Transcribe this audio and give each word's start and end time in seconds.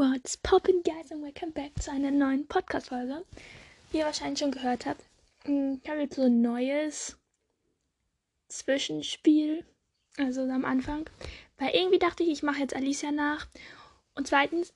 What's 0.00 0.36
poppin', 0.36 0.80
guys, 0.82 1.10
and 1.10 1.22
welcome 1.24 1.50
back 1.50 1.72
zu 1.82 1.90
einer 1.90 2.12
neuen 2.12 2.46
Podcast-Folge. 2.46 3.24
Wie 3.90 3.98
ihr 3.98 4.04
wahrscheinlich 4.04 4.38
schon 4.38 4.52
gehört 4.52 4.86
habt, 4.86 5.02
hm, 5.42 5.80
ich 5.82 5.90
habe 5.90 6.02
jetzt 6.02 6.14
so 6.14 6.22
ein 6.22 6.40
neues 6.40 7.16
Zwischenspiel, 8.46 9.64
also 10.16 10.42
am 10.42 10.64
Anfang, 10.64 11.10
weil 11.58 11.70
irgendwie 11.70 11.98
dachte 11.98 12.22
ich, 12.22 12.28
ich 12.28 12.42
mache 12.44 12.60
jetzt 12.60 12.76
Alicia 12.76 13.10
nach. 13.10 13.48
Und 14.14 14.28
zweitens 14.28 14.72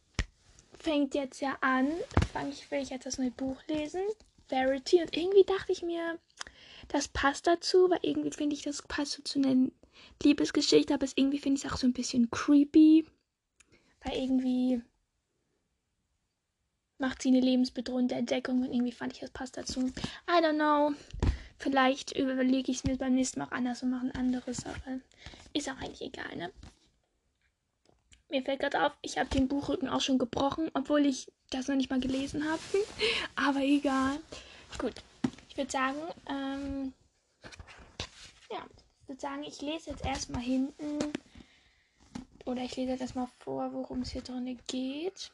fängt 0.77 1.14
jetzt 1.14 1.41
ja 1.41 1.57
an, 1.61 1.86
fange 2.32 2.50
ich, 2.50 2.68
will 2.73 2.81
ich 2.82 2.91
jetzt 2.91 3.07
das 3.07 3.18
neue 3.18 3.31
Buch 3.31 3.63
lesen, 3.68 4.03
Verity, 4.49 5.03
und 5.03 5.17
irgendwie 5.17 5.45
dachte 5.45 5.71
ich 5.71 5.82
mir, 5.82 6.18
das 6.89 7.07
passt 7.07 7.46
dazu, 7.46 7.89
weil 7.91 8.00
irgendwie 8.03 8.32
finde 8.32 8.57
ich, 8.57 8.63
das 8.63 8.82
passt 8.82 9.13
so 9.13 9.23
zu 9.23 9.39
einer 9.39 9.71
Liebesgeschichte, 10.25 10.93
aber 10.93 11.07
irgendwie 11.14 11.39
finde 11.39 11.61
ich 11.61 11.64
es 11.64 11.71
auch 11.73 11.77
so 11.77 11.86
ein 11.86 11.93
bisschen 11.93 12.29
creepy, 12.32 13.07
weil 14.03 14.18
irgendwie 14.18 14.82
macht 17.03 17.21
sie 17.21 17.29
eine 17.31 17.41
lebensbedrohende 17.41 18.15
Entdeckung 18.15 18.63
und 18.63 18.73
irgendwie 18.73 18.93
fand 18.93 19.13
ich, 19.13 19.19
das 19.21 19.31
passt 19.33 19.57
dazu. 19.59 19.81
I 20.31 20.41
don't 20.41 20.55
know. 20.55 20.93
Vielleicht 21.59 22.17
überlege 22.17 22.71
ich 22.71 22.79
es 22.79 22.85
mir 22.85 22.97
beim 22.97 23.15
nächsten 23.17 23.41
Mal 23.41 23.47
auch 23.49 23.53
anders 23.53 23.83
und 23.83 23.91
mache 23.91 24.05
eine 24.05 24.15
andere 24.15 24.55
Sache. 24.55 25.01
ist 25.53 25.69
auch 25.69 25.77
eigentlich 25.79 26.01
egal, 26.01 26.35
ne? 26.37 26.53
Mir 28.31 28.43
fällt 28.45 28.61
gerade 28.61 28.87
auf, 28.87 28.93
ich 29.03 29.19
habe 29.19 29.29
den 29.31 29.49
Buchrücken 29.49 29.89
auch 29.89 30.01
schon 30.01 30.19
gebrochen, 30.19 30.71
obwohl 30.75 31.05
ich 31.05 31.31
das 31.51 31.67
noch 31.67 31.75
nicht 31.75 31.91
mal 31.91 31.99
gelesen 32.01 32.48
habe. 32.48 32.61
aber 33.37 33.61
egal. 33.61 34.19
Gut, 34.78 34.95
ich 35.48 35.56
würde 35.56 35.73
sagen, 35.73 35.98
ähm, 36.31 36.92
ja, 38.48 38.64
ich 39.03 39.09
würde 39.09 39.20
sagen, 39.20 39.42
ich 39.42 39.61
lese 39.61 39.91
jetzt 39.91 40.05
erstmal 40.06 40.41
hinten 40.42 40.98
oder 42.47 42.62
ich 42.62 42.77
lese 42.77 42.92
jetzt 42.92 43.00
erstmal 43.00 43.28
vor, 43.41 43.72
worum 43.72 44.03
es 44.03 44.12
hier 44.12 44.22
drin 44.22 44.56
geht. 44.69 45.33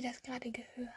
ihr 0.00 0.04
das 0.10 0.22
gerade 0.22 0.50
gehört? 0.50 0.94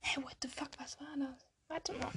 Hey, 0.00 0.22
what 0.22 0.36
the 0.42 0.48
fuck, 0.48 0.68
was 0.78 0.98
war 1.00 1.16
das? 1.18 1.46
Warte 1.68 1.92
mal. 1.94 2.12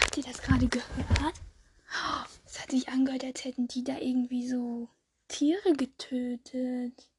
Habt 0.00 0.16
ihr 0.16 0.22
das 0.22 0.40
gerade 0.40 0.66
gehört? 0.66 1.40
Oh, 1.90 2.24
es 2.46 2.60
hat 2.62 2.70
sich 2.70 2.88
angehört, 2.88 3.22
als 3.24 3.44
hätten 3.44 3.68
die 3.68 3.84
da 3.84 3.98
irgendwie 3.98 4.48
so 4.48 4.88
Tiere 5.28 5.74
getötet. 5.74 7.10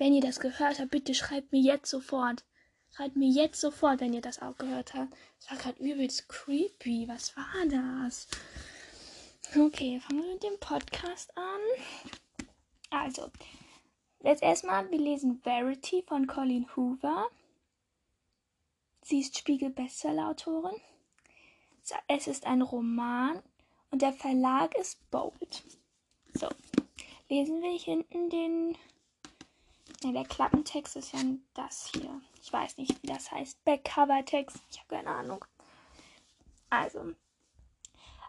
Wenn 0.00 0.14
ihr 0.14 0.22
das 0.22 0.40
gehört 0.40 0.80
habt, 0.80 0.90
bitte 0.92 1.12
schreibt 1.14 1.52
mir 1.52 1.60
jetzt 1.60 1.90
sofort. 1.90 2.42
Schreibt 2.96 3.16
mir 3.16 3.28
jetzt 3.28 3.60
sofort, 3.60 4.00
wenn 4.00 4.14
ihr 4.14 4.22
das 4.22 4.40
auch 4.40 4.56
gehört 4.56 4.94
habt. 4.94 5.14
Es 5.38 5.50
war 5.50 5.58
gerade 5.58 5.78
übelst 5.78 6.26
creepy. 6.26 7.06
Was 7.06 7.36
war 7.36 7.66
das? 7.68 8.26
Okay, 9.54 10.00
fangen 10.00 10.22
wir 10.22 10.32
mit 10.32 10.42
dem 10.42 10.58
Podcast 10.58 11.36
an. 11.36 11.60
Also, 12.88 13.30
jetzt 14.22 14.42
erstmal, 14.42 14.90
wir 14.90 14.96
lesen 14.98 15.38
Verity 15.44 16.02
von 16.08 16.26
Colleen 16.26 16.66
Hoover. 16.74 17.28
Sie 19.02 19.20
ist 19.20 19.36
Spiegel-Bestseller-Autorin. 19.36 20.80
Es 22.08 22.26
ist 22.26 22.46
ein 22.46 22.62
Roman 22.62 23.42
und 23.90 24.00
der 24.00 24.14
Verlag 24.14 24.74
ist 24.78 24.98
Bold. 25.10 25.62
So, 26.32 26.48
lesen 27.28 27.60
wir 27.60 27.78
hinten 27.78 28.30
den 28.30 28.76
Ne, 30.02 30.14
der 30.14 30.24
Klappentext 30.24 30.96
ist 30.96 31.12
ja 31.12 31.18
das 31.52 31.90
hier. 31.94 32.22
Ich 32.42 32.50
weiß 32.50 32.78
nicht, 32.78 33.02
wie 33.02 33.06
das 33.06 33.30
heißt. 33.30 33.62
Backcover-Text. 33.64 34.56
Ich 34.70 34.78
habe 34.80 34.88
keine 34.96 35.10
Ahnung. 35.14 35.44
Also, 36.70 37.00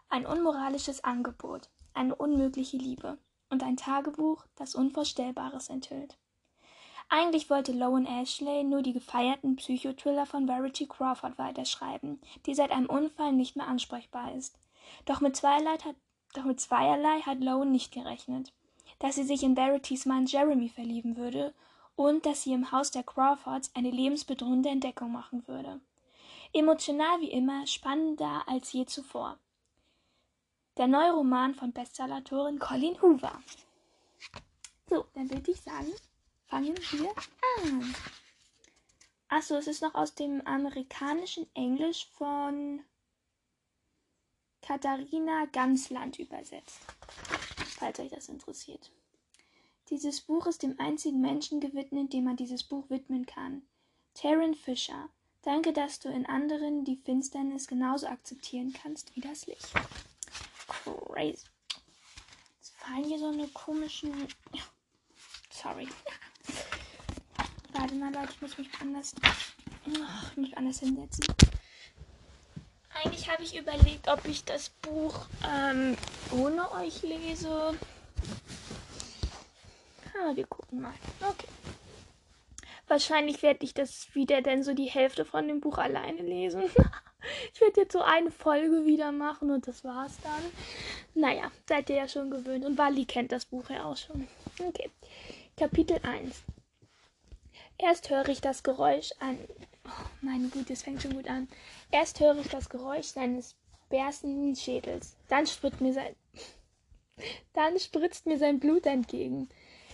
ein 0.10 0.26
unmoralisches 0.26 1.02
Angebot, 1.06 1.70
eine 1.94 2.14
unmögliche 2.14 2.76
Liebe 2.76 3.18
und 3.50 3.64
ein 3.64 3.78
Tagebuch, 3.78 4.44
das 4.58 4.76
Unvorstellbares 4.76 5.70
enthüllt. 5.70 6.18
Eigentlich 7.08 7.50
wollte 7.50 7.72
Lowen 7.72 8.06
Ashley 8.06 8.66
nur 8.66 8.82
die 8.82 8.94
gefeierten 8.94 9.56
Psychothriller 9.56 10.26
von 10.26 10.48
Verity 10.50 10.88
Crawford 10.88 11.38
weiterschreiben, 11.38 12.20
die 12.46 12.54
seit 12.56 12.72
einem 12.72 12.88
Unfall 12.90 13.32
nicht 13.32 13.56
mehr 13.56 13.68
ansprechbar 13.68 14.34
ist. 14.34 14.58
Doch 15.06 15.22
mit 15.22 15.38
zweierlei 15.38 15.78
hat, 15.78 15.96
doch 16.34 16.44
mit 16.44 16.60
zweierlei 16.60 17.22
hat 17.22 17.40
Lowen 17.40 17.72
nicht 17.72 17.94
gerechnet 17.94 18.52
dass 19.02 19.16
sie 19.16 19.24
sich 19.24 19.42
in 19.42 19.56
Verities 19.56 20.06
Mann 20.06 20.28
Jeremy 20.28 20.70
verlieben 20.70 21.18
würde 21.18 21.54
und 21.96 22.24
dass 22.28 22.44
sie 22.44 22.54
im 22.54 22.72
Haus 22.72 22.92
der 22.92 23.02
Crawfords 23.04 23.72
eine 23.74 23.90
lebensbedrohende 23.90 24.70
Entdeckung 24.70 25.12
machen 25.12 25.46
würde. 25.48 25.80
Emotional 26.54 27.20
wie 27.20 27.32
immer, 27.32 27.66
spannender 27.66 28.44
als 28.48 28.72
je 28.72 28.86
zuvor. 28.86 29.40
Der 30.78 30.86
neue 30.88 31.12
Roman 31.14 31.56
von 31.56 31.72
Bestsellerautorin 31.74 32.60
Colleen 32.60 33.02
Hoover. 33.02 33.42
So, 34.88 35.06
dann 35.16 35.30
würde 35.32 35.50
ich 35.50 35.60
sagen, 35.62 35.92
fangen 36.48 36.76
wir 36.92 37.12
an. 37.64 37.96
Achso, 39.30 39.56
es 39.56 39.68
ist 39.68 39.82
noch 39.82 39.96
aus 39.96 40.14
dem 40.14 40.46
amerikanischen 40.46 41.48
Englisch 41.56 42.08
von 42.18 42.82
Katharina 44.62 45.46
Gansland 45.52 46.20
übersetzt 46.20 46.82
falls 47.82 48.00
euch 48.00 48.12
das 48.12 48.30
interessiert. 48.30 48.92
Dieses 49.90 50.22
Buch 50.22 50.46
ist 50.46 50.62
dem 50.62 50.80
einzigen 50.80 51.20
Menschen 51.20 51.60
gewidmet, 51.60 52.14
dem 52.14 52.26
man 52.26 52.36
dieses 52.36 52.64
Buch 52.64 52.86
widmen 52.90 53.26
kann. 53.26 53.64
Taryn 54.14 54.54
Fisher. 54.54 55.10
Danke, 55.42 55.74
dass 55.74 56.00
du 56.00 56.10
in 56.10 56.28
anderen 56.28 56.86
die 56.86 56.98
Finsternis 56.98 57.68
genauso 57.68 58.06
akzeptieren 58.06 58.72
kannst 58.72 59.16
wie 59.16 59.22
das 59.22 59.48
Licht. 59.48 59.70
Crazy. 60.68 61.48
Jetzt 62.60 62.76
fallen 62.78 63.04
hier 63.04 63.18
so 63.18 63.30
eine 63.32 63.48
komischen. 63.48 64.12
Sorry. 65.50 65.88
Warte 67.74 67.96
mal, 67.96 68.14
Leute, 68.14 68.30
ich 68.34 68.42
muss 68.42 68.58
mich 68.60 68.70
anders. 68.80 69.16
Ich 69.88 69.98
muss 69.98 70.38
mich 70.38 70.56
anders 70.56 70.80
hinsetzen. 70.80 71.26
Eigentlich 72.94 73.30
habe 73.32 73.44
ich 73.44 73.56
überlegt, 73.58 74.08
ob 74.10 74.26
ich 74.26 74.44
das 74.44 74.70
Buch 74.70 75.26
ähm, 75.48 75.98
ohne 76.32 76.72
euch 76.74 77.02
lese. 77.04 77.76
Ah, 80.14 80.36
wir 80.36 80.46
gucken 80.46 80.82
mal. 80.82 80.94
Okay. 81.22 81.48
Wahrscheinlich 82.88 83.42
werde 83.42 83.64
ich 83.64 83.74
das 83.74 84.14
wieder 84.14 84.42
denn 84.42 84.64
so 84.64 84.74
die 84.74 84.90
Hälfte 84.90 85.24
von 85.24 85.48
dem 85.48 85.62
Buch 85.62 85.78
alleine 85.78 86.22
lesen. 86.22 86.64
ich 87.54 87.62
werde 87.62 87.82
jetzt 87.82 87.94
so 87.94 88.02
eine 88.02 88.32
Folge 88.32 88.86
wieder 88.86 89.12
machen 89.14 89.50
und 89.52 89.68
das 89.68 89.84
war's 89.86 90.18
dann. 90.22 90.42
Naja, 91.14 91.50
seid 91.68 91.90
ihr 91.90 91.96
ja 91.96 92.08
schon 92.10 92.30
gewöhnt. 92.30 92.66
Und 92.66 92.78
Wally 92.78 93.06
kennt 93.06 93.32
das 93.32 93.46
Buch 93.46 93.70
ja 93.70 93.86
auch 93.86 93.98
schon. 93.98 94.28
Okay. 94.60 94.92
Kapitel 95.58 96.00
1. 96.04 96.44
Erst 97.78 98.10
höre 98.10 98.28
ich 98.28 98.42
das 98.42 98.62
Geräusch 98.64 99.12
an 99.20 99.38
meine 100.24 100.48
Güte, 100.50 100.74
es 100.74 100.84
fängt 100.84 101.02
schon 101.02 101.16
gut 101.16 101.28
an. 101.28 101.48
Erst 101.90 102.20
höre 102.20 102.38
ich 102.40 102.48
das 102.48 102.70
Geräusch 102.70 103.08
seines 103.08 103.56
berstenden 103.90 104.56
Schädels. 104.56 105.18
Dann 105.30 105.48
spritzt 105.48 105.82
mir 105.82 105.94
sein, 105.94 106.16
dann 107.54 107.80
spritzt 107.80 108.26
mir 108.28 108.38
sein 108.38 108.60
Blut 108.60 108.86
entgegen. 108.86 109.50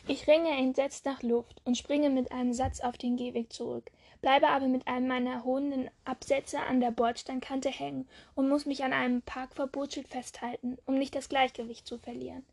Ich 0.07 0.27
ringe 0.27 0.49
entsetzt 0.49 1.05
nach 1.05 1.21
Luft 1.23 1.61
und 1.65 1.77
springe 1.77 2.09
mit 2.09 2.31
einem 2.33 2.53
Satz 2.53 2.79
auf 2.81 2.97
den 2.97 3.15
Gehweg 3.17 3.51
zurück, 3.53 3.85
bleibe 4.21 4.47
aber 4.49 4.67
mit 4.67 4.85
einem 4.87 5.07
meiner 5.07 5.43
hohenden 5.45 5.89
Absätze 6.05 6.59
an 6.61 6.79
der 6.81 6.91
Bordsteinkante 6.91 7.69
hängen 7.69 8.05
und 8.35 8.47
muss 8.49 8.65
mich 8.65 8.83
an 8.83 8.91
einem 8.93 9.21
Parkverbotsschild 9.21 10.07
festhalten, 10.09 10.77
um 10.85 10.95
nicht 10.95 11.13
das 11.15 11.27
Gleichgewicht 11.29 11.85
zu 11.87 11.97
verlieren. 11.99 12.45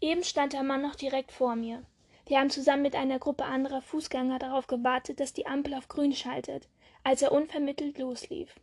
Eben 0.00 0.22
stand 0.24 0.52
der 0.52 0.62
Mann 0.64 0.82
noch 0.82 0.94
direkt 0.96 1.30
vor 1.32 1.54
mir. 1.56 1.82
Wir 2.26 2.38
haben 2.40 2.48
zusammen 2.50 2.82
mit 2.82 2.94
einer 2.96 3.18
Gruppe 3.20 3.44
anderer 3.44 3.82
Fußgänger 3.82 4.38
darauf 4.40 4.66
gewartet, 4.68 5.18
dass 5.20 5.32
die 5.32 5.46
Ampel 5.46 5.74
auf 5.74 5.86
grün 5.88 6.12
schaltet 6.12 6.66
als 7.06 7.20
er 7.20 7.32
unvermittelt 7.32 7.98
loslief. 7.98 8.58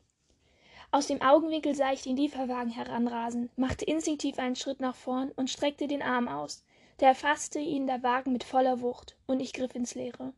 Aus 0.89 1.05
dem 1.07 1.21
Augenwinkel 1.21 1.75
sah 1.75 1.93
ich 1.93 2.01
den 2.01 2.17
Lieferwagen 2.17 2.71
heranrasen, 2.73 3.51
machte 3.55 3.85
instinktiv 3.85 4.39
einen 4.39 4.55
Schritt 4.55 4.79
nach 4.81 4.95
vorn 4.95 5.31
und 5.35 5.51
streckte 5.51 5.87
den 5.87 6.01
Arm 6.01 6.27
aus. 6.27 6.65
Da 6.97 7.05
erfasste 7.07 7.59
ihn 7.59 7.85
der 7.87 8.01
Wagen 8.03 8.33
mit 8.33 8.43
voller 8.43 8.81
Wucht, 8.81 9.15
und 9.27 9.39
ich 9.41 9.53
griff 9.53 9.75
ins 9.75 9.93
Leere. 9.95 10.33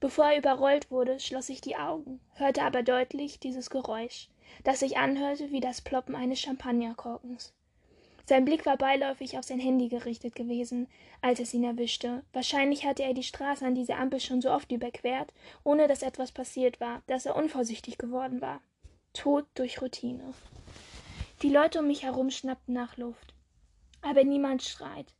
Bevor 0.00 0.26
er 0.26 0.38
überrollt 0.38 0.90
wurde, 0.92 1.18
schloss 1.20 1.48
ich 1.50 1.60
die 1.60 1.76
Augen, 1.76 2.20
hörte 2.34 2.62
aber 2.62 2.82
deutlich 2.84 3.38
dieses 3.40 3.68
Geräusch, 3.68 4.28
das 4.62 4.78
sich 4.80 4.96
anhörte 4.96 5.50
wie 5.50 5.60
das 5.60 5.80
Ploppen 5.82 6.14
eines 6.16 6.38
Champagnerkorkens. 6.40 7.52
Sein 8.26 8.46
Blick 8.46 8.64
war 8.64 8.78
beiläufig 8.78 9.36
auf 9.36 9.44
sein 9.44 9.60
Handy 9.60 9.88
gerichtet 9.88 10.34
gewesen, 10.34 10.88
als 11.20 11.40
es 11.40 11.52
ihn 11.52 11.64
erwischte. 11.64 12.22
Wahrscheinlich 12.32 12.86
hatte 12.86 13.02
er 13.02 13.12
die 13.12 13.22
Straße 13.22 13.66
an 13.66 13.74
dieser 13.74 13.98
Ampel 13.98 14.18
schon 14.18 14.40
so 14.40 14.50
oft 14.50 14.72
überquert, 14.72 15.30
ohne 15.62 15.88
dass 15.88 16.00
etwas 16.02 16.32
passiert 16.32 16.80
war, 16.80 17.02
dass 17.06 17.26
er 17.26 17.36
unvorsichtig 17.36 17.98
geworden 17.98 18.40
war. 18.40 18.60
Tod 19.12 19.46
durch 19.54 19.82
Routine. 19.82 20.32
Die 21.42 21.50
Leute 21.50 21.80
um 21.80 21.86
mich 21.86 22.02
herum 22.04 22.30
schnappten 22.30 22.72
nach 22.72 22.96
Luft. 22.96 23.34
Aber 24.00 24.24
niemand 24.24 24.62
schreit. 24.62 25.12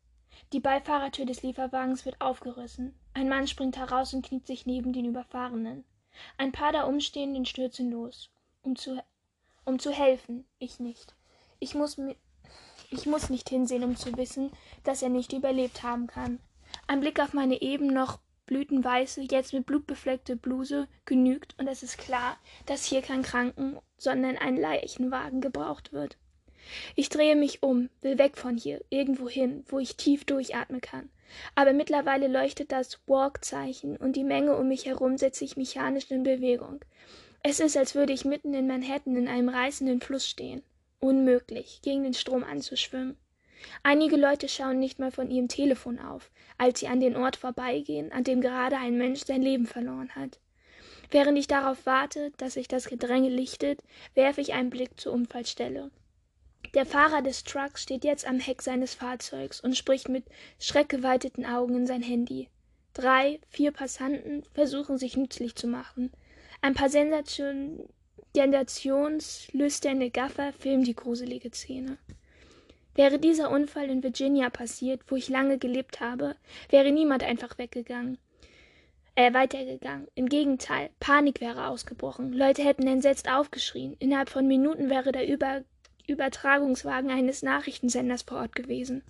Die 0.55 0.61
Beifahrertür 0.61 1.27
des 1.27 1.43
Lieferwagens 1.43 2.07
wird 2.07 2.19
aufgerissen. 2.23 2.95
Ein 3.13 3.29
Mann 3.29 3.47
springt 3.47 3.77
heraus 3.77 4.15
und 4.15 4.25
kniet 4.25 4.47
sich 4.47 4.65
neben 4.65 4.95
den 4.95 5.05
Überfahrenen. 5.05 5.85
Ein 6.39 6.53
paar 6.53 6.73
der 6.73 6.87
Umstehenden 6.89 7.45
stürzen 7.45 7.91
los, 7.91 8.31
um 8.63 8.77
zu, 8.77 9.03
um 9.67 9.79
zu 9.79 9.91
helfen, 9.91 10.47
ich 10.59 10.81
nicht. 10.81 11.15
Ich 11.61 11.75
muss, 11.75 11.99
ich 12.97 13.07
muss 13.07 13.29
nicht 13.29 13.49
hinsehen, 13.49 13.83
um 13.83 13.97
zu 13.97 14.17
wissen, 14.17 14.53
dass 14.85 15.03
er 15.03 15.09
nicht 15.09 15.33
überlebt 15.33 15.83
haben 15.83 16.07
kann. 16.07 16.39
Ein 16.87 17.01
Blick 17.01 17.19
auf 17.19 17.33
meine 17.35 17.61
eben 17.61 17.89
noch 17.89 18.21
blütenweiße, 18.47 19.27
jetzt 19.33 19.53
mit 19.53 19.67
Blut 19.67 19.85
befleckte 19.89 20.37
Bluse 20.37 20.87
genügt, 21.05 21.57
und 21.59 21.67
es 21.67 21.83
ist 21.83 21.99
klar, 21.99 22.39
dass 22.67 22.85
hier 22.85 23.03
kein 23.03 23.23
Kranken, 23.23 23.77
sondern 23.99 24.39
ein 24.39 24.57
Leichenwagen 24.57 25.41
gebraucht 25.41 25.93
wird. 25.93 26.19
Ich 26.95 27.09
drehe 27.09 27.35
mich 27.35 27.65
um, 27.65 27.89
will 28.01 28.17
weg 28.17 28.37
von 28.37 28.57
hier, 28.57 28.81
irgendwo 28.91 29.29
hin, 29.29 29.65
wo 29.67 29.81
ich 29.81 29.97
tief 29.97 30.25
durchatmen 30.25 30.81
kann. 30.81 31.11
Aber 31.57 31.73
mittlerweile 31.73 32.29
leuchtet 32.29 32.71
das 32.71 33.01
Walk-Zeichen 33.09 33.97
und 33.97 34.15
die 34.15 34.23
Menge 34.25 34.57
um 34.57 34.69
mich 34.69 34.87
herum 34.87 35.19
setze 35.19 35.45
ich 35.45 35.57
mechanisch 35.57 36.13
in 36.13 36.23
Bewegung. 36.23 36.79
Es 37.43 37.59
ist, 37.59 37.77
als 37.77 37.97
würde 37.97 38.13
ich 38.13 38.25
mitten 38.25 38.55
in 38.55 38.69
Manhattan 38.69 39.17
in 39.17 39.27
einem 39.27 39.49
reißenden 39.49 40.01
Fluss 40.01 40.29
stehen. 40.29 40.63
Unmöglich, 41.05 41.81
gegen 41.83 42.03
den 42.03 42.15
Strom 42.15 42.43
anzuschwimmen. 42.45 43.19
Einige 43.83 44.17
Leute 44.17 44.49
schauen 44.49 44.79
nicht 44.79 44.99
mal 44.99 45.11
von 45.13 45.31
ihrem 45.31 45.49
Telefon 45.49 45.99
auf, 45.99 46.31
als 46.57 46.81
sie 46.81 46.87
an 46.89 46.99
den 46.99 47.15
Ort 47.15 47.37
vorbeigehen, 47.37 48.11
an 48.11 48.25
dem 48.25 48.41
gerade 48.41 48.79
ein 48.79 48.97
Mensch 48.97 49.23
sein 49.27 49.43
Leben 49.43 49.67
verloren 49.67 50.15
hat. 50.15 50.41
Während 51.11 51.37
ich 51.37 51.47
darauf 51.47 51.85
warte, 51.85 52.31
dass 52.39 52.55
sich 52.55 52.69
das 52.69 52.89
Gedränge 52.89 53.29
lichtet, 53.29 53.83
werfe 54.15 54.41
ich 54.41 54.55
einen 54.55 54.71
Blick 54.71 54.99
zur 54.99 55.13
Unfallstelle. 55.13 55.91
Der 56.73 56.87
Fahrer 56.87 57.21
des 57.21 57.45
Trucks 57.45 57.83
steht 57.83 58.03
jetzt 58.05 58.27
am 58.27 58.41
Heck 58.41 58.63
seines 58.63 58.95
Fahrzeugs 58.95 59.61
und 59.61 59.77
spricht 59.77 60.09
mit 60.09 60.25
schreckgeweiteten 60.59 61.45
Augen 61.45 61.77
in 61.77 61.87
sein 61.87 62.01
Handy. 62.03 62.49
Drei, 62.95 63.41
vier 63.51 63.73
Passanten 63.73 64.43
versuchen 64.55 64.97
sich 64.97 65.19
nützlich 65.19 65.55
zu 65.55 65.67
machen. 65.67 66.13
Ein 66.63 66.73
paar 66.73 66.89
Sensationen 66.89 67.81
Sensationslüsterne 68.37 70.11
Gaffer 70.11 70.53
filmen 70.55 70.83
die 70.83 70.97
gruselige 70.97 71.51
Szene. 71.55 71.99
Wäre 72.97 73.21
dieser 73.21 73.49
Unfall 73.53 73.89
in 73.89 74.03
Virginia 74.03 74.51
passiert, 74.51 75.03
wo 75.07 75.15
ich 75.15 75.29
lange 75.29 75.57
gelebt 75.57 76.01
habe, 76.01 76.35
wäre 76.69 76.91
niemand 76.91 77.23
einfach 77.23 77.57
weggegangen. 77.59 78.19
Äh, 79.15 79.33
weitergegangen. 79.35 80.09
Im 80.17 80.29
Gegenteil, 80.29 80.91
Panik 80.99 81.41
wäre 81.41 81.69
ausgebrochen. 81.69 82.33
Leute 82.33 82.65
hätten 82.65 82.89
entsetzt 82.89 83.31
aufgeschrien. 83.31 83.95
Innerhalb 84.01 84.31
von 84.31 84.49
Minuten 84.49 84.91
wäre 84.91 85.13
der 85.13 85.29
Über 85.29 85.63
Übertragungswagen 86.09 87.11
eines 87.13 87.45
Nachrichtensenders 87.45 88.23
vor 88.23 88.39
Ort 88.39 88.57
gewesen. 88.57 89.05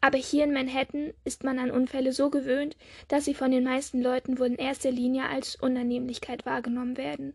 Aber 0.00 0.18
hier 0.18 0.44
in 0.44 0.52
Manhattan 0.52 1.12
ist 1.24 1.42
man 1.42 1.58
an 1.58 1.72
Unfälle 1.72 2.12
so 2.12 2.30
gewöhnt, 2.30 2.76
dass 3.08 3.24
sie 3.24 3.34
von 3.34 3.50
den 3.50 3.64
meisten 3.64 4.00
Leuten 4.00 4.38
wohl 4.38 4.46
in 4.46 4.54
erster 4.54 4.92
Linie 4.92 5.24
als 5.24 5.56
Unannehmlichkeit 5.56 6.46
wahrgenommen 6.46 6.96
werden. 6.96 7.34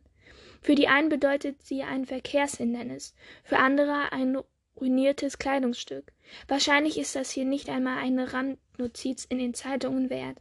Für 0.63 0.75
die 0.75 0.88
einen 0.88 1.10
bedeutet 1.10 1.62
sie 1.62 1.83
ein 1.83 2.06
Verkehrshindernis, 2.06 3.13
für 3.44 3.60
andere 3.60 4.13
ein 4.13 4.38
ruiniertes 4.80 5.38
Kleidungsstück. 5.38 6.13
Wahrscheinlich 6.48 6.98
ist 6.98 7.18
das 7.18 7.30
hier 7.31 7.44
nicht 7.44 7.69
einmal 7.69 7.98
eine 7.98 8.31
Randnotiz 8.31 9.25
in 9.25 9.39
den 9.39 9.54
Zeitungen 9.54 10.10
wert. 10.10 10.38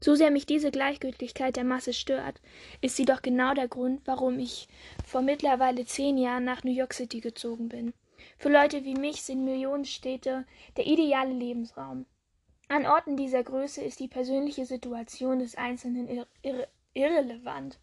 So 0.00 0.16
sehr 0.16 0.32
mich 0.32 0.46
diese 0.46 0.72
Gleichgültigkeit 0.72 1.54
der 1.54 1.62
Masse 1.62 1.92
stört, 1.92 2.40
ist 2.80 2.96
sie 2.96 3.04
doch 3.04 3.22
genau 3.22 3.54
der 3.54 3.68
Grund, 3.68 4.00
warum 4.04 4.40
ich 4.40 4.66
vor 5.06 5.22
mittlerweile 5.22 5.84
zehn 5.86 6.18
Jahren 6.18 6.42
nach 6.42 6.64
New 6.64 6.72
York 6.74 6.92
City 6.92 7.20
gezogen 7.20 7.68
bin. 7.68 7.94
Für 8.38 8.48
Leute 8.48 8.84
wie 8.84 8.94
mich 8.96 9.22
sind 9.22 9.44
Millionenstädte 9.44 10.44
der 10.76 10.86
ideale 10.86 11.32
Lebensraum. 11.32 12.06
An 12.68 12.84
Orten 12.86 13.16
dieser 13.16 13.44
Größe 13.44 13.80
ist 13.80 14.00
die 14.00 14.08
persönliche 14.08 14.66
Situation 14.66 15.38
des 15.38 15.54
Einzelnen 15.56 16.08
irre 16.42 16.66
irrelevant 16.94 17.78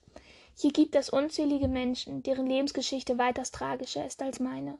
hier 0.62 0.74
gibt 0.74 0.94
es 0.96 1.10
unzählige 1.10 1.70
menschen 1.70 2.22
deren 2.22 2.46
lebensgeschichte 2.46 3.18
weitaus 3.18 3.52
tragischer 3.52 4.06
ist 4.06 4.22
als 4.22 4.42
meine 4.42 4.78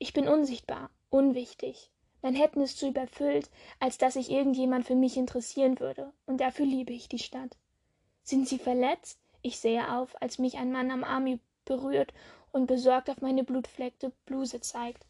ich 0.00 0.12
bin 0.12 0.26
unsichtbar 0.26 0.90
unwichtig 1.08 1.92
mein 2.20 2.34
hätten 2.34 2.60
ist 2.62 2.78
zu 2.78 2.88
überfüllt 2.88 3.48
als 3.78 3.96
daß 3.96 4.14
sich 4.14 4.28
irgend 4.32 4.56
jemand 4.56 4.86
für 4.86 4.96
mich 4.96 5.16
interessieren 5.16 5.78
würde 5.78 6.12
und 6.26 6.38
dafür 6.40 6.66
liebe 6.66 6.92
ich 6.92 7.08
die 7.08 7.20
stadt 7.20 7.56
sind 8.24 8.48
sie 8.48 8.58
verletzt 8.58 9.20
ich 9.40 9.60
sehe 9.60 9.96
auf 9.96 10.20
als 10.20 10.40
mich 10.40 10.58
ein 10.58 10.72
mann 10.72 10.90
am 10.90 11.04
arm 11.04 11.38
berührt 11.64 12.12
und 12.50 12.66
besorgt 12.66 13.08
auf 13.08 13.20
meine 13.20 13.44
blutfleckte 13.44 14.10
bluse 14.26 14.60
zeigt 14.60 15.06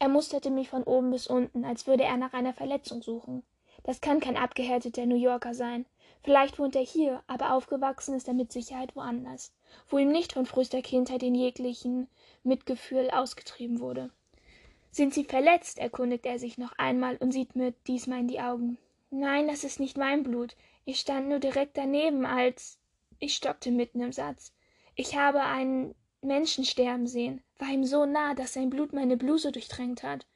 er 0.00 0.08
musterte 0.08 0.50
mich 0.50 0.68
von 0.68 0.82
oben 0.82 1.12
bis 1.12 1.28
unten 1.28 1.64
als 1.64 1.86
würde 1.86 2.02
er 2.02 2.16
nach 2.16 2.32
einer 2.32 2.54
verletzung 2.54 3.02
suchen 3.04 3.44
das 3.84 4.00
kann 4.00 4.18
kein 4.18 4.36
abgehärteter 4.36 5.06
new 5.06 5.16
yorker 5.16 5.54
sein 5.54 5.86
Vielleicht 6.22 6.58
wohnt 6.58 6.76
er 6.76 6.82
hier, 6.84 7.22
aber 7.28 7.54
aufgewachsen 7.54 8.14
ist 8.14 8.28
er 8.28 8.34
mit 8.34 8.52
Sicherheit 8.52 8.94
woanders, 8.94 9.54
wo 9.88 9.96
ihm 9.96 10.12
nicht 10.12 10.34
von 10.34 10.44
frühester 10.44 10.82
Kindheit 10.82 11.22
in 11.22 11.34
jeglichen 11.34 12.08
Mitgefühl 12.42 13.08
ausgetrieben 13.10 13.80
wurde. 13.80 14.10
Sind 14.90 15.14
Sie 15.14 15.24
verletzt? 15.24 15.78
erkundigt 15.78 16.26
er 16.26 16.38
sich 16.38 16.58
noch 16.58 16.72
einmal 16.76 17.16
und 17.16 17.32
sieht 17.32 17.56
mir 17.56 17.72
diesmal 17.86 18.18
in 18.20 18.28
die 18.28 18.40
Augen. 18.40 18.76
Nein, 19.10 19.48
das 19.48 19.64
ist 19.64 19.80
nicht 19.80 19.96
mein 19.96 20.22
Blut. 20.22 20.56
Ich 20.84 21.00
stand 21.00 21.26
nur 21.28 21.38
direkt 21.38 21.76
daneben, 21.78 22.26
als 22.26 22.78
ich 23.18 23.34
stockte 23.34 23.70
mitten 23.70 24.02
im 24.02 24.12
Satz. 24.12 24.52
Ich 24.96 25.16
habe 25.16 25.40
einen 25.44 25.94
Menschen 26.20 26.64
sterben 26.66 27.06
sehen, 27.06 27.42
war 27.58 27.68
ihm 27.68 27.84
so 27.86 28.04
nah, 28.04 28.34
dass 28.34 28.52
sein 28.52 28.68
Blut 28.70 28.92
meine 28.92 29.16
Bluse 29.16 29.52
durchtränkt 29.52 30.02
hat. 30.02 30.26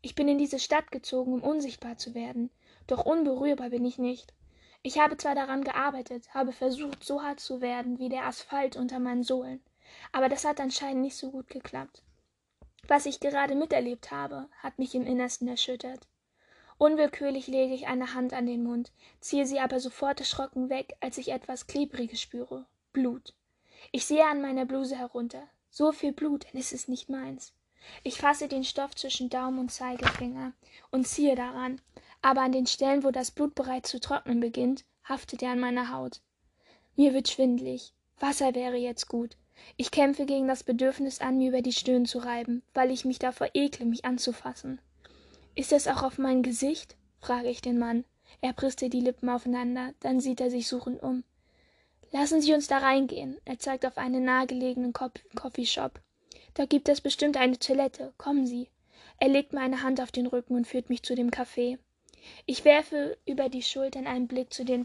Ich 0.00 0.16
bin 0.16 0.26
in 0.26 0.38
diese 0.38 0.58
Stadt 0.58 0.90
gezogen, 0.90 1.32
um 1.34 1.42
unsichtbar 1.44 1.96
zu 1.96 2.12
werden, 2.14 2.50
doch 2.88 3.04
unberührbar 3.06 3.70
bin 3.70 3.84
ich 3.84 3.98
nicht. 3.98 4.32
Ich 4.84 4.98
habe 4.98 5.16
zwar 5.16 5.36
daran 5.36 5.62
gearbeitet, 5.62 6.34
habe 6.34 6.52
versucht, 6.52 7.04
so 7.04 7.22
hart 7.22 7.38
zu 7.38 7.60
werden 7.60 7.98
wie 8.00 8.08
der 8.08 8.26
Asphalt 8.26 8.74
unter 8.76 8.98
meinen 8.98 9.22
Sohlen, 9.22 9.62
aber 10.10 10.28
das 10.28 10.44
hat 10.44 10.60
anscheinend 10.60 11.02
nicht 11.02 11.16
so 11.16 11.30
gut 11.30 11.48
geklappt. 11.48 12.02
Was 12.88 13.06
ich 13.06 13.20
gerade 13.20 13.54
miterlebt 13.54 14.10
habe, 14.10 14.48
hat 14.60 14.80
mich 14.80 14.96
im 14.96 15.06
Innersten 15.06 15.46
erschüttert. 15.46 16.08
Unwillkürlich 16.78 17.46
lege 17.46 17.74
ich 17.74 17.86
eine 17.86 18.12
Hand 18.14 18.32
an 18.32 18.46
den 18.46 18.64
Mund, 18.64 18.90
ziehe 19.20 19.46
sie 19.46 19.60
aber 19.60 19.78
sofort 19.78 20.18
erschrocken 20.18 20.68
weg, 20.68 20.96
als 20.98 21.16
ich 21.16 21.30
etwas 21.30 21.68
Klebriges 21.68 22.20
spüre. 22.20 22.66
Blut. 22.92 23.34
Ich 23.92 24.04
sehe 24.04 24.24
an 24.26 24.40
meiner 24.42 24.64
Bluse 24.64 24.96
herunter. 24.98 25.44
So 25.70 25.92
viel 25.92 26.10
Blut, 26.12 26.44
denn 26.52 26.58
es 26.58 26.72
ist 26.72 26.88
nicht 26.88 27.08
meins. 27.08 27.54
Ich 28.02 28.18
fasse 28.18 28.48
den 28.48 28.64
Stoff 28.64 28.96
zwischen 28.96 29.30
Daumen 29.30 29.60
und 29.60 29.68
Zeigefinger 29.70 30.52
und 30.90 31.06
ziehe 31.06 31.36
daran, 31.36 31.80
aber 32.22 32.40
an 32.42 32.52
den 32.52 32.66
Stellen, 32.66 33.02
wo 33.02 33.10
das 33.10 33.32
Blut 33.32 33.54
bereits 33.56 33.90
zu 33.90 33.98
trocknen 34.00 34.38
beginnt, 34.40 34.84
haftet 35.06 35.42
er 35.42 35.50
an 35.50 35.58
meiner 35.60 35.92
Haut. 35.92 36.20
Mir 36.96 37.12
wird 37.14 37.28
schwindlig. 37.28 37.92
Wasser 38.20 38.54
wäre 38.54 38.76
jetzt 38.76 39.08
gut. 39.08 39.36
Ich 39.76 39.90
kämpfe 39.90 40.24
gegen 40.24 40.46
das 40.46 40.62
Bedürfnis 40.62 41.20
an, 41.20 41.36
mir 41.38 41.48
über 41.48 41.62
die 41.62 41.72
Stirn 41.72 42.06
zu 42.06 42.18
reiben, 42.18 42.62
weil 42.74 42.90
ich 42.92 43.04
mich 43.04 43.18
davor 43.18 43.48
ekle, 43.54 43.84
mich 43.86 44.04
anzufassen. 44.04 44.80
Ist 45.56 45.72
es 45.72 45.88
auch 45.88 46.02
auf 46.04 46.16
mein 46.18 46.42
Gesicht? 46.44 46.96
frage 47.18 47.50
ich 47.50 47.60
den 47.60 47.78
Mann. 47.78 48.04
Er 48.40 48.52
presste 48.52 48.88
die 48.88 49.00
Lippen 49.00 49.28
aufeinander, 49.28 49.92
dann 50.00 50.20
sieht 50.20 50.40
er 50.40 50.48
sich 50.50 50.66
suchend 50.68 51.02
um. 51.02 51.22
Lassen 52.12 52.40
Sie 52.40 52.54
uns 52.54 52.66
da 52.68 52.78
reingehen. 52.78 53.36
Er 53.44 53.58
zeigt 53.58 53.84
auf 53.84 53.98
einen 53.98 54.24
nahegelegenen 54.24 54.92
Coffeeshop. 54.92 56.00
Da 56.54 56.64
gibt 56.66 56.88
es 56.88 57.00
bestimmt 57.00 57.36
eine 57.36 57.58
Toilette. 57.58 58.12
Kommen 58.16 58.46
Sie. 58.46 58.68
Er 59.18 59.28
legt 59.28 59.52
mir 59.52 59.60
eine 59.60 59.82
Hand 59.82 60.00
auf 60.00 60.12
den 60.12 60.26
Rücken 60.28 60.54
und 60.54 60.66
führt 60.68 60.88
mich 60.88 61.02
zu 61.02 61.14
dem 61.16 61.30
Café. 61.30 61.78
Ich 62.46 62.64
werfe 62.64 63.18
über 63.26 63.48
die 63.48 63.62
Schultern 63.62 64.06
einen 64.06 64.28
Blick 64.28 64.52
zu 64.54 64.64
den 64.64 64.84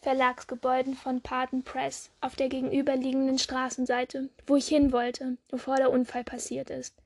Verlagsgebäuden 0.00 0.94
von 0.96 1.20
Paten 1.20 1.62
Press 1.62 2.10
auf 2.20 2.34
der 2.34 2.48
gegenüberliegenden 2.48 3.38
Straßenseite, 3.38 4.28
wo 4.44 4.56
ich 4.56 4.66
hin 4.66 4.90
wollte, 4.90 5.36
bevor 5.48 5.76
der 5.76 5.92
Unfall 5.92 6.24
passiert 6.24 6.70
ist. 6.70 6.96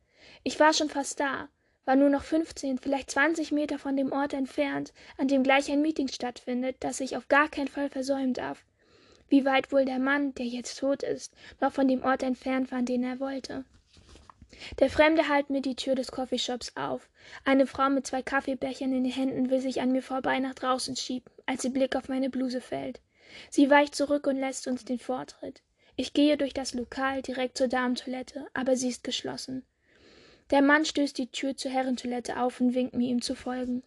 Ich 0.42 0.58
war 0.58 0.72
schon 0.72 0.88
fast 0.88 1.20
da, 1.20 1.50
war 1.84 1.96
nur 1.96 2.08
noch 2.08 2.22
fünfzehn, 2.24 2.78
vielleicht 2.78 3.10
zwanzig 3.10 3.52
Meter 3.52 3.78
von 3.78 3.94
dem 3.94 4.10
Ort 4.10 4.32
entfernt, 4.32 4.94
an 5.18 5.28
dem 5.28 5.42
gleich 5.42 5.70
ein 5.70 5.82
Meeting 5.82 6.08
stattfindet, 6.08 6.76
das 6.80 7.00
ich 7.00 7.18
auf 7.18 7.28
gar 7.28 7.50
keinen 7.50 7.68
Fall 7.68 7.90
versäumen 7.90 8.32
darf. 8.32 8.64
Wie 9.28 9.44
weit 9.44 9.70
wohl 9.70 9.84
der 9.84 9.98
Mann, 9.98 10.34
der 10.34 10.46
jetzt 10.46 10.78
tot 10.78 11.02
ist, 11.02 11.34
noch 11.60 11.72
von 11.72 11.88
dem 11.88 12.02
Ort 12.04 12.22
entfernt 12.22 12.72
war, 12.72 12.78
an 12.78 12.86
den 12.86 13.04
er 13.04 13.20
wollte? 13.20 13.66
Der 14.80 14.90
Fremde 14.90 15.28
hallt 15.28 15.48
mir 15.48 15.62
die 15.62 15.76
Tür 15.76 15.94
des 15.94 16.12
Coffeeshops 16.12 16.76
auf. 16.76 17.08
Eine 17.42 17.66
Frau 17.66 17.88
mit 17.88 18.06
zwei 18.06 18.20
Kaffeebechern 18.20 18.92
in 18.92 19.02
den 19.04 19.10
Händen 19.10 19.48
will 19.48 19.62
sich 19.62 19.80
an 19.80 19.92
mir 19.92 20.02
vorbei 20.02 20.40
nach 20.40 20.52
draußen 20.52 20.94
schieben, 20.94 21.32
als 21.46 21.64
ihr 21.64 21.70
Blick 21.70 21.96
auf 21.96 22.10
meine 22.10 22.28
Bluse 22.28 22.60
fällt. 22.60 23.00
Sie 23.48 23.70
weicht 23.70 23.94
zurück 23.94 24.26
und 24.26 24.36
lässt 24.38 24.68
uns 24.68 24.84
den 24.84 24.98
Vortritt. 24.98 25.62
Ich 25.96 26.12
gehe 26.12 26.36
durch 26.36 26.52
das 26.52 26.74
Lokal 26.74 27.22
direkt 27.22 27.56
zur 27.56 27.68
Damentoilette, 27.68 28.46
aber 28.52 28.76
sie 28.76 28.90
ist 28.90 29.04
geschlossen. 29.04 29.64
Der 30.50 30.60
Mann 30.60 30.84
stößt 30.84 31.16
die 31.16 31.28
Tür 31.30 31.56
zur 31.56 31.70
Herrentoilette 31.70 32.38
auf 32.38 32.60
und 32.60 32.74
winkt 32.74 32.92
mir, 32.94 33.08
ihm 33.08 33.22
zu 33.22 33.34
folgen. 33.34 33.82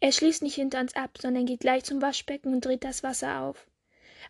Er 0.00 0.12
schließt 0.12 0.42
nicht 0.42 0.56
hinter 0.56 0.80
uns 0.80 0.94
ab, 0.96 1.16
sondern 1.18 1.46
geht 1.46 1.60
gleich 1.60 1.84
zum 1.84 2.02
Waschbecken 2.02 2.52
und 2.52 2.62
dreht 2.66 2.84
das 2.84 3.02
Wasser 3.02 3.40
auf. 3.40 3.66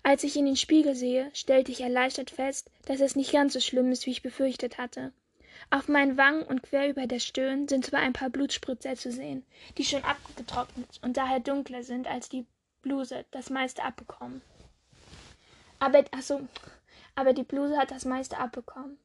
Als 0.05 0.23
ich 0.23 0.37
in 0.37 0.47
den 0.47 0.55
Spiegel 0.57 0.95
sehe, 0.95 1.29
stellte 1.35 1.73
ich 1.73 1.81
erleichtert 1.81 2.31
fest, 2.31 2.71
dass 2.87 3.01
es 3.01 3.17
nicht 3.17 3.33
ganz 3.33 3.55
so 3.55 3.59
schlimm 3.59 3.91
ist, 3.91 4.07
wie 4.07 4.13
ich 4.13 4.23
befürchtet 4.23 4.79
hatte 4.79 5.13
auf 5.73 5.87
meinen 5.89 6.17
wangen 6.17 6.43
und 6.43 6.63
quer 6.65 6.89
über 6.89 7.07
der 7.07 7.19
stirn 7.21 7.69
sind 7.69 7.85
zwar 7.87 8.01
ein 8.01 8.13
paar 8.13 8.31
blutspritzer 8.31 8.97
zu 8.97 9.13
sehen 9.13 9.45
die 9.79 9.85
schon 9.85 10.03
abgetrocknet 10.03 10.99
und 11.03 11.17
daher 11.17 11.39
dunkler 11.41 11.83
sind 11.85 12.07
als 12.09 12.29
die 12.29 12.45
bluse 12.83 13.25
das 13.31 13.51
meiste 13.51 13.83
abbekommen 13.85 14.43
aber 15.79 16.05
ach 16.11 16.29
aber 17.15 17.33
die 17.35 17.43
bluse 17.45 17.77
hat 17.77 17.91
das 17.93 18.05
meiste 18.05 18.39
abbekommen 18.39 18.99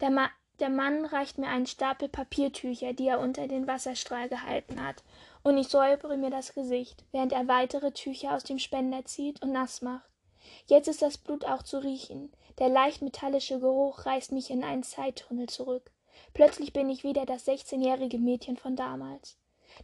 der, 0.00 0.08
Ma 0.10 0.30
der 0.58 0.70
mann 0.70 1.04
reicht 1.04 1.36
mir 1.38 1.48
einen 1.48 1.66
stapel 1.66 2.08
papiertücher 2.08 2.92
die 2.94 3.08
er 3.08 3.20
unter 3.20 3.46
den 3.48 3.66
wasserstrahl 3.66 4.28
gehalten 4.30 4.82
hat 4.82 5.02
und 5.42 5.58
ich 5.58 5.68
säubere 5.68 6.16
mir 6.16 6.30
das 6.30 6.54
gesicht 6.54 7.04
während 7.12 7.32
er 7.32 7.46
weitere 7.48 7.92
tücher 7.92 8.32
aus 8.32 8.44
dem 8.44 8.58
spender 8.58 9.04
zieht 9.04 9.42
und 9.42 9.50
naß 9.52 9.82
macht 9.82 10.08
Jetzt 10.68 10.86
ist 10.86 11.02
das 11.02 11.18
Blut 11.18 11.44
auch 11.44 11.64
zu 11.64 11.78
riechen. 11.82 12.32
Der 12.60 12.68
leicht 12.68 13.02
metallische 13.02 13.58
Geruch 13.58 14.06
reißt 14.06 14.30
mich 14.30 14.48
in 14.50 14.62
einen 14.62 14.84
Zeittunnel 14.84 15.48
zurück. 15.48 15.90
Plötzlich 16.32 16.72
bin 16.72 16.88
ich 16.88 17.04
wieder 17.04 17.26
das 17.26 17.46
16-jährige 17.46 18.16
Mädchen 18.18 18.56
von 18.56 18.74
damals. 18.74 19.36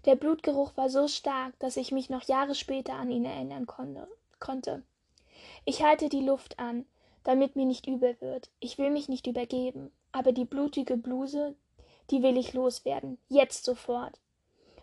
Der 0.07 0.17
Blutgeruch 0.17 0.75
war 0.79 0.89
so 0.89 1.07
stark, 1.07 1.59
dass 1.59 1.77
ich 1.77 1.93
mich 1.93 2.09
noch 2.09 2.23
Jahre 2.25 2.55
später 2.55 2.95
an 2.95 3.11
ihn 3.11 3.27
erinnern 3.27 3.67
konnte. 3.67 4.83
Ich 5.67 5.83
halte 5.83 6.09
die 6.09 6.23
Luft 6.25 6.59
an, 6.59 6.87
damit 7.25 7.55
mir 7.55 7.67
nicht 7.67 7.87
übel 7.87 8.17
wird. 8.23 8.49
Ich 8.61 8.79
will 8.79 8.89
mich 8.91 9.11
nicht 9.11 9.27
übergeben, 9.27 9.93
aber 10.11 10.33
die 10.33 10.47
blutige 10.47 10.97
Bluse, 10.97 11.55
die 12.11 12.23
will 12.23 12.39
ich 12.39 12.55
loswerden, 12.55 13.19
jetzt 13.29 13.65
sofort. 13.67 14.19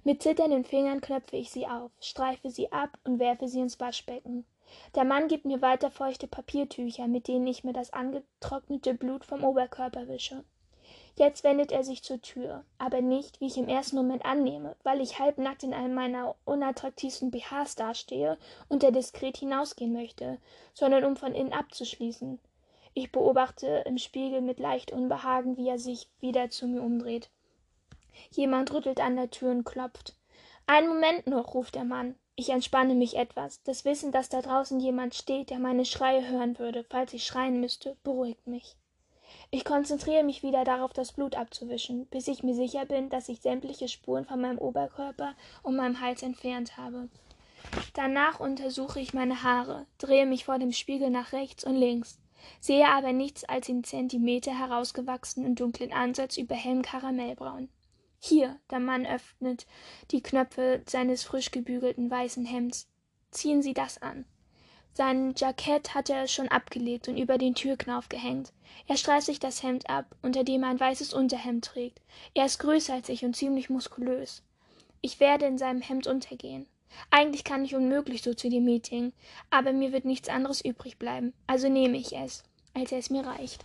Mit 0.03 0.21
zitternden 0.21 0.65
Fingern 0.65 1.01
knöpfe 1.01 1.37
ich 1.37 1.49
sie 1.51 1.65
auf, 1.65 1.89
streife 1.99 2.49
sie 2.51 2.71
ab 2.71 2.91
und 3.03 3.17
werfe 3.19 3.47
sie 3.47 3.59
ins 3.61 3.79
Waschbecken. 3.79 4.45
Der 4.93 5.03
Mann 5.03 5.27
gibt 5.27 5.45
mir 5.45 5.63
weiter 5.63 5.89
feuchte 5.89 6.27
Papiertücher, 6.27 7.07
mit 7.07 7.27
denen 7.27 7.47
ich 7.47 7.63
mir 7.63 7.73
das 7.73 7.91
angetrocknete 7.91 8.93
Blut 8.93 9.25
vom 9.25 9.43
Oberkörper 9.43 10.07
wische. 10.07 10.43
Jetzt 11.17 11.43
wendet 11.43 11.71
er 11.71 11.83
sich 11.83 12.03
zur 12.03 12.21
Tür, 12.21 12.63
aber 12.77 13.01
nicht, 13.01 13.41
wie 13.41 13.47
ich 13.47 13.57
im 13.57 13.67
ersten 13.67 13.95
Moment 13.95 14.23
annehme, 14.25 14.75
weil 14.83 15.01
ich 15.01 15.17
halbnackt 15.19 15.63
in 15.63 15.73
einem 15.73 15.93
meiner 15.95 16.35
unattraktivsten 16.45 17.31
BHs 17.31 17.75
dastehe 17.75 18.37
und 18.67 18.83
er 18.83 18.91
diskret 18.91 19.37
hinausgehen 19.37 19.91
möchte, 19.91 20.37
sondern 20.73 21.03
um 21.05 21.15
von 21.17 21.33
innen 21.33 21.51
abzuschließen. 21.51 22.39
Ich 22.93 23.11
beobachte 23.11 23.83
im 23.87 23.97
Spiegel 23.97 24.41
mit 24.41 24.59
leicht 24.59 24.91
Unbehagen, 24.91 25.57
wie 25.57 25.67
er 25.69 25.79
sich 25.79 26.07
wieder 26.19 26.49
zu 26.51 26.67
mir 26.67 26.81
umdreht. 26.81 27.29
Jemand 28.31 28.71
rüttelt 28.73 28.99
an 28.99 29.15
der 29.15 29.31
Tür 29.31 29.51
und 29.51 29.63
klopft. 29.63 30.15
Einen 30.67 30.89
Moment 30.89 31.25
noch, 31.27 31.53
ruft 31.53 31.75
der 31.75 31.85
Mann. 31.85 32.15
Ich 32.35 32.49
entspanne 32.49 32.93
mich 32.95 33.15
etwas. 33.17 33.63
Das 33.63 33.83
Wissen, 33.85 34.11
dass 34.11 34.29
da 34.29 34.41
draußen 34.41 34.79
jemand 34.79 35.15
steht, 35.15 35.49
der 35.49 35.59
meine 35.59 35.85
Schreie 35.85 36.27
hören 36.27 36.59
würde, 36.59 36.85
falls 36.89 37.13
ich 37.13 37.25
schreien 37.25 37.59
müsste, 37.59 37.95
beruhigt 38.03 38.45
mich. 38.47 38.75
Ich 39.51 39.65
konzentriere 39.65 40.23
mich 40.23 40.43
wieder 40.43 40.63
darauf, 40.63 40.93
das 40.93 41.11
Blut 41.13 41.35
abzuwischen, 41.35 42.05
bis 42.07 42.27
ich 42.27 42.43
mir 42.43 42.53
sicher 42.53 42.85
bin, 42.85 43.09
dass 43.09 43.29
ich 43.29 43.41
sämtliche 43.41 43.87
Spuren 43.87 44.25
von 44.25 44.39
meinem 44.39 44.59
Oberkörper 44.59 45.33
und 45.63 45.75
meinem 45.75 45.99
Hals 46.01 46.21
entfernt 46.21 46.77
habe. 46.77 47.09
Danach 47.95 48.39
untersuche 48.39 48.99
ich 48.99 49.15
meine 49.15 49.41
Haare, 49.41 49.87
drehe 49.97 50.27
mich 50.27 50.45
vor 50.45 50.59
dem 50.59 50.71
Spiegel 50.71 51.09
nach 51.09 51.33
rechts 51.33 51.63
und 51.63 51.75
links, 51.77 52.19
sehe 52.59 52.87
aber 52.89 53.11
nichts 53.11 53.43
als 53.43 53.65
den 53.65 53.83
Zentimeter 53.83 54.51
herausgewachsenen 54.55 55.55
dunklen 55.55 55.91
Ansatz 55.93 56.37
über 56.37 56.53
hellem 56.53 56.83
Karamellbraun. 56.83 57.69
Hier, 58.19 58.59
der 58.69 58.79
Mann 58.79 59.05
öffnet 59.07 59.65
die 60.11 60.21
Knöpfe 60.21 60.83
seines 60.87 61.23
frisch 61.23 61.49
gebügelten 61.49 62.11
weißen 62.11 62.45
Hemds. 62.45 62.87
Ziehen 63.31 63.61
Sie 63.63 63.73
das 63.73 63.99
an. 64.01 64.25
Sein 64.95 65.35
Jackett 65.37 65.93
hatte 65.93 66.13
er 66.13 66.27
schon 66.27 66.47
abgelegt 66.47 67.07
und 67.07 67.17
über 67.17 67.37
den 67.37 67.53
Türknauf 67.55 68.09
gehängt. 68.09 68.51
Er 68.87 68.97
streift 68.97 69.27
sich 69.27 69.39
das 69.39 69.61
Hemd 69.61 69.87
ab, 69.89 70.05
unter 70.23 70.43
dem 70.43 70.63
er 70.63 70.69
ein 70.69 70.79
weißes 70.79 71.13
Unterhemd 71.13 71.63
trägt. 71.65 72.01
Er 72.33 72.45
ist 72.47 72.57
größer 72.59 72.93
als 72.95 73.09
ich 73.09 73.23
und 73.23 73.35
ziemlich 73.35 73.69
muskulös. 73.69 74.41
Ich 75.01 75.19
werde 75.19 75.45
in 75.45 75.57
seinem 75.57 75.81
Hemd 75.81 76.07
untergehen. 76.07 76.65
Eigentlich 77.11 77.43
kann 77.43 77.63
ich 77.63 77.75
unmöglich 77.75 78.23
so 78.23 78.33
zu 78.33 78.49
dem 78.49 78.65
Meeting, 78.65 79.13
aber 79.51 79.71
mir 79.73 79.91
wird 79.91 80.05
nichts 80.05 80.27
anderes 80.27 80.61
übrig 80.65 80.97
bleiben, 80.97 81.33
also 81.45 81.69
nehme 81.69 81.97
ich 81.97 82.13
es, 82.13 82.43
als 82.73 82.91
er 82.91 82.97
es 82.97 83.11
mir 83.11 83.25
reicht. 83.25 83.63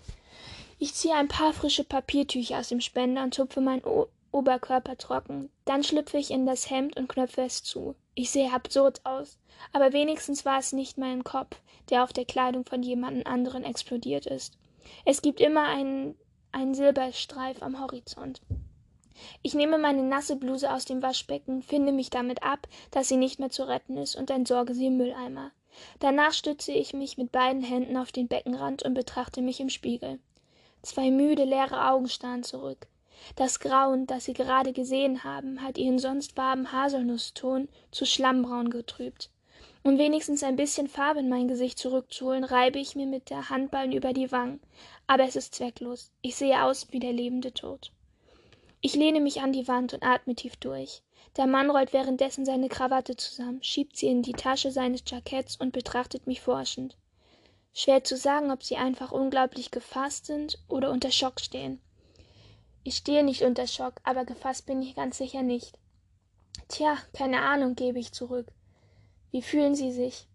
Ich 0.79 0.93
ziehe 0.93 1.15
ein 1.15 1.29
paar 1.29 1.55
frische 1.55 1.85
Papiertücher 1.85 2.59
aus 2.59 2.69
dem 2.69 2.83
Spender 2.83 3.23
und 3.23 3.35
tupfe 3.35 3.63
meinen 3.63 3.83
o 3.85 4.09
Oberkörper 4.31 4.99
trocken, 4.99 5.49
dann 5.65 5.83
schlüpfe 5.85 6.19
ich 6.19 6.31
in 6.33 6.45
das 6.45 6.69
Hemd 6.69 6.97
und 6.99 7.09
knöpfe 7.09 7.43
es 7.43 7.63
zu. 7.63 7.95
Ich 8.17 8.31
sehe 8.31 8.53
absurd 8.53 9.01
aus, 9.03 9.39
aber 9.73 9.93
wenigstens 9.93 10.45
war 10.45 10.61
es 10.61 10.73
nicht 10.73 10.99
mein 10.99 11.25
Kopf, 11.25 11.61
der 11.91 12.05
auf 12.05 12.13
der 12.13 12.25
Kleidung 12.25 12.65
von 12.65 12.81
jemand 12.85 13.27
anderen 13.27 13.65
explodiert 13.65 14.27
ist. 14.27 14.57
Es 15.05 15.21
gibt 15.21 15.41
immer 15.41 15.65
einen, 15.67 16.15
einen 16.53 16.75
Silberstreif 16.77 17.61
am 17.61 17.81
Horizont. 17.81 18.41
Ich 19.43 19.55
nehme 19.55 19.79
meine 19.79 20.03
nasse 20.05 20.37
Bluse 20.37 20.73
aus 20.73 20.85
dem 20.85 21.03
Waschbecken, 21.03 21.63
finde 21.63 21.91
mich 21.93 22.11
damit 22.11 22.45
ab, 22.45 22.69
dass 22.93 23.09
sie 23.09 23.17
nicht 23.17 23.41
mehr 23.41 23.51
zu 23.51 23.67
retten 23.67 23.97
ist 23.97 24.15
und 24.15 24.31
entsorge 24.31 24.75
sie 24.75 24.87
im 24.87 24.97
Mülleimer. 24.97 25.51
Danach 25.99 26.33
stütze 26.33 26.71
ich 26.71 26.95
mich 26.95 27.17
mit 27.19 27.33
beiden 27.33 27.63
Händen 27.65 27.97
auf 27.97 28.13
den 28.13 28.29
Beckenrand 28.29 28.85
und 28.85 28.95
betrachte 28.95 29.43
mich 29.43 29.59
im 29.59 29.71
Spiegel. 29.71 30.21
Zwei 30.83 31.11
müde, 31.11 31.43
leere 31.43 31.91
Augen 31.91 32.09
starren 32.09 32.45
zurück 32.45 32.87
das 33.37 33.61
grauen 33.61 34.09
das 34.09 34.25
sie 34.25 34.33
gerade 34.33 34.73
gesehen 34.73 35.23
haben 35.23 35.63
hat 35.63 35.79
ihren 35.79 35.99
sonst 36.01 36.37
warmen 36.37 36.73
haselnußton 36.73 37.69
zu 37.93 38.05
schlammbraun 38.07 38.71
getrübt 38.71 39.31
um 39.85 39.99
wenigstens 39.99 40.43
ein 40.43 40.57
bißchen 40.57 40.89
farbe 40.89 41.21
in 41.21 41.29
mein 41.29 41.47
gesicht 41.49 41.79
zurückzuholen 41.79 42.43
reibe 42.45 42.79
ich 42.81 42.97
mir 42.97 43.07
mit 43.07 43.31
der 43.31 43.51
Handballen 43.51 43.93
über 43.93 44.13
die 44.13 44.33
wangen 44.33 44.59
aber 45.07 45.23
es 45.25 45.37
ist 45.37 45.55
zwecklos 45.55 46.11
ich 46.23 46.35
sehe 46.35 46.65
aus 46.65 46.89
wie 46.93 46.99
der 46.99 47.13
lebende 47.13 47.55
tod 47.55 47.93
ich 48.81 48.95
lehne 48.97 49.21
mich 49.21 49.41
an 49.43 49.53
die 49.53 49.69
wand 49.69 49.95
und 49.95 50.03
atme 50.03 50.35
tief 50.35 50.57
durch 50.57 51.03
der 51.37 51.47
mann 51.47 51.71
rollt 51.71 51.93
währenddessen 51.93 52.45
seine 52.45 52.69
krawatte 52.69 53.17
zusammen 53.17 53.63
schiebt 53.63 53.97
sie 53.97 54.09
in 54.09 54.23
die 54.23 54.33
tasche 54.33 54.73
seines 54.73 55.05
jacketts 55.07 55.55
und 55.57 55.71
betrachtet 55.73 56.27
mich 56.27 56.41
forschend 56.41 56.97
schwer 57.75 58.03
zu 58.03 58.17
sagen 58.17 58.51
ob 58.51 58.65
sie 58.65 58.75
einfach 58.77 59.13
unglaublich 59.13 59.71
gefaßt 59.71 60.27
sind 60.27 60.59
oder 60.69 60.91
unter 60.91 61.13
schock 61.13 61.41
stehen 61.41 61.81
ich 62.87 62.99
stehe 62.99 63.23
nicht 63.25 63.41
unter 63.43 63.67
Schock, 63.67 63.95
aber 64.05 64.27
gefasst 64.27 64.67
bin 64.67 64.83
ich 64.83 64.95
ganz 64.95 65.17
sicher 65.17 65.43
nicht. 65.43 65.79
Tja, 66.69 66.99
keine 67.15 67.41
Ahnung, 67.41 67.75
gebe 67.77 67.99
ich 67.99 68.13
zurück. 68.13 68.47
Wie 69.31 69.41
fühlen 69.41 69.75
Sie 69.75 69.91
sich? 69.91 70.27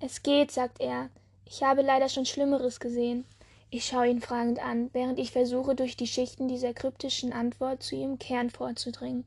Es 0.00 0.22
geht, 0.22 0.50
sagt 0.50 0.80
er. 0.80 1.10
Ich 1.44 1.62
habe 1.62 1.82
leider 1.82 2.08
schon 2.08 2.24
Schlimmeres 2.24 2.80
gesehen. 2.80 3.26
Ich 3.68 3.84
schaue 3.84 4.06
ihn 4.08 4.22
fragend 4.22 4.60
an, 4.64 4.88
während 4.94 5.18
ich 5.18 5.30
versuche, 5.30 5.74
durch 5.74 5.94
die 5.96 6.06
Schichten 6.06 6.48
dieser 6.48 6.72
kryptischen 6.72 7.34
Antwort 7.34 7.82
zu 7.82 7.96
ihrem 7.96 8.18
Kern 8.18 8.48
vorzudringen. 8.48 9.26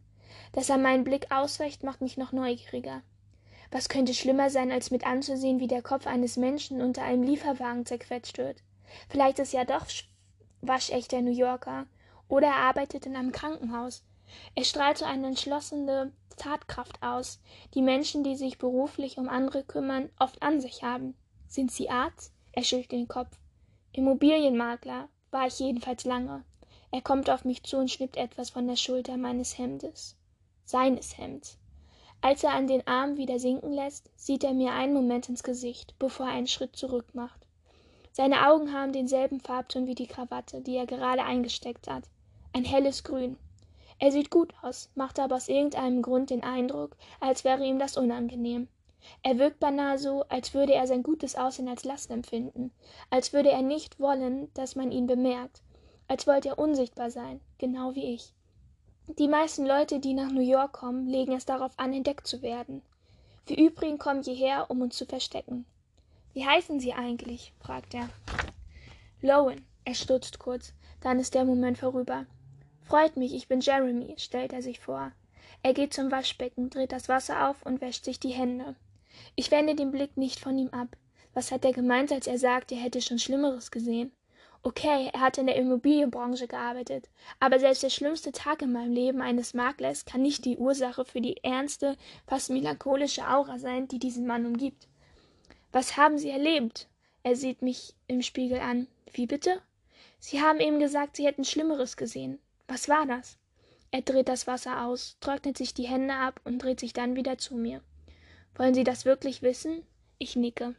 Dass 0.54 0.70
er 0.70 0.78
meinen 0.80 1.04
Blick 1.04 1.28
ausweicht, 1.32 1.84
macht 1.84 2.02
mich 2.02 2.18
noch 2.18 2.32
neugieriger. 2.32 3.02
Was 3.70 3.88
könnte 3.88 4.14
schlimmer 4.16 4.50
sein, 4.50 4.72
als 4.72 4.90
mit 4.90 5.06
anzusehen, 5.06 5.60
wie 5.60 5.68
der 5.68 5.84
Kopf 5.84 6.08
eines 6.08 6.38
Menschen 6.38 6.82
unter 6.82 7.04
einem 7.04 7.22
Lieferwagen 7.22 7.86
zerquetscht 7.86 8.40
wird? 8.40 8.64
Vielleicht 9.10 9.38
ist 9.38 9.54
ja 9.54 9.64
doch 9.66 9.86
waschechter 10.62 11.22
New 11.22 11.32
Yorker, 11.36 11.86
oder 12.30 12.48
er 12.48 12.56
arbeitet 12.56 13.06
in 13.06 13.16
einem 13.16 13.32
Krankenhaus. 13.32 14.04
Er 14.56 14.66
strahlte 14.66 15.06
eine 15.06 15.28
entschlossene 15.28 16.12
Tatkraft 16.36 17.02
aus, 17.02 17.40
die 17.74 17.82
Menschen, 17.82 18.24
die 18.24 18.36
sich 18.36 18.58
beruflich 18.58 19.18
um 19.18 19.30
andere 19.30 19.64
kümmern, 19.64 20.10
oft 20.20 20.42
an 20.44 20.60
sich 20.60 20.84
haben. 20.84 21.16
Sind 21.48 21.72
Sie 21.72 21.90
Arzt? 21.90 22.34
Er 22.52 22.64
schüttelt 22.64 22.92
den 22.92 23.08
Kopf. 23.08 23.38
Immobilienmakler 23.94 25.08
war 25.32 25.48
ich 25.48 25.58
jedenfalls 25.60 26.04
lange. 26.04 26.44
Er 26.92 27.02
kommt 27.02 27.30
auf 27.30 27.46
mich 27.46 27.64
zu 27.64 27.78
und 27.78 27.90
schnippt 27.90 28.18
etwas 28.18 28.50
von 28.50 28.68
der 28.68 28.76
Schulter 28.76 29.18
meines 29.18 29.58
Hemdes. 29.58 30.16
Seines 30.66 31.18
Hemds. 31.18 31.58
Als 32.20 32.44
er 32.44 32.52
an 32.54 32.68
den 32.68 32.86
Arm 32.88 33.16
wieder 33.18 33.40
sinken 33.40 33.72
lässt, 33.72 34.10
sieht 34.18 34.44
er 34.44 34.54
mir 34.54 34.72
einen 34.74 34.94
Moment 34.94 35.30
ins 35.30 35.44
Gesicht, 35.44 35.94
bevor 36.00 36.26
er 36.28 36.34
einen 36.34 36.48
Schritt 36.48 36.76
zurück 36.76 37.14
macht. 37.16 37.46
Seine 38.12 38.48
Augen 38.50 38.74
haben 38.74 38.92
denselben 38.92 39.40
Farbton 39.40 39.88
wie 39.88 39.96
die 39.96 40.08
Krawatte, 40.08 40.62
die 40.62 40.76
er 40.76 40.86
gerade 40.88 41.24
eingesteckt 41.24 41.88
hat 41.88 42.04
ein 42.54 42.66
helles 42.66 43.04
Grün. 43.04 43.38
Er 44.00 44.12
sieht 44.12 44.32
gut 44.32 44.52
aus, 44.64 44.90
macht 44.96 45.20
aber 45.20 45.36
aus 45.36 45.48
irgendeinem 45.48 46.02
Grund 46.02 46.32
den 46.32 46.42
Eindruck, 46.44 46.96
als 47.20 47.44
wäre 47.44 47.64
ihm 47.64 47.78
das 47.78 47.98
unangenehm. 47.98 48.68
Er 49.22 49.38
wirkt 49.38 49.60
beinahe 49.60 50.00
so, 50.00 50.24
als 50.30 50.56
würde 50.56 50.74
er 50.74 50.88
sein 50.88 51.04
gutes 51.04 51.36
Aussehen 51.36 51.68
als 51.68 51.84
Last 51.84 52.10
empfinden, 52.10 52.72
als 53.12 53.32
würde 53.32 53.50
er 53.52 53.62
nicht 53.62 54.00
wollen, 54.00 54.52
dass 54.56 54.76
man 54.76 54.92
ihn 54.92 55.06
bemerkt, 55.06 55.62
als 56.08 56.26
wollte 56.26 56.50
er 56.50 56.58
unsichtbar 56.60 57.12
sein, 57.12 57.42
genau 57.60 57.94
wie 57.94 58.14
ich. 58.16 58.34
Die 59.20 59.28
meisten 59.28 59.66
Leute, 59.66 60.00
die 60.00 60.16
nach 60.16 60.32
New 60.32 60.42
York 60.42 60.74
kommen, 60.74 61.06
legen 61.08 61.34
es 61.34 61.46
darauf 61.46 61.78
an, 61.78 61.94
entdeckt 61.94 62.26
zu 62.26 62.42
werden. 62.42 62.82
Wir 63.46 63.58
übrigen 63.58 64.00
kommen 64.00 64.24
hierher, 64.24 64.66
um 64.72 64.82
uns 64.82 64.98
zu 64.98 65.06
verstecken. 65.06 65.66
Wie 66.34 66.46
heißen 66.46 66.80
Sie 66.80 66.94
eigentlich? 66.94 67.54
fragt 67.60 67.94
er. 67.94 68.10
Lowen. 69.22 69.64
Er 69.86 69.94
stutzt 69.94 70.40
kurz, 70.40 70.74
dann 71.02 71.20
ist 71.20 71.34
der 71.36 71.46
Moment 71.46 71.78
vorüber. 71.78 72.26
Freut 72.88 73.18
mich, 73.18 73.34
ich 73.36 73.50
bin 73.50 73.60
Jeremy, 73.60 74.16
stellt 74.18 74.54
er 74.54 74.62
sich 74.62 74.80
vor. 74.80 75.12
Er 75.62 75.74
geht 75.74 75.94
zum 75.94 76.10
Waschbecken, 76.10 76.70
dreht 76.70 76.94
das 76.94 77.10
Wasser 77.10 77.50
auf 77.50 77.66
und 77.66 77.82
wäscht 77.82 78.06
sich 78.06 78.18
die 78.18 78.30
Hände. 78.30 78.76
Ich 79.36 79.52
wende 79.52 79.76
den 79.76 79.92
Blick 79.92 80.16
nicht 80.16 80.40
von 80.40 80.58
ihm 80.58 80.70
ab. 80.70 80.88
Was 81.34 81.52
hat 81.52 81.66
er 81.66 81.74
gemeint, 81.74 82.14
als 82.14 82.28
er 82.28 82.40
sagt, 82.40 82.72
er 82.72 82.78
hätte 82.78 83.02
schon 83.02 83.20
Schlimmeres 83.20 83.72
gesehen? 83.72 84.14
Okay, 84.64 85.10
er 85.12 85.20
hat 85.20 85.38
in 85.38 85.48
der 85.48 85.58
Immobilienbranche 85.58 86.48
gearbeitet, 86.48 87.10
aber 87.42 87.60
selbst 87.60 87.84
der 87.84 87.90
schlimmste 87.90 88.32
Tag 88.32 88.62
in 88.62 88.72
meinem 88.72 88.94
Leben 88.94 89.22
eines 89.22 89.54
Maklers 89.54 90.06
kann 90.06 90.22
nicht 90.22 90.46
die 90.46 90.56
Ursache 90.56 91.04
für 91.04 91.20
die 91.20 91.44
ernste, 91.44 91.98
fast 92.26 92.50
melancholische 92.52 93.28
Aura 93.30 93.60
sein, 93.60 93.90
die 93.90 94.00
diesen 94.00 94.26
Mann 94.26 94.46
umgibt. 94.46 94.88
Was 95.74 95.98
haben 95.98 96.18
Sie 96.18 96.30
erlebt? 96.30 96.88
Er 97.24 97.36
sieht 97.36 97.62
mich 97.62 97.96
im 98.08 98.22
Spiegel 98.22 98.62
an. 98.62 98.88
Wie 99.12 99.26
bitte? 99.28 99.62
Sie 100.20 100.42
haben 100.42 100.62
eben 100.62 100.80
gesagt, 100.80 101.18
Sie 101.18 101.26
hätten 101.28 101.44
Schlimmeres 101.44 101.98
gesehen. 101.98 102.40
Was 102.70 102.90
war 102.90 103.06
das? 103.06 103.38
Er 103.92 104.02
dreht 104.02 104.28
das 104.28 104.46
Wasser 104.46 104.84
aus, 104.86 105.16
trocknet 105.22 105.58
sich 105.58 105.74
die 105.74 105.88
Hände 105.88 106.14
ab 106.16 106.42
und 106.44 106.60
dreht 106.62 106.82
sich 106.82 106.92
dann 106.92 107.16
wieder 107.16 107.38
zu 107.38 107.56
mir. 107.56 107.82
Wollen 108.56 108.74
Sie 108.74 108.84
das 108.84 109.06
wirklich 109.06 109.42
wissen? 109.42 109.84
Ich 110.18 110.36
nicke. 110.36 110.76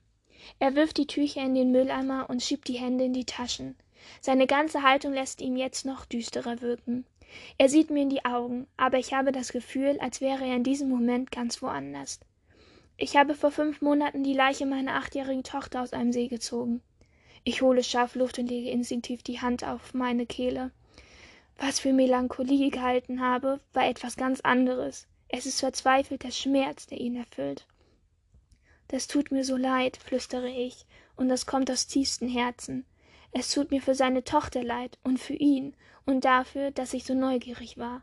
Er 0.58 0.74
wirft 0.74 0.98
die 0.98 1.06
Tücher 1.06 1.42
in 1.42 1.54
den 1.54 1.72
Mülleimer 1.72 2.28
und 2.28 2.42
schiebt 2.42 2.68
die 2.68 2.74
Hände 2.78 3.04
in 3.06 3.14
die 3.14 3.24
Taschen. 3.24 3.74
Seine 4.20 4.46
ganze 4.46 4.82
Haltung 4.82 5.14
lässt 5.14 5.40
ihm 5.40 5.56
jetzt 5.56 5.86
noch 5.86 6.04
düsterer 6.04 6.60
wirken. 6.60 7.06
Er 7.56 7.70
sieht 7.70 7.88
mir 7.90 8.02
in 8.02 8.10
die 8.10 8.24
Augen, 8.26 8.66
aber 8.76 8.98
ich 8.98 9.14
habe 9.14 9.32
das 9.32 9.50
Gefühl, 9.50 9.96
als 10.00 10.20
wäre 10.20 10.44
er 10.44 10.56
in 10.56 10.64
diesem 10.64 10.90
Moment 10.90 11.32
ganz 11.32 11.62
woanders. 11.62 12.20
Ich 12.98 13.16
habe 13.16 13.34
vor 13.34 13.50
fünf 13.50 13.80
Monaten 13.80 14.24
die 14.24 14.34
Leiche 14.34 14.66
meiner 14.66 14.96
achtjährigen 14.96 15.42
Tochter 15.42 15.80
aus 15.82 15.94
einem 15.94 16.12
See 16.12 16.28
gezogen. 16.28 16.82
Ich 17.44 17.62
hole 17.62 17.82
scharf 17.82 18.14
Luft 18.14 18.38
und 18.38 18.48
lege 18.48 18.68
instinktiv 18.70 19.22
die 19.22 19.40
Hand 19.40 19.64
auf 19.64 19.94
meine 19.94 20.26
Kehle 20.26 20.70
was 21.58 21.80
für 21.80 21.92
melancholie 21.92 22.70
gehalten 22.70 23.20
habe 23.20 23.60
war 23.72 23.86
etwas 23.86 24.16
ganz 24.16 24.40
anderes 24.40 25.06
es 25.28 25.44
ist 25.44 25.60
verzweifelter 25.60 26.30
schmerz 26.30 26.86
der 26.86 27.00
ihn 27.00 27.16
erfüllt 27.16 27.66
das 28.86 29.08
tut 29.08 29.32
mir 29.32 29.44
so 29.44 29.56
leid 29.56 29.96
flüstere 29.96 30.48
ich 30.48 30.86
und 31.16 31.28
das 31.28 31.46
kommt 31.46 31.70
aus 31.70 31.88
tiefstem 31.88 32.28
herzen 32.28 32.86
es 33.32 33.50
tut 33.50 33.70
mir 33.72 33.82
für 33.82 33.94
seine 33.96 34.22
tochter 34.24 34.62
leid 34.62 34.98
und 35.02 35.18
für 35.18 35.34
ihn 35.34 35.74
und 36.06 36.24
dafür 36.24 36.70
daß 36.70 36.94
ich 36.94 37.04
so 37.04 37.14
neugierig 37.14 37.76
war 37.76 38.02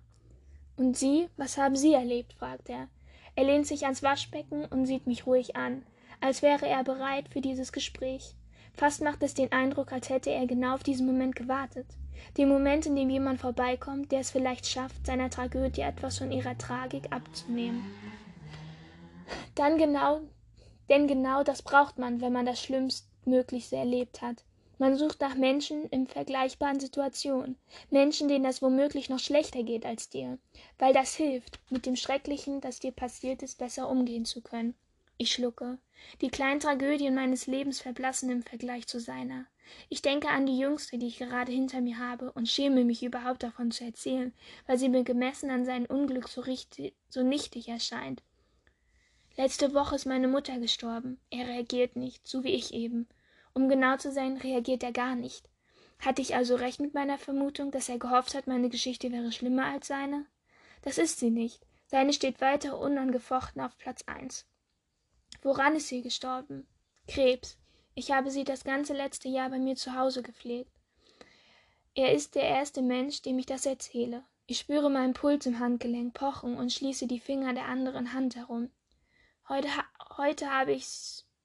und 0.75 0.97
sie 0.97 1.29
was 1.38 1.57
haben 1.57 1.77
sie 1.77 1.93
erlebt 1.93 2.33
fragt 2.33 2.69
er 2.69 2.89
er 3.38 3.43
lehnt 3.45 3.67
sich 3.67 3.85
ans 3.85 4.03
waschbecken 4.03 4.65
und 4.65 4.85
sieht 4.85 5.07
mich 5.07 5.25
ruhig 5.25 5.55
an 5.55 5.83
als 6.19 6.41
wäre 6.41 6.67
er 6.67 6.83
bereit 6.83 7.29
für 7.29 7.39
dieses 7.41 7.71
gespräch 7.71 8.35
fast 8.74 9.01
macht 9.01 9.24
es 9.24 9.33
den 9.33 9.53
eindruck 9.53 9.93
als 9.93 10.09
hätte 10.09 10.29
er 10.31 10.45
genau 10.45 10.74
auf 10.75 10.83
diesen 10.83 11.07
moment 11.07 11.35
gewartet 11.38 11.85
den 12.38 12.48
Moment, 12.48 12.86
in 12.86 12.95
dem 12.95 13.10
jemand 13.10 13.41
vorbeikommt, 13.41 14.10
der 14.13 14.22
es 14.22 14.31
vielleicht 14.31 14.65
schafft, 14.67 15.05
seiner 15.05 15.29
Tragödie 15.29 15.81
etwas 15.81 16.17
von 16.19 16.31
ihrer 16.31 16.57
Tragik 16.57 17.12
abzunehmen. 17.12 17.84
Dann 19.55 19.77
genau, 19.77 20.22
denn 20.89 21.07
genau 21.07 21.43
das 21.43 21.62
braucht 21.62 21.98
man, 21.98 22.22
wenn 22.22 22.31
man 22.31 22.45
das 22.45 22.62
Schlimmstmöglichste 22.63 23.75
erlebt 23.75 24.22
hat. 24.22 24.43
Man 24.77 24.95
sucht 24.98 25.19
nach 25.22 25.36
Menschen 25.36 25.86
in 25.89 26.07
vergleichbaren 26.07 26.79
Situationen, 26.79 27.57
Menschen, 27.89 28.27
denen 28.29 28.43
das 28.45 28.62
womöglich 28.62 29.10
noch 29.10 29.19
schlechter 29.19 29.63
geht 29.63 29.86
als 29.86 30.10
dir, 30.10 30.38
weil 30.79 30.93
das 30.93 31.15
hilft, 31.15 31.60
mit 31.69 31.86
dem 31.86 31.95
Schrecklichen, 31.98 32.62
das 32.62 32.79
dir 32.79 32.91
passiert 32.91 33.41
ist, 33.41 33.57
besser 33.57 33.89
umgehen 33.89 34.25
zu 34.25 34.41
können. 34.41 34.74
Ich 35.17 35.31
schlucke. 35.34 35.77
Die 36.19 36.27
kleinen 36.27 36.60
Tragödien 36.60 37.15
meines 37.15 37.48
Lebens 37.48 37.79
verblassen 37.79 38.29
im 38.29 38.43
Vergleich 38.43 38.86
zu 38.86 39.00
seiner. 39.00 39.45
Ich 39.88 40.01
denke 40.01 40.27
an 40.27 40.45
die 40.45 40.57
jüngste, 40.60 40.98
die 40.98 41.07
ich 41.07 41.17
gerade 41.19 41.53
hinter 41.53 41.79
mir 41.79 42.00
habe, 42.00 42.34
und 42.34 42.50
schäme 42.50 42.84
mich 42.84 43.01
überhaupt 43.01 43.41
davon 43.41 43.72
zu 43.72 43.86
erzählen, 43.86 44.34
weil 44.67 44.77
sie 44.77 44.89
mir 44.89 45.05
gemessen 45.05 45.50
an 45.51 45.63
seinem 45.63 45.85
Unglück 45.85 46.27
so, 46.27 46.42
richtig, 46.42 46.96
so 47.09 47.24
nichtig 47.24 47.70
erscheint. 47.70 48.24
Letzte 49.37 49.74
Woche 49.74 49.96
ist 49.96 50.05
meine 50.05 50.27
Mutter 50.27 50.59
gestorben. 50.59 51.18
Er 51.29 51.48
reagiert 51.48 51.96
nicht, 51.96 52.27
so 52.27 52.44
wie 52.44 52.50
ich 52.53 52.74
eben. 52.74 53.07
Um 53.53 53.70
genau 53.70 53.96
zu 53.96 54.11
sein, 54.11 54.35
reagiert 54.35 54.83
er 54.83 54.92
gar 54.92 55.16
nicht. 55.16 55.48
Hatte 56.00 56.22
ich 56.22 56.35
also 56.35 56.55
recht 56.57 56.81
mit 56.81 56.94
meiner 56.94 57.18
Vermutung, 57.18 57.72
dass 57.72 57.87
er 57.87 58.00
gehofft 58.00 58.35
hat, 58.35 58.48
meine 58.48 58.68
Geschichte 58.68 59.13
wäre 59.13 59.31
schlimmer 59.31 59.63
als 59.66 59.87
seine? 59.87 60.25
Das 60.81 60.98
ist 60.98 61.20
sie 61.22 61.29
nicht. 61.31 61.66
Seine 61.87 62.11
steht 62.11 62.42
weiter 62.42 62.77
unangefochten 62.77 63.61
auf 63.61 63.77
Platz 63.77 64.03
eins. 64.07 64.46
Woran 65.41 65.75
ist 65.75 65.87
sie 65.89 66.01
gestorben? 66.01 66.65
Krebs. 67.07 67.57
Ich 67.93 68.11
habe 68.11 68.31
sie 68.31 68.43
das 68.45 68.63
ganze 68.63 68.93
letzte 68.93 69.27
Jahr 69.29 69.50
bei 69.50 69.59
mir 69.59 69.75
zu 69.75 69.95
Hause 69.95 70.21
gepflegt. 70.24 70.71
Er 71.93 72.11
ist 72.13 72.35
der 72.35 72.43
erste 72.43 72.81
Mensch, 72.81 73.21
dem 73.21 73.39
ich 73.39 73.45
das 73.45 73.65
erzähle. 73.65 74.24
Ich 74.48 74.59
spüre 74.59 74.89
meinen 74.89 75.13
Puls 75.13 75.45
im 75.45 75.59
Handgelenk 75.59 76.13
pochen 76.13 76.57
und 76.57 76.71
schließe 76.74 77.07
die 77.07 77.19
Finger 77.19 77.53
der 77.53 77.65
anderen 77.65 78.13
Hand 78.13 78.35
herum. 78.35 78.69
Heute, 79.48 79.67
heute, 80.17 80.51
habe, 80.51 80.74
ich, 80.74 80.87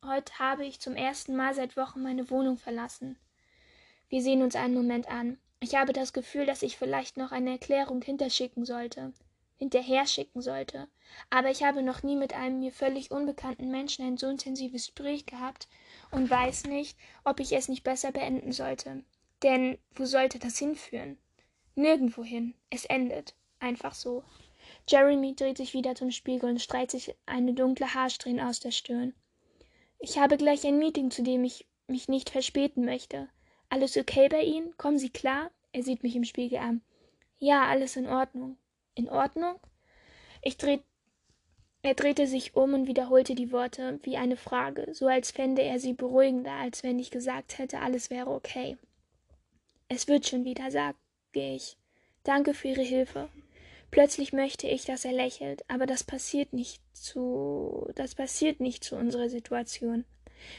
heute 0.05 0.39
habe 0.39 0.67
ich 0.67 0.81
zum 0.81 0.95
ersten 0.95 1.37
Mal 1.37 1.55
seit 1.55 1.77
Wochen 1.77 2.03
meine 2.03 2.31
Wohnung 2.31 2.59
verlassen. 2.59 3.17
Wir 4.09 4.23
sehen 4.23 4.43
uns 4.43 4.57
einen 4.57 4.75
Moment 4.75 5.09
an. 5.09 5.39
Ich 5.61 5.77
habe 5.77 5.93
das 5.93 6.13
Gefühl, 6.13 6.47
dass 6.47 6.63
ich 6.63 6.77
vielleicht 6.77 7.17
noch 7.17 7.33
eine 7.33 7.51
Erklärung 7.53 8.03
hinterschicken 8.03 8.65
sollte 8.65 9.13
hinterher 9.61 10.07
schicken 10.07 10.41
sollte. 10.41 10.89
Aber 11.29 11.51
ich 11.51 11.63
habe 11.63 11.83
noch 11.83 12.03
nie 12.03 12.17
mit 12.17 12.33
einem 12.35 12.61
mir 12.61 12.73
völlig 12.73 13.11
unbekannten 13.11 13.71
Menschen 13.71 14.05
ein 14.07 14.17
so 14.17 14.27
intensives 14.27 14.87
Gespräch 14.87 15.27
gehabt 15.27 15.69
und 16.13 16.31
weiß 16.31 16.65
nicht, 16.65 16.97
ob 17.25 17.39
ich 17.41 17.53
es 17.53 17.69
nicht 17.69 17.85
besser 17.85 18.11
beenden 18.11 18.53
sollte. 18.53 19.05
Denn 19.43 19.77
wo 19.95 20.07
sollte 20.07 20.39
das 20.39 20.59
hinführen? 20.59 21.19
Nirgendwohin. 21.75 22.55
Es 22.71 22.87
endet. 22.87 23.35
Einfach 23.61 23.95
so. 23.95 24.25
Jeremy 24.89 25.35
dreht 25.37 25.59
sich 25.59 25.75
wieder 25.75 25.95
zum 25.95 26.11
Spiegel 26.11 26.49
und 26.51 26.63
streicht 26.63 26.93
sich 26.93 27.15
eine 27.27 27.53
dunkle 27.53 27.93
Haarsträhne 27.95 28.49
aus 28.49 28.61
der 28.61 28.71
Stirn. 28.71 29.13
Ich 29.99 30.19
habe 30.19 30.39
gleich 30.39 30.65
ein 30.67 30.79
Meeting, 30.79 31.11
zu 31.11 31.23
dem 31.23 31.45
ich 31.45 31.67
mich 31.87 32.09
nicht 32.09 32.31
verspäten 32.31 32.85
möchte. 32.87 33.29
Alles 33.69 33.95
okay 33.99 34.29
bei 34.31 34.41
Ihnen? 34.43 34.75
Kommen 34.79 34.99
Sie 34.99 35.11
klar? 35.11 35.51
Er 35.73 35.83
sieht 35.83 36.03
mich 36.03 36.17
im 36.17 36.25
Spiegel 36.25 36.59
an. 36.61 36.81
Ja, 37.39 37.67
alles 37.67 37.97
in 37.97 38.07
Ordnung 38.07 38.57
in 39.01 39.09
Ordnung? 39.09 39.59
Ich 40.43 40.57
drehte 40.57 40.85
er 41.83 41.95
drehte 41.95 42.27
sich 42.27 42.57
um 42.57 42.75
und 42.75 42.87
wiederholte 42.87 43.35
die 43.35 43.53
Worte 43.53 43.99
wie 44.03 44.19
eine 44.19 44.37
Frage, 44.37 44.93
so 44.93 45.07
als 45.07 45.31
fände 45.31 45.63
er 45.63 45.81
sie 45.81 45.95
beruhigender, 45.95 46.53
als 46.53 46.83
wenn 46.83 46.99
ich 46.99 47.11
gesagt 47.11 47.57
hätte, 47.57 47.79
alles 47.79 48.11
wäre 48.11 48.31
okay. 48.31 48.77
Es 49.89 50.07
wird 50.07 50.27
schon 50.29 50.45
wieder, 50.45 50.71
sagte 50.71 50.99
ich. 51.33 51.79
Danke 52.23 52.53
für 52.53 52.69
Ihre 52.69 52.83
Hilfe. 52.83 53.31
Plötzlich 53.91 54.35
möchte 54.35 54.69
ich, 54.69 54.85
dass 54.85 55.07
er 55.07 55.13
lächelt, 55.15 55.65
aber 55.71 55.87
das 55.87 56.05
passiert 56.05 56.53
nicht 56.53 56.83
zu 56.93 57.89
das 57.95 58.15
passiert 58.15 58.61
nicht 58.61 58.85
zu 58.85 58.97
unserer 58.97 59.31
Situation. 59.31 60.05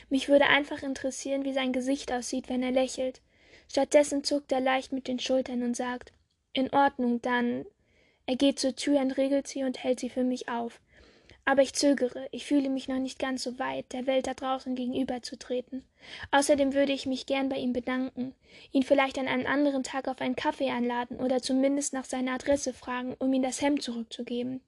Mich 0.10 0.28
würde 0.28 0.48
einfach 0.48 0.82
interessieren, 0.82 1.46
wie 1.46 1.54
sein 1.54 1.72
Gesicht 1.72 2.12
aussieht, 2.12 2.50
wenn 2.50 2.64
er 2.64 2.72
lächelt. 2.72 3.22
Stattdessen 3.70 4.24
zuckt 4.24 4.52
er 4.52 4.60
leicht 4.60 4.92
mit 4.92 5.08
den 5.08 5.20
Schultern 5.20 5.62
und 5.62 5.78
sagt 5.78 6.14
In 6.52 6.72
Ordnung, 6.74 7.22
dann 7.22 7.66
er 8.28 8.36
geht 8.36 8.60
zur 8.60 8.76
Tür, 8.76 9.00
entriegelt 9.00 9.48
sie 9.48 9.64
und 9.64 9.84
hält 9.84 10.00
sie 10.00 10.10
für 10.10 10.24
mich 10.24 10.48
auf. 10.48 10.80
Aber 11.44 11.64
ich 11.64 11.74
zögere, 11.74 12.28
ich 12.32 12.46
fühle 12.46 12.70
mich 12.70 12.88
noch 12.88 13.00
nicht 13.00 13.18
ganz 13.18 13.42
so 13.42 13.58
weit, 13.58 13.92
der 13.94 14.06
Welt 14.06 14.28
da 14.28 14.36
draußen 14.36 14.76
gegenüberzutreten. 14.76 15.84
Außerdem 16.30 16.74
würde 16.76 16.94
ich 16.94 17.08
mich 17.08 17.26
gern 17.26 17.50
bei 17.50 17.58
ihm 17.58 17.74
bedanken, 17.74 18.36
ihn 18.72 18.84
vielleicht 18.84 19.18
an 19.18 19.28
einem 19.28 19.48
anderen 19.48 19.82
Tag 19.84 20.08
auf 20.08 20.22
einen 20.22 20.36
Kaffee 20.36 20.70
einladen 20.70 21.18
oder 21.20 21.42
zumindest 21.42 21.94
nach 21.94 22.06
seiner 22.06 22.34
Adresse 22.34 22.74
fragen, 22.74 23.16
um 23.18 23.34
ihm 23.34 23.42
das 23.42 23.60
Hemd 23.62 23.82
zurückzugeben. 23.82 24.62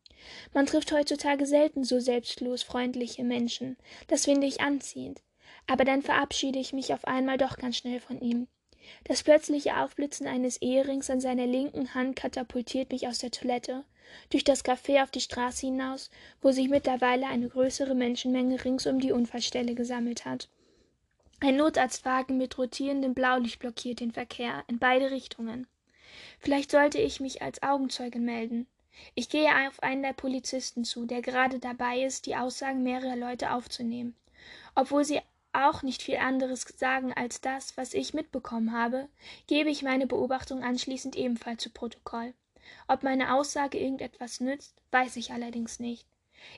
Man 0.53 0.65
trifft 0.65 0.91
heutzutage 0.91 1.45
selten 1.45 1.83
so 1.83 1.99
selbstlos 1.99 2.63
freundliche 2.63 3.23
Menschen, 3.23 3.77
das 4.07 4.25
finde 4.25 4.47
ich 4.47 4.61
anziehend. 4.61 5.21
Aber 5.67 5.85
dann 5.85 6.01
verabschiede 6.01 6.57
ich 6.57 6.73
mich 6.73 6.91
auf 6.91 7.05
einmal 7.05 7.37
doch 7.37 7.57
ganz 7.57 7.77
schnell 7.77 7.99
von 7.99 8.19
ihm 8.19 8.47
das 9.05 9.23
plötzliche 9.23 9.77
aufblitzen 9.77 10.27
eines 10.27 10.57
eherings 10.57 11.09
an 11.09 11.19
seiner 11.21 11.45
linken 11.45 11.93
hand 11.93 12.15
katapultiert 12.15 12.91
mich 12.91 13.07
aus 13.07 13.19
der 13.19 13.31
toilette 13.31 13.83
durch 14.29 14.43
das 14.43 14.63
Café 14.65 15.01
auf 15.03 15.11
die 15.11 15.21
straße 15.21 15.67
hinaus 15.67 16.09
wo 16.41 16.51
sich 16.51 16.69
mittlerweile 16.69 17.27
eine 17.27 17.47
größere 17.49 17.95
menschenmenge 17.95 18.63
rings 18.63 18.85
um 18.87 18.99
die 18.99 19.11
unfallstelle 19.11 19.75
gesammelt 19.75 20.25
hat 20.25 20.49
ein 21.39 21.55
notarztwagen 21.57 22.37
mit 22.37 22.57
rotierendem 22.57 23.13
blaulicht 23.13 23.59
blockiert 23.59 23.99
den 23.99 24.11
verkehr 24.11 24.63
in 24.67 24.79
beide 24.79 25.11
richtungen 25.11 25.67
vielleicht 26.39 26.71
sollte 26.71 26.99
ich 26.99 27.19
mich 27.19 27.41
als 27.41 27.63
Augenzeuge 27.63 28.19
melden 28.19 28.67
ich 29.15 29.29
gehe 29.29 29.49
auf 29.67 29.81
einen 29.81 30.03
der 30.03 30.13
polizisten 30.13 30.83
zu 30.83 31.05
der 31.05 31.21
gerade 31.21 31.59
dabei 31.59 32.01
ist 32.03 32.25
die 32.27 32.35
aussagen 32.35 32.83
mehrerer 32.83 33.15
leute 33.15 33.51
aufzunehmen 33.51 34.15
obwohl 34.75 35.03
sie 35.05 35.21
auch 35.53 35.83
nicht 35.83 36.01
viel 36.01 36.17
anderes 36.17 36.65
sagen 36.77 37.13
als 37.13 37.39
das, 37.39 37.77
was 37.77 37.93
ich 37.93 38.13
mitbekommen 38.13 38.73
habe, 38.73 39.07
gebe 39.47 39.69
ich 39.69 39.83
meine 39.83 40.07
Beobachtung 40.07 40.63
anschließend 40.63 41.15
ebenfalls 41.15 41.61
zu 41.61 41.69
Protokoll. 41.69 42.33
Ob 42.87 43.03
meine 43.03 43.33
Aussage 43.33 43.77
irgendetwas 43.77 44.39
nützt, 44.39 44.75
weiß 44.91 45.15
ich 45.17 45.31
allerdings 45.31 45.79
nicht. 45.79 46.07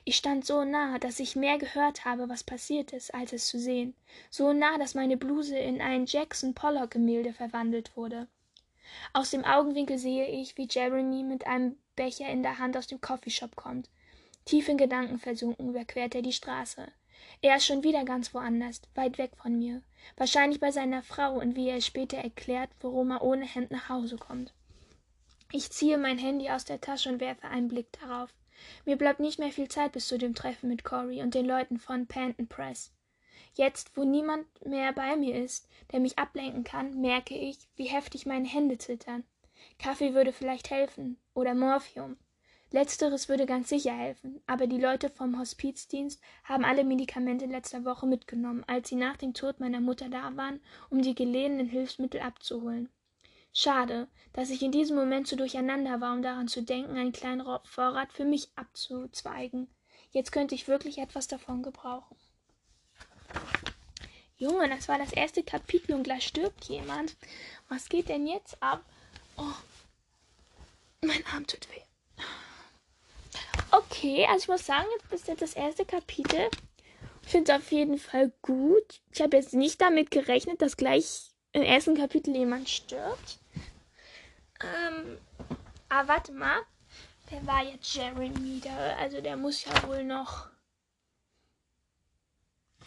Ich 0.06 0.16
stand 0.16 0.44
so 0.46 0.64
nah, 0.64 0.98
dass 0.98 1.20
ich 1.20 1.36
mehr 1.36 1.58
gehört 1.58 2.04
habe, 2.06 2.28
was 2.28 2.42
passiert 2.42 2.92
ist, 2.92 3.14
als 3.14 3.32
es 3.34 3.46
zu 3.46 3.58
sehen. 3.58 3.94
So 4.30 4.52
nah, 4.54 4.78
dass 4.78 4.94
meine 4.94 5.16
Bluse 5.18 5.56
in 5.58 5.80
ein 5.82 6.06
Jackson 6.06 6.54
Pollock 6.54 6.92
Gemälde 6.92 7.32
verwandelt 7.34 7.96
wurde. 7.96 8.26
Aus 9.12 9.30
dem 9.30 9.44
Augenwinkel 9.44 9.98
sehe 9.98 10.26
ich, 10.26 10.56
wie 10.56 10.68
Jeremy 10.70 11.22
mit 11.22 11.46
einem 11.46 11.76
Becher 11.96 12.28
in 12.30 12.42
der 12.42 12.58
Hand 12.58 12.76
aus 12.78 12.86
dem 12.86 13.00
Coffeeshop 13.00 13.54
kommt. 13.56 13.88
Tief 14.46 14.68
in 14.68 14.78
Gedanken 14.78 15.18
versunken 15.18 15.68
überquert 15.70 16.14
er 16.14 16.22
die 16.22 16.32
Straße 16.32 16.86
er 17.40 17.56
ist 17.56 17.64
schon 17.66 17.82
wieder 17.82 18.04
ganz 18.04 18.34
woanders, 18.34 18.82
weit 18.94 19.16
weg 19.16 19.30
von 19.36 19.58
mir 19.58 19.82
wahrscheinlich 20.18 20.60
bei 20.60 20.70
seiner 20.70 21.02
frau 21.02 21.38
und 21.38 21.56
wie 21.56 21.68
er 21.70 21.80
später 21.80 22.18
erklärt 22.18 22.68
warum 22.80 23.10
er 23.10 23.22
ohne 23.22 23.46
hemd 23.46 23.70
nach 23.70 23.88
hause 23.88 24.16
kommt 24.18 24.52
ich 25.52 25.70
ziehe 25.70 25.96
mein 25.96 26.18
handy 26.18 26.50
aus 26.50 26.64
der 26.66 26.78
tasche 26.80 27.08
und 27.08 27.18
werfe 27.20 27.48
einen 27.48 27.68
blick 27.68 27.90
darauf 28.00 28.34
mir 28.84 28.96
bleibt 28.96 29.20
nicht 29.20 29.38
mehr 29.38 29.50
viel 29.50 29.68
zeit 29.68 29.92
bis 29.92 30.08
zu 30.08 30.18
dem 30.18 30.34
treffen 30.34 30.68
mit 30.68 30.84
Cory 30.84 31.22
und 31.22 31.32
den 31.34 31.46
leuten 31.46 31.78
von 31.78 32.06
panton 32.06 32.48
press 32.48 32.92
jetzt 33.54 33.96
wo 33.96 34.04
niemand 34.04 34.46
mehr 34.66 34.92
bei 34.92 35.16
mir 35.16 35.42
ist 35.42 35.68
der 35.92 36.00
mich 36.00 36.18
ablenken 36.18 36.64
kann 36.64 37.00
merke 37.00 37.34
ich 37.36 37.56
wie 37.76 37.84
heftig 37.86 38.26
meine 38.26 38.46
hände 38.46 38.76
zittern 38.76 39.24
kaffee 39.78 40.12
würde 40.14 40.32
vielleicht 40.34 40.68
helfen 40.70 41.16
oder 41.34 41.54
morphium 41.54 42.16
Letzteres 42.72 43.28
würde 43.28 43.46
ganz 43.46 43.68
sicher 43.68 43.92
helfen, 43.94 44.42
aber 44.46 44.66
die 44.66 44.80
Leute 44.80 45.08
vom 45.08 45.38
Hospizdienst 45.38 46.20
haben 46.42 46.64
alle 46.64 46.82
Medikamente 46.82 47.46
letzter 47.46 47.84
Woche 47.84 48.06
mitgenommen, 48.06 48.64
als 48.66 48.88
sie 48.88 48.96
nach 48.96 49.16
dem 49.16 49.34
Tod 49.34 49.60
meiner 49.60 49.80
Mutter 49.80 50.08
da 50.08 50.36
waren, 50.36 50.60
um 50.90 51.00
die 51.00 51.14
geliehenen 51.14 51.68
Hilfsmittel 51.68 52.20
abzuholen. 52.22 52.88
Schade, 53.54 54.08
dass 54.32 54.50
ich 54.50 54.62
in 54.62 54.72
diesem 54.72 54.96
Moment 54.96 55.28
so 55.28 55.36
durcheinander 55.36 56.00
war, 56.00 56.12
um 56.12 56.22
daran 56.22 56.48
zu 56.48 56.60
denken, 56.62 56.96
einen 56.96 57.12
kleinen 57.12 57.46
Vorrat 57.64 58.12
für 58.12 58.24
mich 58.24 58.48
abzuzweigen. 58.56 59.68
Jetzt 60.10 60.32
könnte 60.32 60.56
ich 60.56 60.66
wirklich 60.68 60.98
etwas 60.98 61.28
davon 61.28 61.62
gebrauchen. 61.62 62.16
Junge, 64.38 64.68
das 64.68 64.88
war 64.88 64.98
das 64.98 65.12
erste 65.12 65.44
Kapitel 65.44 65.94
und 65.94 66.02
gleich 66.02 66.26
stirbt 66.26 66.64
jemand. 66.64 67.16
Was 67.68 67.88
geht 67.88 68.08
denn 68.08 68.26
jetzt 68.26 68.60
ab? 68.60 68.84
Oh, 69.38 69.54
mein 71.06 71.24
Arm 71.32 71.46
tut 71.46 71.70
weh. 71.70 71.80
Okay, 73.72 74.26
also 74.28 74.44
ich 74.44 74.48
muss 74.48 74.66
sagen, 74.66 74.86
jetzt 74.96 75.12
ist 75.12 75.28
jetzt 75.28 75.42
das 75.42 75.54
erste 75.54 75.84
Kapitel. 75.84 76.48
Ich 77.22 77.28
finde 77.30 77.52
es 77.52 77.58
auf 77.58 77.72
jeden 77.72 77.98
Fall 77.98 78.32
gut. 78.42 79.00
Ich 79.12 79.20
habe 79.20 79.36
jetzt 79.36 79.54
nicht 79.54 79.80
damit 79.80 80.10
gerechnet, 80.10 80.62
dass 80.62 80.76
gleich 80.76 81.30
im 81.52 81.62
ersten 81.62 81.96
Kapitel 81.96 82.34
jemand 82.36 82.68
stirbt. 82.68 83.38
Ähm, 84.62 85.18
aber 85.88 86.00
ah, 86.00 86.08
warte 86.14 86.32
mal. 86.32 86.60
Wer 87.28 87.44
war 87.46 87.64
jetzt 87.64 87.92
Jeremy 87.94 88.60
da? 88.60 88.96
Also 88.98 89.20
der 89.20 89.36
muss 89.36 89.64
ja 89.64 89.82
wohl 89.88 90.04
noch. 90.04 90.48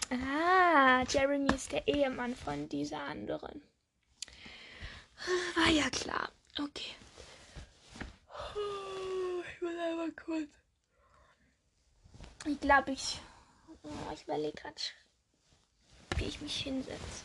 Ah, 0.10 1.04
Jeremy 1.10 1.54
ist 1.54 1.72
der 1.72 1.88
Ehemann 1.88 2.36
von 2.36 2.68
dieser 2.70 3.02
anderen. 3.02 3.62
Ah, 5.18 5.60
war 5.62 5.70
ja 5.72 5.89
klar. 5.89 6.32
Okay. 6.58 6.96
Oh, 8.56 9.44
ich 9.54 9.62
muss 9.62 9.72
einfach 9.76 10.26
kurz. 10.26 10.50
Ich 12.45 12.60
glaube, 12.62 12.91
ich. 12.91 13.19
Oh, 13.84 13.89
ich 14.13 14.23
überlege 14.23 14.54
gerade, 14.54 14.82
wie 16.15 16.23
ich 16.25 16.39
mich 16.39 16.62
hinsetze. 16.63 17.23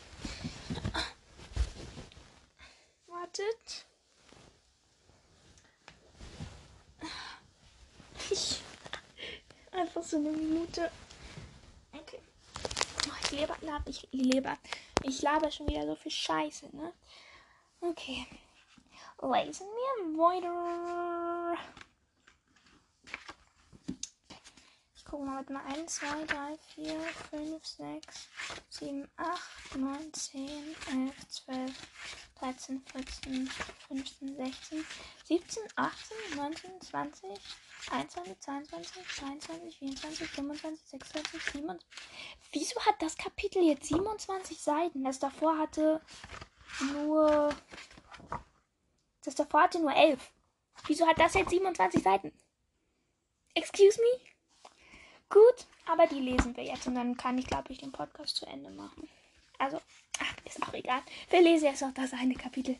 Wartet. 3.07 3.85
Ich. 8.29 8.61
Einfach 9.71 10.03
so 10.03 10.17
eine 10.17 10.31
Minute. 10.31 10.91
Okay. 11.93 12.19
Oh, 13.07 13.11
ich 13.23 13.31
leber, 13.31 13.55
lab, 13.61 13.87
ich 13.87 14.07
leber. 14.11 14.57
Ich 15.03 15.21
laber 15.21 15.49
schon 15.51 15.67
wieder 15.69 15.85
so 15.85 15.95
viel 15.95 16.11
Scheiße, 16.11 16.75
ne? 16.75 16.91
Okay. 17.81 18.25
Lesen 19.21 19.65
wir 19.65 20.17
weiter. 20.19 21.59
Gucken 25.07 25.25
wir 25.27 25.53
mal. 25.53 25.63
1, 25.65 25.95
2, 25.97 26.07
3, 26.25 26.35
4, 26.73 26.99
5, 27.29 27.65
6, 27.67 28.27
7, 28.69 29.07
8, 29.17 29.75
9, 29.77 30.13
10, 30.13 30.47
11, 30.89 31.13
12, 31.45 31.75
13, 32.39 32.81
14, 32.91 33.47
15, 33.87 34.35
16, 34.35 34.85
17, 35.25 35.63
18, 35.75 35.97
19, 36.37 36.81
20, 36.81 37.21
21, 37.91 38.39
22, 38.39 39.15
23, 39.15 39.75
24, 39.77 40.31
25, 40.31 40.89
26, 40.89 41.03
27. 41.51 41.79
Wieso 42.51 42.79
hat 42.85 42.99
das 42.99 43.15
Kapitel 43.15 43.61
jetzt 43.61 43.85
27 43.87 44.57
Seiten? 44.59 45.03
Das 45.03 45.19
davor 45.19 45.55
hatte 45.59 46.01
nur. 46.93 47.53
Das 49.23 49.35
davor 49.35 49.61
hatte 49.63 49.79
nur 49.79 49.93
11. 49.93 50.19
Wieso 50.87 51.05
hat 51.07 51.19
das 51.19 51.35
jetzt 51.35 51.51
27 51.51 52.01
Seiten? 52.01 52.33
Excuse 53.53 53.99
me? 54.01 54.34
Gut, 55.29 55.65
aber 55.87 56.05
die 56.05 56.19
lesen 56.19 56.55
wir 56.55 56.63
jetzt 56.63 56.85
und 56.87 56.95
dann 56.95 57.17
kann 57.17 57.37
ich, 57.37 57.47
glaube 57.47 57.71
ich, 57.71 57.79
den 57.79 57.91
Podcast 57.91 58.35
zu 58.35 58.45
Ende 58.45 58.69
machen. 58.69 59.09
Also, 59.57 59.79
ach, 60.19 60.35
ist 60.45 60.61
auch 60.63 60.73
egal. 60.73 61.01
Wir 61.29 61.41
lesen 61.41 61.65
jetzt 61.65 61.81
noch 61.81 61.93
das 61.93 62.13
eine 62.13 62.35
Kapitel. 62.35 62.77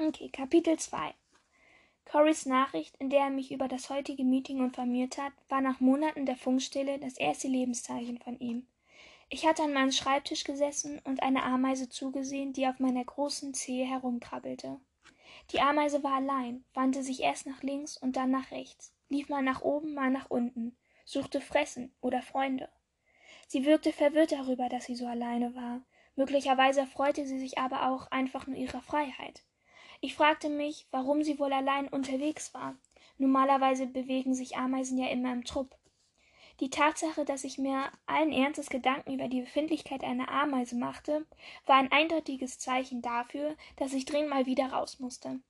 Okay, 0.00 0.28
Kapitel 0.28 0.78
2. 0.78 1.14
Corys 2.10 2.46
Nachricht, 2.46 2.96
in 2.98 3.10
der 3.10 3.24
er 3.24 3.30
mich 3.30 3.52
über 3.52 3.68
das 3.68 3.90
heutige 3.90 4.24
Meeting 4.24 4.58
informiert 4.58 5.18
hat, 5.18 5.32
war 5.48 5.60
nach 5.60 5.80
Monaten 5.80 6.26
der 6.26 6.36
Funkstille 6.36 6.98
das 6.98 7.16
erste 7.16 7.48
Lebenszeichen 7.48 8.18
von 8.18 8.38
ihm. 8.40 8.66
Ich 9.28 9.46
hatte 9.46 9.62
an 9.62 9.72
meinem 9.72 9.92
Schreibtisch 9.92 10.42
gesessen 10.44 11.00
und 11.04 11.22
einer 11.22 11.44
Ameise 11.44 11.88
zugesehen, 11.88 12.52
die 12.52 12.66
auf 12.66 12.80
meiner 12.80 13.04
großen 13.04 13.54
Zehe 13.54 13.86
herumkrabbelte. 13.86 14.80
Die 15.52 15.60
Ameise 15.60 16.02
war 16.02 16.14
allein, 16.14 16.64
wandte 16.74 17.02
sich 17.02 17.20
erst 17.20 17.46
nach 17.46 17.62
links 17.62 17.96
und 17.96 18.16
dann 18.16 18.30
nach 18.30 18.50
rechts 18.50 18.92
lief 19.10 19.28
mal 19.28 19.42
nach 19.42 19.60
oben, 19.62 19.92
mal 19.94 20.10
nach 20.10 20.30
unten, 20.30 20.76
suchte 21.04 21.40
Fressen 21.40 21.92
oder 22.00 22.22
Freunde. 22.22 22.68
Sie 23.48 23.66
wirkte 23.66 23.92
verwirrt 23.92 24.30
darüber, 24.32 24.68
dass 24.68 24.84
sie 24.84 24.94
so 24.94 25.06
alleine 25.06 25.54
war. 25.56 25.82
Möglicherweise 26.16 26.86
freute 26.86 27.26
sie 27.26 27.38
sich 27.40 27.58
aber 27.58 27.90
auch 27.90 28.10
einfach 28.12 28.46
nur 28.46 28.56
ihrer 28.56 28.80
Freiheit. 28.80 29.42
Ich 30.00 30.14
fragte 30.14 30.48
mich, 30.48 30.86
warum 30.92 31.22
sie 31.24 31.38
wohl 31.38 31.52
allein 31.52 31.88
unterwegs 31.88 32.54
war. 32.54 32.74
Normalerweise 33.18 33.86
bewegen 33.86 34.34
sich 34.34 34.56
Ameisen 34.56 34.96
ja 34.96 35.08
immer 35.08 35.32
im 35.32 35.44
Trupp. 35.44 35.76
Die 36.60 36.70
Tatsache, 36.70 37.24
dass 37.24 37.44
ich 37.44 37.58
mir 37.58 37.90
allen 38.06 38.32
Ernstes 38.32 38.70
Gedanken 38.70 39.14
über 39.14 39.28
die 39.28 39.40
Befindlichkeit 39.40 40.04
einer 40.04 40.30
Ameise 40.30 40.76
machte, 40.76 41.26
war 41.66 41.76
ein 41.76 41.90
eindeutiges 41.90 42.58
Zeichen 42.60 43.02
dafür, 43.02 43.56
dass 43.76 43.92
ich 43.92 44.04
dringend 44.04 44.30
mal 44.30 44.46
wieder 44.46 44.66
raus 44.66 45.00
musste. 45.00 45.40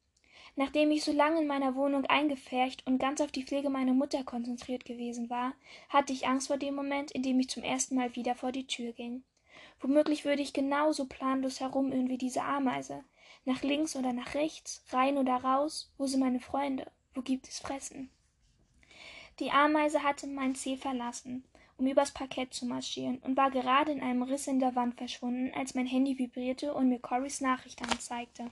Nachdem 0.56 0.90
ich 0.90 1.04
so 1.04 1.12
lange 1.12 1.40
in 1.40 1.46
meiner 1.46 1.74
Wohnung 1.76 2.04
eingepfercht 2.06 2.84
und 2.86 2.98
ganz 2.98 3.20
auf 3.20 3.30
die 3.30 3.44
Pflege 3.44 3.70
meiner 3.70 3.92
Mutter 3.92 4.24
konzentriert 4.24 4.84
gewesen 4.84 5.30
war, 5.30 5.52
hatte 5.88 6.12
ich 6.12 6.26
Angst 6.26 6.48
vor 6.48 6.56
dem 6.58 6.74
Moment, 6.74 7.10
in 7.12 7.22
dem 7.22 7.38
ich 7.38 7.48
zum 7.50 7.62
ersten 7.62 7.94
Mal 7.94 8.14
wieder 8.16 8.34
vor 8.34 8.50
die 8.52 8.66
Tür 8.66 8.92
ging. 8.92 9.22
Womöglich 9.80 10.24
würde 10.24 10.42
ich 10.42 10.52
genauso 10.52 11.06
planlos 11.06 11.60
herumirren 11.60 12.08
wie 12.08 12.18
diese 12.18 12.42
Ameise. 12.42 13.04
Nach 13.44 13.62
links 13.62 13.94
oder 13.96 14.12
nach 14.12 14.34
rechts, 14.34 14.82
rein 14.90 15.16
oder 15.18 15.36
raus, 15.36 15.88
wo 15.96 16.06
sind 16.08 16.20
meine 16.20 16.40
Freunde? 16.40 16.90
Wo 17.14 17.22
gibt 17.22 17.46
es 17.48 17.60
Fressen? 17.60 18.10
Die 19.38 19.50
Ameise 19.52 20.02
hatte 20.02 20.26
mein 20.26 20.54
Zeh 20.56 20.76
verlassen, 20.76 21.44
um 21.78 21.86
übers 21.86 22.10
Parkett 22.12 22.52
zu 22.52 22.66
marschieren, 22.66 23.18
und 23.18 23.36
war 23.38 23.50
gerade 23.52 23.92
in 23.92 24.00
einem 24.02 24.24
Riss 24.24 24.48
in 24.48 24.58
der 24.60 24.74
Wand 24.74 24.96
verschwunden, 24.96 25.52
als 25.56 25.74
mein 25.74 25.86
Handy 25.86 26.18
vibrierte 26.18 26.74
und 26.74 26.88
mir 26.90 26.98
Corys 26.98 27.40
Nachricht 27.40 27.80
anzeigte. 27.88 28.50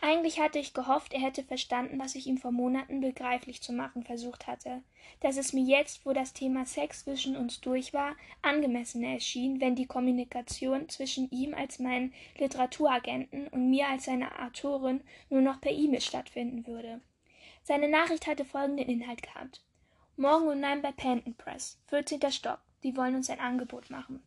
Eigentlich 0.00 0.38
hatte 0.38 0.60
ich 0.60 0.74
gehofft, 0.74 1.12
er 1.12 1.20
hätte 1.20 1.42
verstanden, 1.42 1.98
was 1.98 2.14
ich 2.14 2.28
ihm 2.28 2.38
vor 2.38 2.52
Monaten 2.52 3.00
begreiflich 3.00 3.60
zu 3.60 3.72
machen 3.72 4.04
versucht 4.04 4.46
hatte, 4.46 4.82
dass 5.20 5.36
es 5.36 5.52
mir 5.52 5.64
jetzt, 5.64 6.06
wo 6.06 6.12
das 6.12 6.32
Thema 6.32 6.66
Sex 6.66 7.00
zwischen 7.02 7.36
uns 7.36 7.60
durch 7.60 7.92
war, 7.92 8.14
angemessener 8.40 9.08
erschien, 9.08 9.60
wenn 9.60 9.74
die 9.74 9.86
Kommunikation 9.86 10.88
zwischen 10.88 11.28
ihm 11.32 11.52
als 11.52 11.80
meinen 11.80 12.14
Literaturagenten 12.38 13.48
und 13.48 13.70
mir 13.70 13.88
als 13.88 14.04
seiner 14.04 14.44
Autorin 14.46 15.00
nur 15.30 15.40
noch 15.40 15.60
per 15.60 15.72
E-Mail 15.72 16.00
stattfinden 16.00 16.64
würde. 16.68 17.00
Seine 17.64 17.88
Nachricht 17.88 18.28
hatte 18.28 18.44
folgenden 18.44 18.88
Inhalt 18.88 19.22
gehabt. 19.24 19.62
Morgen 20.16 20.46
um 20.46 20.60
neun 20.60 20.80
bei 20.80 20.92
Panton 20.92 21.34
Press, 21.34 21.80
14. 21.88 22.30
Stock. 22.30 22.60
Die 22.84 22.96
wollen 22.96 23.16
uns 23.16 23.30
ein 23.30 23.40
Angebot 23.40 23.90
machen. 23.90 24.22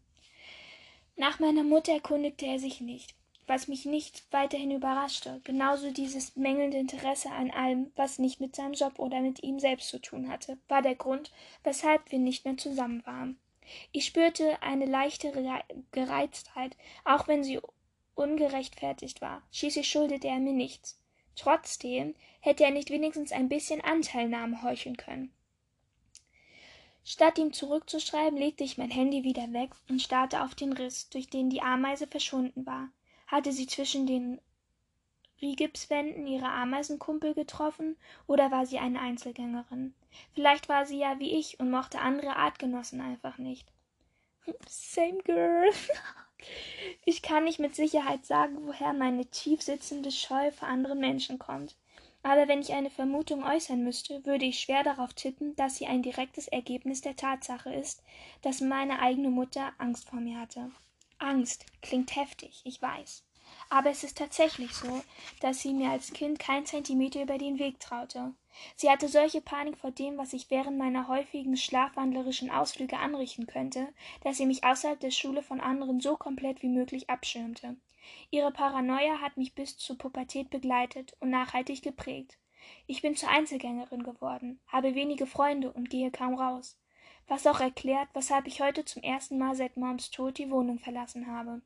Nach 1.16 1.40
meiner 1.40 1.64
Mutter 1.64 1.94
erkundigte 1.94 2.46
er 2.46 2.60
sich 2.60 2.82
nicht 2.82 3.16
was 3.52 3.68
mich 3.68 3.84
nicht 3.84 4.24
weiterhin 4.32 4.72
überraschte, 4.72 5.42
genauso 5.44 5.92
dieses 5.92 6.38
mängelnde 6.38 6.78
Interesse 6.78 7.30
an 7.32 7.52
allem, 7.52 7.92
was 7.98 8.18
nicht 8.18 8.40
mit 8.40 8.56
seinem 8.56 8.72
Job 8.72 8.98
oder 8.98 9.20
mit 9.20 9.44
ihm 9.44 9.60
selbst 9.60 9.90
zu 9.90 10.00
tun 10.00 10.30
hatte, 10.30 10.58
war 10.70 10.82
der 10.82 10.96
Grund, 10.96 11.32
weshalb 11.66 12.14
wir 12.14 12.20
nicht 12.20 12.46
mehr 12.46 12.56
zusammen 12.56 13.06
waren. 13.06 13.38
Ich 13.92 14.06
spürte 14.06 14.64
eine 14.64 14.86
leichte 14.86 15.34
Gereiztheit, 15.92 16.78
auch 17.04 17.28
wenn 17.28 17.44
sie 17.44 17.60
ungerechtfertigt 18.16 19.20
war. 19.20 19.42
Schließlich 19.52 19.90
schuldete 19.90 20.30
er 20.30 20.40
mir 20.40 20.54
nichts. 20.54 20.98
Trotzdem 21.36 22.16
hätte 22.40 22.64
er 22.64 22.72
nicht 22.72 22.90
wenigstens 22.90 23.34
ein 23.34 23.50
bisschen 23.50 23.82
Anteilnahme 23.82 24.64
heucheln 24.64 24.96
können. 24.96 25.34
Statt 27.04 27.38
ihm 27.38 27.52
zurückzuschreiben, 27.52 28.38
legte 28.40 28.64
ich 28.64 28.78
mein 28.78 28.92
Handy 28.92 29.26
wieder 29.26 29.52
weg 29.52 29.72
und 29.90 30.02
starrte 30.02 30.42
auf 30.42 30.56
den 30.56 30.72
Riss, 30.72 31.10
durch 31.10 31.28
den 31.30 31.50
die 31.50 31.62
Ameise 31.62 32.08
verschwunden 32.08 32.66
war. 32.66 32.88
Hatte 33.32 33.54
sie 33.54 33.66
zwischen 33.66 34.06
den 34.06 34.42
Rigipswänden 35.42 36.28
ihre 36.28 36.50
Ameisenkumpel 36.50 37.34
getroffen, 37.34 37.96
oder 38.28 38.52
war 38.52 38.66
sie 38.66 38.78
eine 38.78 39.00
Einzelgängerin? 39.00 39.94
Vielleicht 40.34 40.68
war 40.68 40.86
sie 40.86 41.00
ja 41.00 41.18
wie 41.20 41.32
ich 41.40 41.58
und 41.62 41.72
mochte 41.72 42.02
andere 42.02 42.36
Artgenossen 42.36 43.00
einfach 43.00 43.38
nicht. 43.38 43.72
Same 44.68 45.20
girl. 45.24 45.70
Ich 47.06 47.22
kann 47.22 47.44
nicht 47.44 47.60
mit 47.60 47.76
Sicherheit 47.76 48.26
sagen, 48.26 48.66
woher 48.66 48.94
meine 48.94 49.28
tief 49.28 49.62
sitzende 49.62 50.10
Scheu 50.10 50.50
vor 50.52 50.68
anderen 50.68 50.98
Menschen 51.00 51.38
kommt. 51.38 51.76
Aber 52.24 52.48
wenn 52.48 52.62
ich 52.62 52.74
eine 52.74 52.90
Vermutung 52.90 53.44
äußern 53.46 53.84
müsste, 53.84 54.26
würde 54.26 54.46
ich 54.46 54.60
schwer 54.60 54.82
darauf 54.84 55.14
tippen, 55.14 55.56
dass 55.56 55.76
sie 55.78 55.86
ein 55.86 56.02
direktes 56.02 56.48
Ergebnis 56.48 57.02
der 57.02 57.16
Tatsache 57.16 57.72
ist, 57.72 58.02
dass 58.42 58.60
meine 58.60 59.00
eigene 59.04 59.30
Mutter 59.30 59.72
Angst 59.78 60.10
vor 60.10 60.20
mir 60.20 60.40
hatte. 60.40 60.72
Angst 61.22 61.66
klingt 61.84 62.16
heftig, 62.16 62.62
ich 62.66 62.82
weiß. 62.82 63.24
Aber 63.70 63.90
es 63.92 64.04
ist 64.04 64.18
tatsächlich 64.18 64.74
so, 64.74 65.02
dass 65.40 65.60
sie 65.60 65.72
mir 65.74 65.92
als 65.92 66.14
Kind 66.14 66.40
keinen 66.40 66.66
Zentimeter 66.66 67.22
über 67.22 67.38
den 67.38 67.60
Weg 67.60 67.80
traute. 67.80 68.34
Sie 68.76 68.90
hatte 68.90 69.08
solche 69.08 69.40
Panik 69.42 69.78
vor 69.78 69.92
dem, 69.92 70.18
was 70.18 70.34
ich 70.34 70.50
während 70.50 70.78
meiner 70.80 71.08
häufigen 71.08 71.58
schlafwandlerischen 71.58 72.50
Ausflüge 72.50 72.98
anrichten 72.98 73.46
könnte, 73.48 73.88
dass 74.24 74.38
sie 74.38 74.46
mich 74.48 74.64
außerhalb 74.64 75.00
der 75.00 75.12
Schule 75.12 75.42
von 75.44 75.62
anderen 75.62 76.00
so 76.00 76.18
komplett 76.18 76.62
wie 76.64 76.70
möglich 76.70 77.10
abschirmte. 77.10 77.76
Ihre 78.32 78.52
Paranoia 78.52 79.22
hat 79.22 79.38
mich 79.38 79.54
bis 79.54 79.78
zur 79.78 79.98
Pubertät 80.00 80.50
begleitet 80.50 81.16
und 81.20 81.30
nachhaltig 81.30 81.82
geprägt. 81.84 82.38
Ich 82.88 83.02
bin 83.04 83.16
zur 83.16 83.30
Einzelgängerin 83.30 84.02
geworden, 84.04 84.60
habe 84.68 84.96
wenige 84.96 85.26
Freunde 85.28 85.72
und 85.72 85.90
gehe 85.92 86.10
kaum 86.12 86.34
raus 86.36 86.78
was 87.32 87.48
auch 87.48 87.62
erklärt, 87.62 88.10
weshalb 88.14 88.46
ich 88.46 88.60
heute 88.62 88.84
zum 88.84 89.02
ersten 89.04 89.38
Mal 89.38 89.56
seit 89.56 89.78
Moms 89.78 90.12
Tod 90.12 90.38
die 90.38 90.52
Wohnung 90.52 90.80
verlassen 90.80 91.28
habe. 91.28 91.62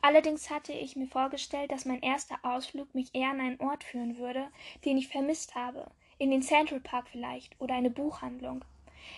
Allerdings 0.00 0.48
hatte 0.50 0.72
ich 0.72 0.96
mir 0.96 1.06
vorgestellt, 1.08 1.70
dass 1.70 1.84
mein 1.84 2.00
erster 2.02 2.36
Ausflug 2.42 2.94
mich 2.94 3.14
eher 3.14 3.30
an 3.30 3.40
einen 3.40 3.60
Ort 3.60 3.84
führen 3.84 4.16
würde, 4.16 4.48
den 4.86 4.96
ich 4.96 5.08
vermisst 5.08 5.54
habe, 5.54 5.90
in 6.18 6.30
den 6.30 6.42
Central 6.42 6.80
Park 6.80 7.08
vielleicht 7.10 7.54
oder 7.60 7.74
eine 7.74 7.90
Buchhandlung. 7.90 8.64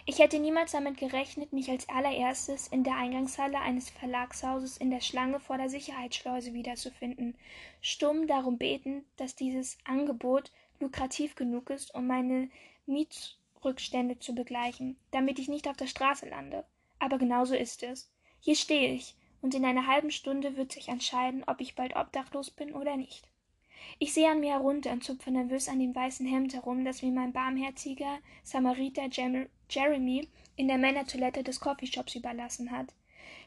Ich 0.07 0.19
hätte 0.19 0.41
niemals 0.41 0.73
damit 0.73 0.97
gerechnet, 0.97 1.53
mich 1.53 1.71
als 1.71 1.89
allererstes 1.89 2.67
in 2.69 2.83
der 2.83 2.97
Eingangshalle 2.97 3.61
eines 3.61 3.91
Verlagshauses 3.91 4.77
in 4.79 4.91
der 4.91 5.01
Schlange 5.01 5.39
vor 5.39 5.57
der 5.57 5.69
Sicherheitsschleuse 5.69 6.53
wiederzufinden, 6.53 7.37
stumm 7.81 8.27
darum 8.27 8.59
betend, 8.59 9.05
dass 9.19 9.37
dieses 9.37 9.79
Angebot 9.85 10.51
lukrativ 10.81 11.37
genug 11.37 11.71
ist, 11.71 11.95
um 11.95 12.09
meine 12.09 12.49
Miet 12.87 13.37
rückstände 13.65 14.19
zu 14.19 14.35
begleichen 14.35 14.97
damit 15.11 15.39
ich 15.39 15.49
nicht 15.49 15.69
auf 15.69 15.77
der 15.77 15.87
straße 15.87 16.29
lande 16.29 16.65
aber 16.99 17.19
genau 17.19 17.45
so 17.45 17.55
ist 17.57 17.83
es 17.83 18.11
hier 18.41 18.55
stehe 18.57 18.93
ich 18.93 19.15
und 19.41 19.55
in 19.55 19.65
einer 19.65 19.87
halben 19.87 20.11
stunde 20.11 20.57
wird 20.57 20.73
sich 20.73 20.89
entscheiden 20.89 21.45
ob 21.47 21.61
ich 21.61 21.75
bald 21.75 21.97
obdachlos 21.97 22.51
bin 22.51 22.75
oder 22.75 22.97
nicht 22.97 23.29
ich 23.99 24.15
sehe 24.15 24.31
an 24.31 24.41
mir 24.41 24.53
herunter 24.53 24.91
und 24.93 25.05
zupfe 25.05 25.31
nervös 25.31 25.69
an 25.69 25.79
dem 25.81 25.95
weißen 25.95 26.27
hemd 26.27 26.55
herum 26.55 26.85
das 26.85 27.03
mir 27.03 27.13
mein 27.13 27.33
barmherziger 27.33 28.19
samariter 28.43 29.09
jeremy 29.69 30.29
in 30.57 30.69
der 30.69 30.79
männertoilette 30.79 31.43
des 31.43 31.61
coffeeshops 31.61 32.15
überlassen 32.15 32.71
hat 32.71 32.93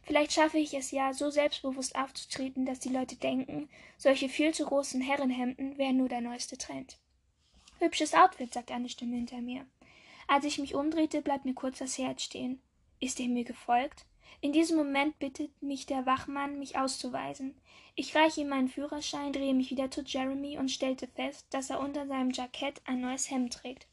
vielleicht 0.03 0.33
schaffe 0.33 0.57
ich 0.57 0.73
es 0.73 0.91
ja 0.91 1.13
so 1.13 1.29
selbstbewußt 1.29 1.95
aufzutreten 1.95 2.65
daß 2.65 2.79
die 2.79 2.89
leute 2.89 3.15
denken 3.15 3.69
solche 3.97 4.29
viel 4.29 4.53
zu 4.53 4.65
großen 4.65 5.01
herrenhemden 5.01 5.77
wären 5.77 5.97
nur 5.97 6.09
der 6.09 6.21
neueste 6.21 6.57
trend 6.57 6.97
hübsches 7.79 8.13
outfit 8.13 8.53
sagt 8.53 8.71
eine 8.71 8.89
stimme 8.89 9.15
hinter 9.15 9.41
mir 9.41 9.65
als 10.29 10.43
ich 10.43 10.57
mich 10.59 10.75
umdrehte, 10.75 11.21
bleibt 11.21 11.45
mir 11.45 11.53
kurz 11.53 11.77
das 11.79 11.97
Herz 11.97 12.21
stehen. 12.21 12.61
Ist 12.99 13.19
er 13.21 13.29
mir 13.29 13.45
gefolgt? 13.45 14.05
In 14.41 14.51
diesem 14.51 14.75
Moment 14.75 15.17
bittet 15.19 15.49
mich 15.61 15.85
der 15.85 16.05
Wachmann, 16.05 16.59
mich 16.59 16.77
auszuweisen. 16.77 17.55
Ich 17.95 18.13
reiche 18.13 18.41
ihm 18.41 18.49
meinen 18.49 18.67
Führerschein, 18.67 19.31
drehe 19.31 19.53
mich 19.53 19.71
wieder 19.71 19.89
zu 19.89 20.01
Jeremy 20.03 20.57
und 20.57 20.69
stellte 20.69 21.07
fest, 21.07 21.47
dass 21.51 21.69
er 21.69 21.79
unter 21.79 22.05
seinem 22.05 22.31
Jackett 22.31 22.81
ein 22.85 22.99
neues 22.99 23.31
Hemd 23.31 23.53
trägt. 23.53 23.87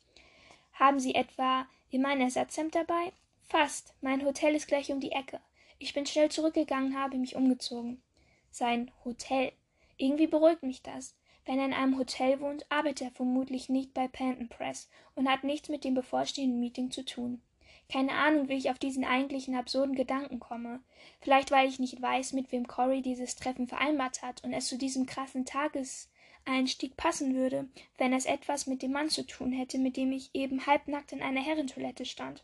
Haben 0.73 0.99
Sie 0.99 1.15
etwa 1.15 1.67
immer 1.93 2.09
ein 2.09 2.21
Ersatzhemd 2.21 2.75
dabei? 2.75 3.13
Fast. 3.49 3.95
Mein 4.01 4.25
Hotel 4.25 4.57
ist 4.57 4.67
gleich 4.67 4.91
um 4.91 4.99
die 4.99 5.13
Ecke. 5.13 5.41
Ich 5.79 5.95
bin 5.95 6.05
schnell 6.05 6.31
zurückgegangen, 6.33 6.99
habe 6.99 7.17
mich 7.17 7.37
umgezogen. 7.37 8.03
Sein 8.51 8.91
Hotel. 9.05 9.53
Irgendwie 9.99 10.27
beruhigt 10.27 10.65
mich 10.65 10.83
das. 10.83 11.15
Wenn 11.47 11.59
er 11.59 11.67
in 11.67 11.73
einem 11.75 11.99
Hotel 11.99 12.41
wohnt, 12.41 12.65
arbeitet 12.73 13.03
er 13.03 13.11
vermutlich 13.11 13.69
nicht 13.69 13.93
bei 13.93 14.09
Panton 14.09 14.49
Press 14.49 14.89
und 15.15 15.29
hat 15.29 15.45
nichts 15.45 15.69
mit 15.69 15.85
dem 15.85 15.93
bevorstehenden 15.95 16.59
Meeting 16.59 16.91
zu 16.91 17.05
tun. 17.05 17.43
Keine 17.91 18.13
Ahnung, 18.13 18.49
wie 18.49 18.55
ich 18.55 18.71
auf 18.71 18.79
diesen 18.79 19.05
eigentlichen 19.05 19.55
absurden 19.55 19.95
Gedanken 19.95 20.41
komme. 20.41 20.81
Vielleicht, 21.21 21.51
weil 21.51 21.69
ich 21.69 21.79
nicht 21.79 22.01
weiß, 22.01 22.33
mit 22.33 22.51
wem 22.51 22.67
Cory 22.67 23.03
dieses 23.03 23.37
Treffen 23.37 23.69
vereinbart 23.69 24.23
hat 24.23 24.43
und 24.43 24.55
es 24.55 24.69
zu 24.69 24.79
diesem 24.79 25.05
krassen 25.05 25.45
Tageseinstieg 25.45 26.97
passen 26.97 27.35
würde, 27.35 27.69
wenn 27.99 28.15
es 28.15 28.25
etwas 28.25 28.67
mit 28.67 28.81
dem 28.81 28.93
Mann 28.93 29.11
zu 29.11 29.27
tun 29.27 29.53
hätte, 29.53 29.77
mit 29.79 29.99
dem 29.99 30.13
ich 30.13 30.31
eben 30.33 30.65
halbnackt 30.67 31.13
in 31.13 31.21
einer 31.21 31.43
Herrentoilette 31.43 32.07
stand. 32.07 32.43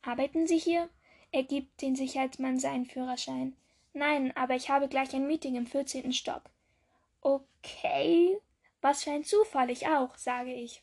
Arbeiten 0.00 0.46
Sie 0.46 0.56
hier? 0.58 0.88
Er 1.30 1.42
gibt 1.42 1.82
den 1.82 1.94
Sicherheitsmann 1.94 2.58
seinen 2.58 2.86
Führerschein. 2.86 3.52
Nein, 3.92 4.34
aber 4.34 4.54
ich 4.56 4.70
habe 4.70 4.88
gleich 4.88 5.12
ein 5.14 5.26
Meeting 5.26 5.56
im 5.56 5.66
vierzehnten 5.66 6.14
Stock. 6.14 6.40
Okay. 7.22 8.38
Was 8.80 9.04
für 9.04 9.10
ein 9.10 9.24
Zufall, 9.24 9.70
ich 9.70 9.86
auch, 9.88 10.16
sage 10.16 10.54
ich. 10.54 10.82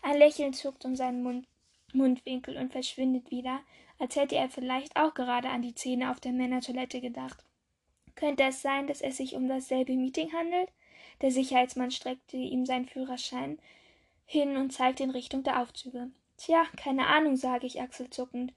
Ein 0.00 0.16
Lächeln 0.18 0.54
zuckt 0.54 0.84
um 0.86 0.96
seinen 0.96 1.22
Mund, 1.22 1.46
Mundwinkel 1.92 2.56
und 2.56 2.72
verschwindet 2.72 3.30
wieder, 3.30 3.60
als 3.98 4.16
hätte 4.16 4.36
er 4.36 4.48
vielleicht 4.48 4.96
auch 4.96 5.12
gerade 5.12 5.50
an 5.50 5.60
die 5.62 5.74
Zähne 5.74 6.10
auf 6.10 6.20
der 6.20 6.32
Männertoilette 6.32 7.00
gedacht. 7.02 7.44
Könnte 8.14 8.44
es 8.44 8.62
sein, 8.62 8.86
dass 8.86 9.02
es 9.02 9.18
sich 9.18 9.34
um 9.34 9.46
dasselbe 9.46 9.92
Meeting 9.94 10.32
handelt? 10.32 10.70
Der 11.20 11.30
Sicherheitsmann 11.30 11.90
streckte 11.90 12.36
ihm 12.38 12.64
seinen 12.64 12.86
Führerschein 12.86 13.58
hin 14.24 14.56
und 14.56 14.70
zeigte 14.72 15.02
in 15.02 15.10
Richtung 15.10 15.42
der 15.42 15.60
Aufzüge. 15.60 16.08
Tja, 16.38 16.62
keine 16.78 17.08
Ahnung, 17.08 17.36
sage 17.36 17.66
ich 17.66 17.80
achselzuckend. 17.82 18.54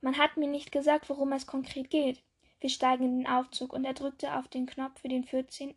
Man 0.00 0.16
hat 0.16 0.38
mir 0.38 0.48
nicht 0.48 0.72
gesagt, 0.72 1.10
worum 1.10 1.32
es 1.32 1.46
konkret 1.46 1.90
geht. 1.90 2.22
Wir 2.60 2.70
steigen 2.70 3.04
in 3.04 3.18
den 3.18 3.26
Aufzug 3.26 3.70
und 3.74 3.84
er 3.84 3.92
drückte 3.94 4.34
auf 4.36 4.48
den 4.48 4.64
Knopf 4.66 5.00
für 5.00 5.08
den 5.08 5.24
14, 5.24 5.74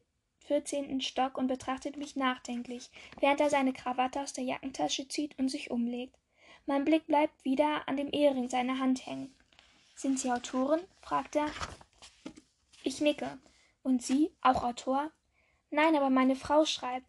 vierzehnten 0.47 1.01
Stock 1.01 1.37
und 1.37 1.47
betrachtet 1.47 1.97
mich 1.97 2.15
nachdenklich, 2.15 2.89
während 3.19 3.39
er 3.41 3.49
seine 3.49 3.73
Krawatte 3.73 4.21
aus 4.21 4.33
der 4.33 4.45
Jackentasche 4.45 5.07
zieht 5.07 5.37
und 5.37 5.49
sich 5.49 5.69
umlegt. 5.71 6.15
Mein 6.65 6.85
Blick 6.85 7.05
bleibt 7.05 7.45
wieder 7.45 7.87
an 7.87 7.97
dem 7.97 8.09
Ehering 8.11 8.49
seiner 8.49 8.79
Hand 8.79 9.05
hängen. 9.05 9.33
Sind 9.95 10.19
Sie 10.19 10.31
Autoren? 10.31 10.81
fragt 11.01 11.35
er. 11.35 11.47
Ich 12.83 13.01
nicke. 13.01 13.37
Und 13.83 14.01
Sie, 14.03 14.31
auch 14.41 14.63
Autor? 14.63 15.11
Nein, 15.69 15.95
aber 15.95 16.09
meine 16.09 16.35
Frau 16.35 16.65
schreibt. 16.65 17.05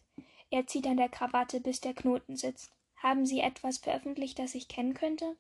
Er 0.51 0.67
zieht 0.67 0.87
an 0.87 0.97
der 0.97 1.09
Krawatte, 1.09 1.61
bis 1.61 1.81
der 1.81 1.95
Knoten 1.95 2.37
sitzt. 2.37 2.73
Haben 2.97 3.27
Sie 3.27 3.41
etwas 3.41 3.79
veröffentlicht, 3.79 4.39
das 4.39 4.55
ich 4.55 4.69
kennen 4.69 4.95
könnte? 4.95 5.37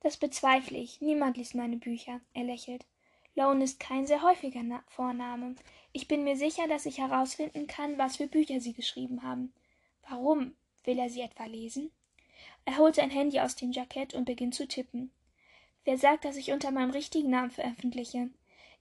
Das 0.00 0.16
bezweifle 0.16 0.78
ich. 0.78 1.00
Niemand 1.00 1.36
liest 1.36 1.54
meine 1.54 1.76
Bücher. 1.76 2.20
Er 2.34 2.44
lächelt. 2.44 2.86
Lone 3.38 3.62
ist 3.62 3.78
kein 3.78 4.04
sehr 4.04 4.22
häufiger 4.22 4.64
Na 4.64 4.82
Vorname. 4.88 5.54
Ich 5.92 6.08
bin 6.08 6.24
mir 6.24 6.36
sicher, 6.36 6.66
dass 6.66 6.86
ich 6.86 6.98
herausfinden 6.98 7.68
kann, 7.68 7.96
was 7.96 8.16
für 8.16 8.26
Bücher 8.26 8.60
sie 8.60 8.72
geschrieben 8.72 9.22
haben. 9.22 9.52
Warum? 10.08 10.56
Will 10.82 10.98
er 10.98 11.08
sie 11.08 11.20
etwa 11.20 11.44
lesen? 11.44 11.92
Er 12.64 12.78
holt 12.78 12.96
sein 12.96 13.10
Handy 13.10 13.38
aus 13.38 13.54
dem 13.54 13.70
Jackett 13.70 14.12
und 14.14 14.24
beginnt 14.24 14.56
zu 14.56 14.66
tippen. 14.66 15.12
Wer 15.84 15.96
sagt, 15.98 16.24
dass 16.24 16.34
ich 16.36 16.50
unter 16.50 16.72
meinem 16.72 16.90
richtigen 16.90 17.30
Namen 17.30 17.52
veröffentliche? 17.52 18.28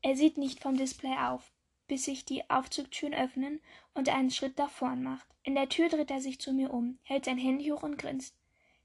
Er 0.02 0.16
sieht 0.16 0.40
nicht 0.40 0.60
vom 0.60 0.76
Display 0.76 1.16
auf, 1.20 1.52
bis 1.88 2.06
sich 2.06 2.26
die 2.26 2.50
Aufzugtüren 2.50 3.14
öffnen 3.14 3.62
und 3.94 4.08
er 4.08 4.16
einen 4.16 4.32
Schritt 4.32 4.58
nach 4.58 4.72
vorn 4.72 5.04
macht. 5.04 5.28
In 5.44 5.54
der 5.54 5.70
Tür 5.70 5.88
dreht 5.88 6.10
er 6.10 6.20
sich 6.20 6.40
zu 6.42 6.52
mir 6.52 6.74
um, 6.74 6.98
hält 7.04 7.26
sein 7.26 7.38
Handy 7.38 7.66
hoch 7.66 7.84
und 7.84 7.98
grinst. 8.00 8.36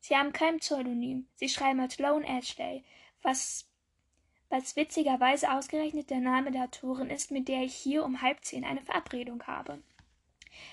Sie 0.00 0.14
haben 0.16 0.34
kein 0.34 0.58
Pseudonym. 0.58 1.28
Sie 1.36 1.48
schreiben 1.48 1.80
als 1.80 1.98
Lone 1.98 2.26
Ashley, 2.28 2.84
was 3.22 3.70
was 4.52 4.76
witzigerweise 4.76 5.50
ausgerechnet 5.50 6.10
der 6.10 6.20
Name 6.20 6.50
der 6.52 6.64
Autorin 6.64 7.08
ist, 7.08 7.30
mit 7.30 7.48
der 7.48 7.62
ich 7.62 7.74
hier 7.74 8.04
um 8.04 8.20
halb 8.20 8.44
zehn 8.44 8.64
eine 8.66 8.82
Verabredung 8.82 9.42
habe. 9.44 9.78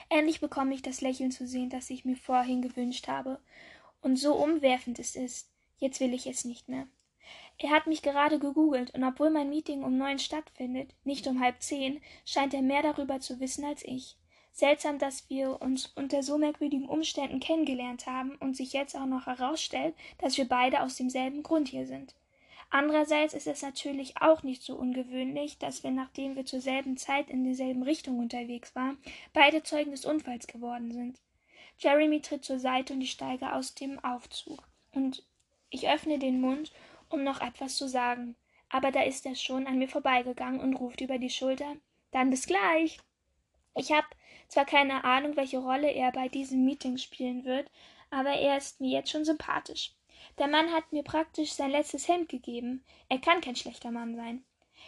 Endlich 0.09 0.41
bekomme 0.41 0.73
ich 0.75 0.81
das 0.81 0.99
Lächeln 0.99 1.31
zu 1.31 1.47
sehen, 1.47 1.69
das 1.69 1.89
ich 1.89 2.03
mir 2.03 2.17
vorhin 2.17 2.61
gewünscht 2.61 3.07
habe. 3.07 3.39
Und 4.01 4.17
so 4.17 4.35
umwerfend 4.35 4.99
es 4.99 5.15
ist. 5.15 5.49
Jetzt 5.77 6.01
will 6.01 6.13
ich 6.13 6.27
es 6.27 6.43
nicht 6.43 6.67
mehr. 6.67 6.87
Er 7.57 7.69
hat 7.69 7.87
mich 7.87 8.01
gerade 8.01 8.37
gegoogelt, 8.37 8.91
und 8.93 9.03
obwohl 9.05 9.29
mein 9.29 9.49
Meeting 9.49 9.83
um 9.83 9.97
neun 9.97 10.19
stattfindet, 10.19 10.93
nicht 11.05 11.25
um 11.27 11.39
halb 11.39 11.61
zehn, 11.61 12.01
scheint 12.25 12.53
er 12.53 12.61
mehr 12.61 12.81
darüber 12.81 13.21
zu 13.21 13.39
wissen 13.39 13.63
als 13.63 13.85
ich. 13.85 14.17
Seltsam, 14.51 14.99
dass 14.99 15.29
wir 15.29 15.61
uns 15.61 15.87
unter 15.95 16.21
so 16.21 16.37
merkwürdigen 16.37 16.89
Umständen 16.89 17.39
kennengelernt 17.39 18.07
haben 18.07 18.35
und 18.41 18.57
sich 18.57 18.73
jetzt 18.73 18.97
auch 18.97 19.05
noch 19.05 19.25
herausstellt, 19.27 19.95
dass 20.17 20.35
wir 20.37 20.49
beide 20.49 20.81
aus 20.83 20.97
demselben 20.97 21.43
Grund 21.43 21.69
hier 21.69 21.87
sind. 21.87 22.13
Andererseits 22.71 23.33
ist 23.33 23.47
es 23.47 23.63
natürlich 23.63 24.17
auch 24.21 24.43
nicht 24.43 24.61
so 24.61 24.75
ungewöhnlich, 24.75 25.57
dass 25.57 25.83
wir, 25.83 25.89
nachdem 25.89 26.35
wir 26.35 26.45
zur 26.45 26.61
selben 26.61 26.97
Zeit 26.97 27.27
in 27.29 27.43
derselben 27.43 27.81
Richtung 27.81 28.19
unterwegs 28.19 28.75
waren, 28.75 28.97
beide 29.33 29.63
Zeugen 29.63 29.89
des 29.91 30.05
Unfalls 30.05 30.45
geworden 30.45 30.91
sind. 30.91 31.19
Jeremy 31.79 32.21
tritt 32.21 32.45
zur 32.45 32.59
Seite 32.59 32.93
und 32.93 33.01
ich 33.01 33.11
steige 33.11 33.53
aus 33.53 33.73
dem 33.73 34.03
Aufzug. 34.03 34.59
Und 34.93 35.23
ich 35.71 35.89
öffne 35.89 36.19
den 36.19 36.41
Mund, 36.41 36.71
um 37.09 37.23
noch 37.23 37.41
etwas 37.41 37.75
zu 37.75 37.87
sagen. 37.87 38.35
Aber 38.69 38.91
da 38.91 39.01
ist 39.01 39.25
er 39.25 39.35
schon 39.35 39.65
an 39.65 39.79
mir 39.79 39.87
vorbeigegangen 39.87 40.59
und 40.61 40.75
ruft 40.75 41.01
über 41.01 41.17
die 41.17 41.29
Schulter: 41.31 41.73
Dann 42.11 42.29
bis 42.29 42.45
gleich! 42.45 42.99
Ich 43.75 43.91
habe 43.91 44.05
zwar 44.47 44.65
keine 44.65 45.03
Ahnung, 45.05 45.35
welche 45.37 45.57
Rolle 45.57 45.91
er 45.91 46.11
bei 46.11 46.27
diesem 46.29 46.65
Meeting 46.65 46.97
spielen 46.99 47.45
wird, 47.45 47.71
aber 48.11 48.29
er 48.33 48.57
ist 48.57 48.79
mir 48.79 48.91
jetzt 48.91 49.09
schon 49.09 49.25
sympathisch. 49.25 49.93
Der 50.39 50.47
Mann 50.47 50.71
hat 50.71 50.93
mir 50.93 51.03
praktisch 51.03 51.51
sein 51.51 51.71
letztes 51.71 52.07
Hemd 52.07 52.29
gegeben. 52.29 52.81
Er 53.09 53.19
kann 53.19 53.41
kein 53.41 53.57
schlechter 53.57 53.91
Mann 53.91 54.15
sein. 54.15 54.41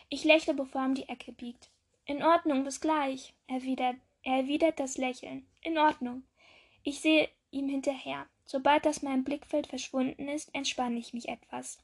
Ich 0.09 0.23
lächle, 0.23 0.53
bevor 0.53 0.79
er 0.81 0.87
um 0.87 0.95
die 0.95 1.09
Ecke 1.09 1.33
biegt. 1.33 1.69
In 2.05 2.23
Ordnung, 2.23 2.63
bis 2.63 2.79
gleich, 2.79 3.33
erwidert, 3.47 3.97
er 4.23 4.37
erwidert 4.37 4.79
das 4.79 4.97
Lächeln. 4.97 5.45
In 5.61 5.77
Ordnung. 5.77 6.23
Ich 6.83 7.01
sehe 7.01 7.27
ihm 7.51 7.67
hinterher. 7.67 8.27
Sobald 8.45 8.85
das 8.85 9.01
mein 9.01 9.25
Blickfeld 9.25 9.67
verschwunden 9.67 10.29
ist, 10.29 10.55
entspanne 10.55 10.97
ich 10.97 11.13
mich 11.13 11.27
etwas. 11.27 11.77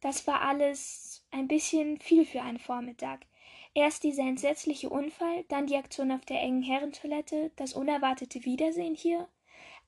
Das 0.00 0.26
war 0.26 0.42
alles 0.42 1.24
ein 1.30 1.46
bisschen 1.46 2.00
viel 2.00 2.26
für 2.26 2.42
einen 2.42 2.58
Vormittag. 2.58 3.20
Erst 3.74 4.02
dieser 4.02 4.24
entsetzliche 4.26 4.90
Unfall, 4.90 5.44
dann 5.48 5.66
die 5.68 5.76
Aktion 5.76 6.10
auf 6.10 6.24
der 6.24 6.40
engen 6.40 6.62
Herrentoilette, 6.64 7.52
das 7.54 7.74
unerwartete 7.74 8.44
Wiedersehen 8.44 8.94
hier. 8.96 9.28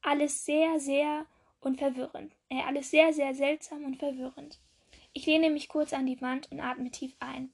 Alles 0.02 0.44
sehr, 0.44 0.78
sehr 0.80 1.26
und 1.66 1.76
verwirrend. 1.78 2.32
Äh, 2.48 2.62
alles 2.62 2.90
sehr, 2.92 3.12
sehr 3.12 3.34
seltsam 3.34 3.84
und 3.84 3.96
verwirrend. 3.96 4.60
Ich 5.12 5.26
lehne 5.26 5.50
mich 5.50 5.68
kurz 5.68 5.92
an 5.92 6.06
die 6.06 6.20
Wand 6.22 6.50
und 6.52 6.60
atme 6.60 6.90
tief 6.92 7.14
ein. 7.18 7.52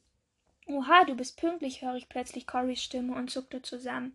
Oha, 0.66 1.05
du 1.07 1.14
bist 1.16 1.38
pünktlich, 1.38 1.81
höre 1.83 1.94
ich 1.96 2.09
plötzlich 2.11 2.46
Corys 2.46 2.83
Stimme 2.83 3.14
und 3.16 3.31
zuckte 3.31 3.62
zusammen. 3.62 4.14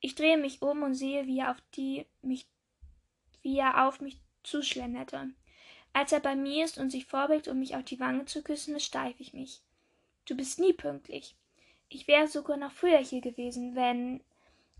Ich 0.00 0.14
drehe 0.14 0.36
mich 0.36 0.60
um 0.62 0.82
und 0.82 0.94
sehe, 0.94 1.26
wie 1.26 1.38
er 1.40 1.50
auf 1.50 1.62
die 1.74 2.06
mich 2.22 2.46
wie 3.42 3.58
er 3.58 3.86
auf 3.88 4.00
mich 4.02 4.20
zuschlenderte. 4.42 5.30
Als 5.94 6.12
er 6.12 6.20
bei 6.20 6.36
mir 6.36 6.64
ist 6.66 6.76
und 6.78 6.90
sich 6.90 7.06
vorbeugt, 7.06 7.48
um 7.48 7.60
mich 7.60 7.74
auf 7.74 7.84
die 7.84 7.98
Wange 8.00 8.26
zu 8.26 8.42
küssen, 8.42 8.72
versteife 8.72 9.22
ich 9.22 9.32
mich. 9.32 9.62
Du 10.26 10.36
bist 10.36 10.58
nie 10.58 10.72
pünktlich. 10.74 11.36
Ich 11.88 12.06
wäre 12.06 12.26
sogar 12.28 12.58
noch 12.58 12.72
früher 12.72 12.98
hier 12.98 13.22
gewesen, 13.22 13.74
wenn 13.74 14.20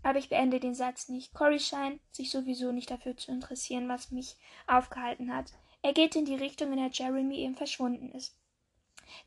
aber 0.03 0.17
ich 0.19 0.29
beende 0.29 0.59
den 0.59 0.75
Satz 0.75 1.09
nicht. 1.09 1.33
Cory 1.33 1.59
scheint 1.59 1.99
sich 2.11 2.31
sowieso 2.31 2.71
nicht 2.71 2.89
dafür 2.91 3.17
zu 3.17 3.31
interessieren, 3.31 3.89
was 3.89 4.11
mich 4.11 4.35
aufgehalten 4.67 5.33
hat. 5.35 5.53
Er 5.81 5.93
geht 5.93 6.15
in 6.15 6.25
die 6.25 6.35
Richtung, 6.35 6.71
in 6.71 6.77
der 6.79 6.89
Jeremy 6.91 7.37
eben 7.39 7.55
verschwunden 7.55 8.11
ist. 8.11 8.35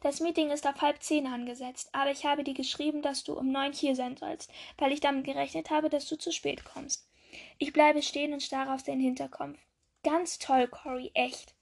Das 0.02 0.20
Meeting 0.20 0.50
ist 0.50 0.66
auf 0.66 0.80
halb 0.80 1.02
zehn 1.02 1.26
angesetzt, 1.26 1.88
aber 1.92 2.10
ich 2.12 2.24
habe 2.24 2.44
dir 2.44 2.54
geschrieben, 2.54 3.02
dass 3.02 3.24
du 3.24 3.34
um 3.36 3.50
neun 3.50 3.72
hier 3.72 3.96
sein 3.96 4.16
sollst, 4.16 4.50
weil 4.78 4.92
ich 4.92 5.00
damit 5.00 5.24
gerechnet 5.24 5.70
habe, 5.70 5.88
dass 5.88 6.08
du 6.08 6.16
zu 6.16 6.30
spät 6.30 6.64
kommst. 6.64 7.08
Ich 7.58 7.72
bleibe 7.72 8.00
stehen 8.02 8.32
und 8.32 8.42
starre 8.42 8.74
auf 8.74 8.82
seinen 8.84 9.00
Hinterkopf. 9.00 9.58
Ganz 10.04 10.38
toll, 10.38 10.68
Cory, 10.68 11.10
echt. 11.14 11.54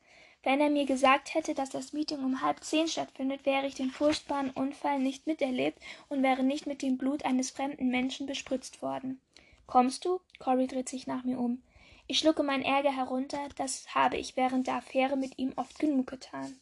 Wenn 0.42 0.60
er 0.60 0.70
mir 0.70 0.86
gesagt 0.86 1.34
hätte, 1.34 1.52
dass 1.54 1.68
das 1.68 1.92
Meeting 1.92 2.24
um 2.24 2.40
halb 2.40 2.64
zehn 2.64 2.88
stattfindet, 2.88 3.44
wäre 3.44 3.66
ich 3.66 3.74
den 3.74 3.90
furchtbaren 3.90 4.50
Unfall 4.50 4.98
nicht 4.98 5.26
miterlebt 5.26 5.78
und 6.08 6.22
wäre 6.22 6.42
nicht 6.42 6.66
mit 6.66 6.80
dem 6.80 6.96
Blut 6.96 7.26
eines 7.26 7.50
fremden 7.50 7.88
Menschen 7.88 8.26
bespritzt 8.26 8.80
worden. 8.80 9.20
Kommst 9.66 10.06
du? 10.06 10.20
Cory 10.38 10.66
dreht 10.66 10.88
sich 10.88 11.06
nach 11.06 11.24
mir 11.24 11.38
um. 11.38 11.62
Ich 12.06 12.18
schlucke 12.18 12.42
meinen 12.42 12.64
Ärger 12.64 12.90
herunter, 12.92 13.38
das 13.56 13.94
habe 13.94 14.16
ich 14.16 14.36
während 14.38 14.66
der 14.66 14.76
Affäre 14.76 15.16
mit 15.16 15.38
ihm 15.38 15.52
oft 15.56 15.78
genug 15.78 16.06
getan. 16.06 16.58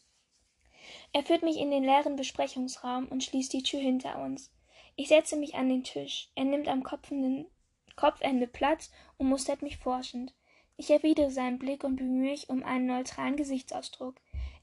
Er 1.12 1.22
führt 1.22 1.42
mich 1.42 1.56
in 1.56 1.70
den 1.70 1.84
leeren 1.84 2.16
Besprechungsraum 2.16 3.06
und 3.06 3.22
schließt 3.22 3.52
die 3.52 3.62
Tür 3.62 3.80
hinter 3.80 4.20
uns. 4.22 4.50
Ich 4.96 5.06
setze 5.08 5.36
mich 5.36 5.54
an 5.54 5.68
den 5.68 5.84
Tisch. 5.84 6.28
Er 6.34 6.44
nimmt 6.44 6.66
am 6.66 6.82
Kopfende, 6.82 7.46
Kopfende 7.94 8.48
Platz 8.48 8.90
und 9.18 9.28
mustert 9.28 9.62
mich 9.62 9.76
forschend. 9.78 10.34
Ich 10.80 10.90
erwidere 10.92 11.32
seinen 11.32 11.58
Blick 11.58 11.82
und 11.82 11.96
bemühe 11.96 12.30
mich 12.30 12.48
um 12.48 12.62
einen 12.62 12.86
neutralen 12.86 13.34
Gesichtsausdruck. 13.36 14.14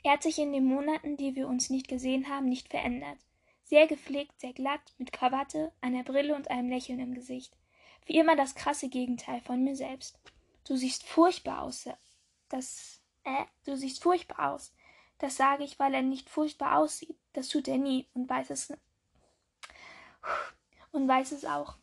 Er 0.02 0.14
hat 0.14 0.24
sich 0.24 0.40
in 0.40 0.54
den 0.54 0.64
Monaten, 0.64 1.18
die 1.18 1.36
wir 1.36 1.46
uns 1.46 1.70
nicht 1.70 1.90
gesehen 1.90 2.30
haben, 2.30 2.46
nicht 2.48 2.70
verändert. 2.70 3.18
Sehr 3.66 3.86
gepflegt, 3.86 4.40
sehr 4.40 4.54
glatt, 4.54 4.80
mit 4.98 5.12
Krawatte, 5.12 5.74
einer 5.82 6.04
Brille 6.04 6.34
und 6.34 6.50
einem 6.50 6.70
Lächeln 6.70 7.02
im 7.02 7.14
Gesicht. 7.16 7.52
Wie 8.06 8.18
immer 8.18 8.38
das 8.38 8.56
krasse 8.56 8.88
Gegenteil 8.88 9.42
von 9.42 9.62
mir 9.62 9.76
selbst. 9.76 10.18
Du 10.66 10.78
siehst 10.78 11.04
furchtbar 11.06 11.64
aus. 11.64 11.86
Äh, 11.86 11.94
das. 12.48 13.02
Äh, 13.26 13.44
du 13.66 13.76
siehst 13.76 14.02
furchtbar 14.02 14.54
aus. 14.54 14.72
Das 15.18 15.36
sage 15.36 15.66
ich, 15.66 15.80
weil 15.80 15.94
er 15.94 16.02
nicht 16.02 16.30
furchtbar 16.30 16.78
aussieht. 16.78 17.18
Das 17.34 17.50
tut 17.50 17.68
er 17.68 17.78
nie 17.78 18.08
und 18.14 18.30
weiß 18.30 18.52
es. 18.52 18.72
Und 20.94 21.10
weiß 21.10 21.34
es 21.34 21.44
auch. 21.44 21.76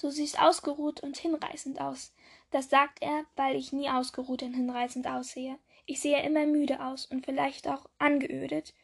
Du 0.00 0.10
siehst 0.10 0.38
ausgeruht 0.40 1.00
und 1.00 1.16
hinreißend 1.16 1.80
aus 1.80 2.13
das 2.54 2.70
sagt 2.70 3.02
er, 3.02 3.24
weil 3.34 3.56
ich 3.56 3.72
nie 3.72 3.90
ausgeruht 3.90 4.44
und 4.44 4.54
hinreißend 4.54 5.08
aussehe. 5.08 5.58
Ich 5.86 6.00
sehe 6.00 6.22
immer 6.22 6.46
müde 6.46 6.84
aus 6.84 7.04
und 7.04 7.24
vielleicht 7.24 7.66
auch 7.66 7.84
angeödet. 7.98 8.74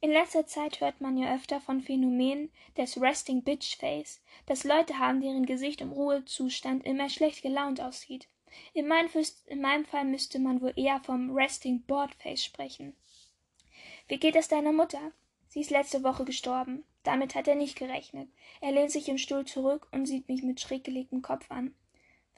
In 0.00 0.10
letzter 0.12 0.46
Zeit 0.46 0.80
hört 0.80 1.00
man 1.00 1.18
ja 1.18 1.34
öfter 1.34 1.60
von 1.60 1.80
Phänomenen 1.80 2.52
des 2.76 3.00
Resting 3.00 3.42
Bitch 3.42 3.76
Face, 3.80 4.22
dass 4.46 4.62
Leute 4.62 5.00
haben, 5.00 5.20
deren 5.20 5.44
Gesicht 5.44 5.80
im 5.80 5.90
Ruhezustand 5.90 6.86
immer 6.86 7.08
schlecht 7.10 7.42
gelaunt 7.42 7.80
aussieht. 7.80 8.28
In 8.74 8.86
meinem, 8.86 9.10
in 9.48 9.60
meinem 9.60 9.84
Fall 9.84 10.04
müsste 10.04 10.38
man 10.38 10.60
wohl 10.60 10.72
eher 10.76 11.00
vom 11.00 11.34
Resting 11.34 11.82
Bored 11.82 12.14
Face 12.14 12.44
sprechen. 12.44 12.94
Wie 14.06 14.18
geht 14.18 14.36
es 14.36 14.46
deiner 14.46 14.72
Mutter? 14.72 15.00
Sie 15.48 15.60
ist 15.62 15.70
letzte 15.70 16.04
Woche 16.04 16.24
gestorben. 16.24 16.84
Damit 17.02 17.34
hat 17.34 17.48
er 17.48 17.56
nicht 17.56 17.74
gerechnet. 17.76 18.28
Er 18.60 18.70
lehnt 18.70 18.92
sich 18.92 19.08
im 19.08 19.18
Stuhl 19.18 19.44
zurück 19.44 19.88
und 19.90 20.06
sieht 20.06 20.28
mich 20.28 20.44
mit 20.44 20.60
schräg 20.60 20.84
gelegtem 20.84 21.22
Kopf 21.22 21.50
an. 21.50 21.74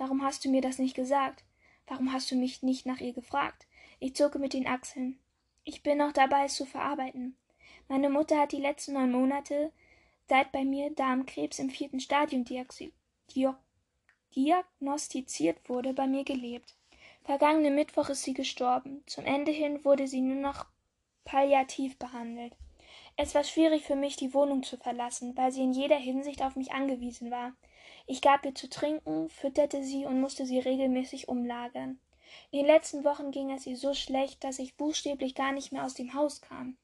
Warum 0.03 0.25
hast 0.25 0.45
du 0.45 0.49
mir 0.51 0.61
das 0.63 0.81
nicht 0.81 0.97
gesagt? 0.97 1.45
Warum 1.87 2.13
hast 2.13 2.29
du 2.29 2.35
mich 2.35 2.65
nicht 2.65 2.87
nach 2.87 2.99
ihr 3.01 3.13
gefragt? 3.13 3.69
Ich 4.01 4.17
zucke 4.17 4.41
mit 4.41 4.53
den 4.53 4.67
Achseln. 4.67 5.17
Ich 5.63 5.85
bin 5.85 5.99
noch 5.99 6.11
dabei, 6.11 6.47
es 6.47 6.57
zu 6.57 6.65
verarbeiten. 6.67 7.37
Meine 7.89 8.11
Mutter 8.11 8.37
hat 8.37 8.51
die 8.51 8.57
letzten 8.61 8.95
neun 8.95 9.13
Monate 9.13 9.71
seit 10.29 10.51
bei 10.51 10.65
mir 10.65 10.91
Darmkrebs 10.93 11.61
im 11.61 11.71
vierten 11.71 12.01
Stadium 12.01 12.45
diagnostiziert 14.33 15.69
wurde, 15.69 15.95
bei 15.95 16.09
mir 16.09 16.25
gelebt. 16.25 16.75
Vergangenen 17.23 17.77
Mittwoch 17.77 18.09
ist 18.09 18.25
sie 18.25 18.35
gestorben. 18.35 19.05
Zum 19.07 19.25
Ende 19.25 19.53
hin 19.53 19.85
wurde 19.85 20.09
sie 20.09 20.21
nur 20.21 20.41
noch 20.43 20.67
palliativ 21.25 21.97
behandelt. 22.01 22.55
Es 23.17 23.37
war 23.37 23.45
schwierig 23.45 23.85
für 23.85 23.95
mich, 23.95 24.17
die 24.17 24.35
Wohnung 24.35 24.65
zu 24.65 24.79
verlassen, 24.79 25.37
weil 25.37 25.53
sie 25.53 25.63
in 25.63 25.73
jeder 25.73 25.97
Hinsicht 25.99 26.43
auf 26.43 26.57
mich 26.57 26.73
angewiesen 26.73 27.31
war. 27.31 27.53
Ich 28.07 28.21
gab 28.21 28.45
ihr 28.45 28.55
zu 28.55 28.69
trinken, 28.69 29.29
fütterte 29.31 29.85
sie 29.85 30.05
und 30.07 30.21
musste 30.21 30.45
sie 30.45 30.59
regelmäßig 30.59 31.29
umlagern. 31.29 32.01
In 32.51 32.59
den 32.61 32.67
letzten 32.67 33.05
Wochen 33.05 33.31
ging 33.31 33.51
es 33.53 33.67
ihr 33.67 33.77
so 33.77 33.95
schlecht, 33.95 34.43
dass 34.43 34.59
ich 34.59 34.75
buchstäblich 34.77 35.35
gar 35.35 35.53
nicht 35.53 35.73
mehr 35.73 35.85
aus 35.85 35.95
dem 35.95 36.15
Haus 36.15 36.41
kam. 36.41 36.77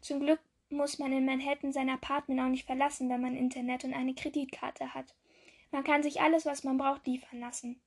Zum 0.00 0.20
Glück 0.20 0.40
muss 0.70 0.98
man 0.98 1.12
in 1.12 1.24
Manhattan 1.24 1.72
sein 1.72 1.88
Apartment 1.90 2.40
auch 2.40 2.48
nicht 2.48 2.64
verlassen, 2.66 3.08
wenn 3.08 3.20
man 3.20 3.36
Internet 3.36 3.84
und 3.84 3.94
eine 3.94 4.14
Kreditkarte 4.14 4.94
hat. 4.94 5.14
Man 5.70 5.84
kann 5.84 6.02
sich 6.02 6.20
alles, 6.20 6.44
was 6.46 6.64
man 6.64 6.76
braucht, 6.78 7.06
liefern 7.06 7.40
lassen. 7.40 7.80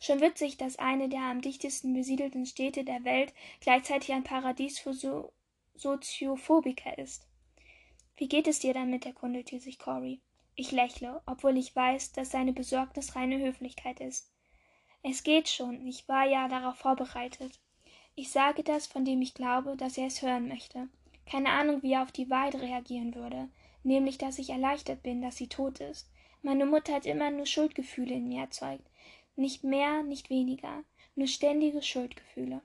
Schon 0.00 0.20
witzig, 0.20 0.56
dass 0.56 0.78
eine 0.78 1.08
der 1.08 1.20
am 1.22 1.40
dichtesten 1.42 1.92
besiedelten 1.92 2.46
Städte 2.46 2.84
der 2.84 3.04
Welt 3.04 3.34
gleichzeitig 3.60 4.12
ein 4.12 4.24
Paradies 4.24 4.78
für 4.78 4.94
so 4.94 5.32
Soziophobiker 5.74 6.98
ist. 6.98 7.26
Wie 8.16 8.28
geht 8.28 8.48
es 8.48 8.58
dir 8.60 8.74
damit? 8.74 9.06
erkundete 9.06 9.60
sich 9.60 9.78
Cory. 9.78 10.20
Ich 10.60 10.72
lächle, 10.72 11.22
obwohl 11.24 11.56
ich 11.56 11.76
weiß, 11.76 12.10
dass 12.14 12.32
seine 12.32 12.52
Besorgnis 12.52 13.14
reine 13.14 13.38
Höflichkeit 13.38 14.00
ist. 14.00 14.28
Es 15.04 15.22
geht 15.22 15.48
schon, 15.48 15.86
ich 15.86 16.08
war 16.08 16.26
ja 16.26 16.48
darauf 16.48 16.74
vorbereitet. 16.74 17.60
Ich 18.16 18.30
sage 18.32 18.64
das, 18.64 18.88
von 18.88 19.04
dem 19.04 19.22
ich 19.22 19.34
glaube, 19.34 19.76
dass 19.76 19.96
er 19.96 20.06
es 20.08 20.20
hören 20.20 20.48
möchte. 20.48 20.88
Keine 21.30 21.50
Ahnung, 21.50 21.80
wie 21.84 21.92
er 21.92 22.02
auf 22.02 22.10
die 22.10 22.28
Wahrheit 22.28 22.56
reagieren 22.56 23.14
würde, 23.14 23.48
nämlich 23.84 24.18
dass 24.18 24.40
ich 24.40 24.50
erleichtert 24.50 25.04
bin, 25.04 25.22
dass 25.22 25.36
sie 25.36 25.46
tot 25.48 25.78
ist. 25.78 26.08
Meine 26.42 26.66
Mutter 26.66 26.92
hat 26.92 27.06
immer 27.06 27.30
nur 27.30 27.46
Schuldgefühle 27.46 28.14
in 28.14 28.26
mir 28.26 28.40
erzeugt. 28.40 28.82
Nicht 29.36 29.62
mehr, 29.62 30.02
nicht 30.02 30.28
weniger, 30.28 30.82
nur 31.14 31.28
ständige 31.28 31.82
Schuldgefühle. 31.82 32.62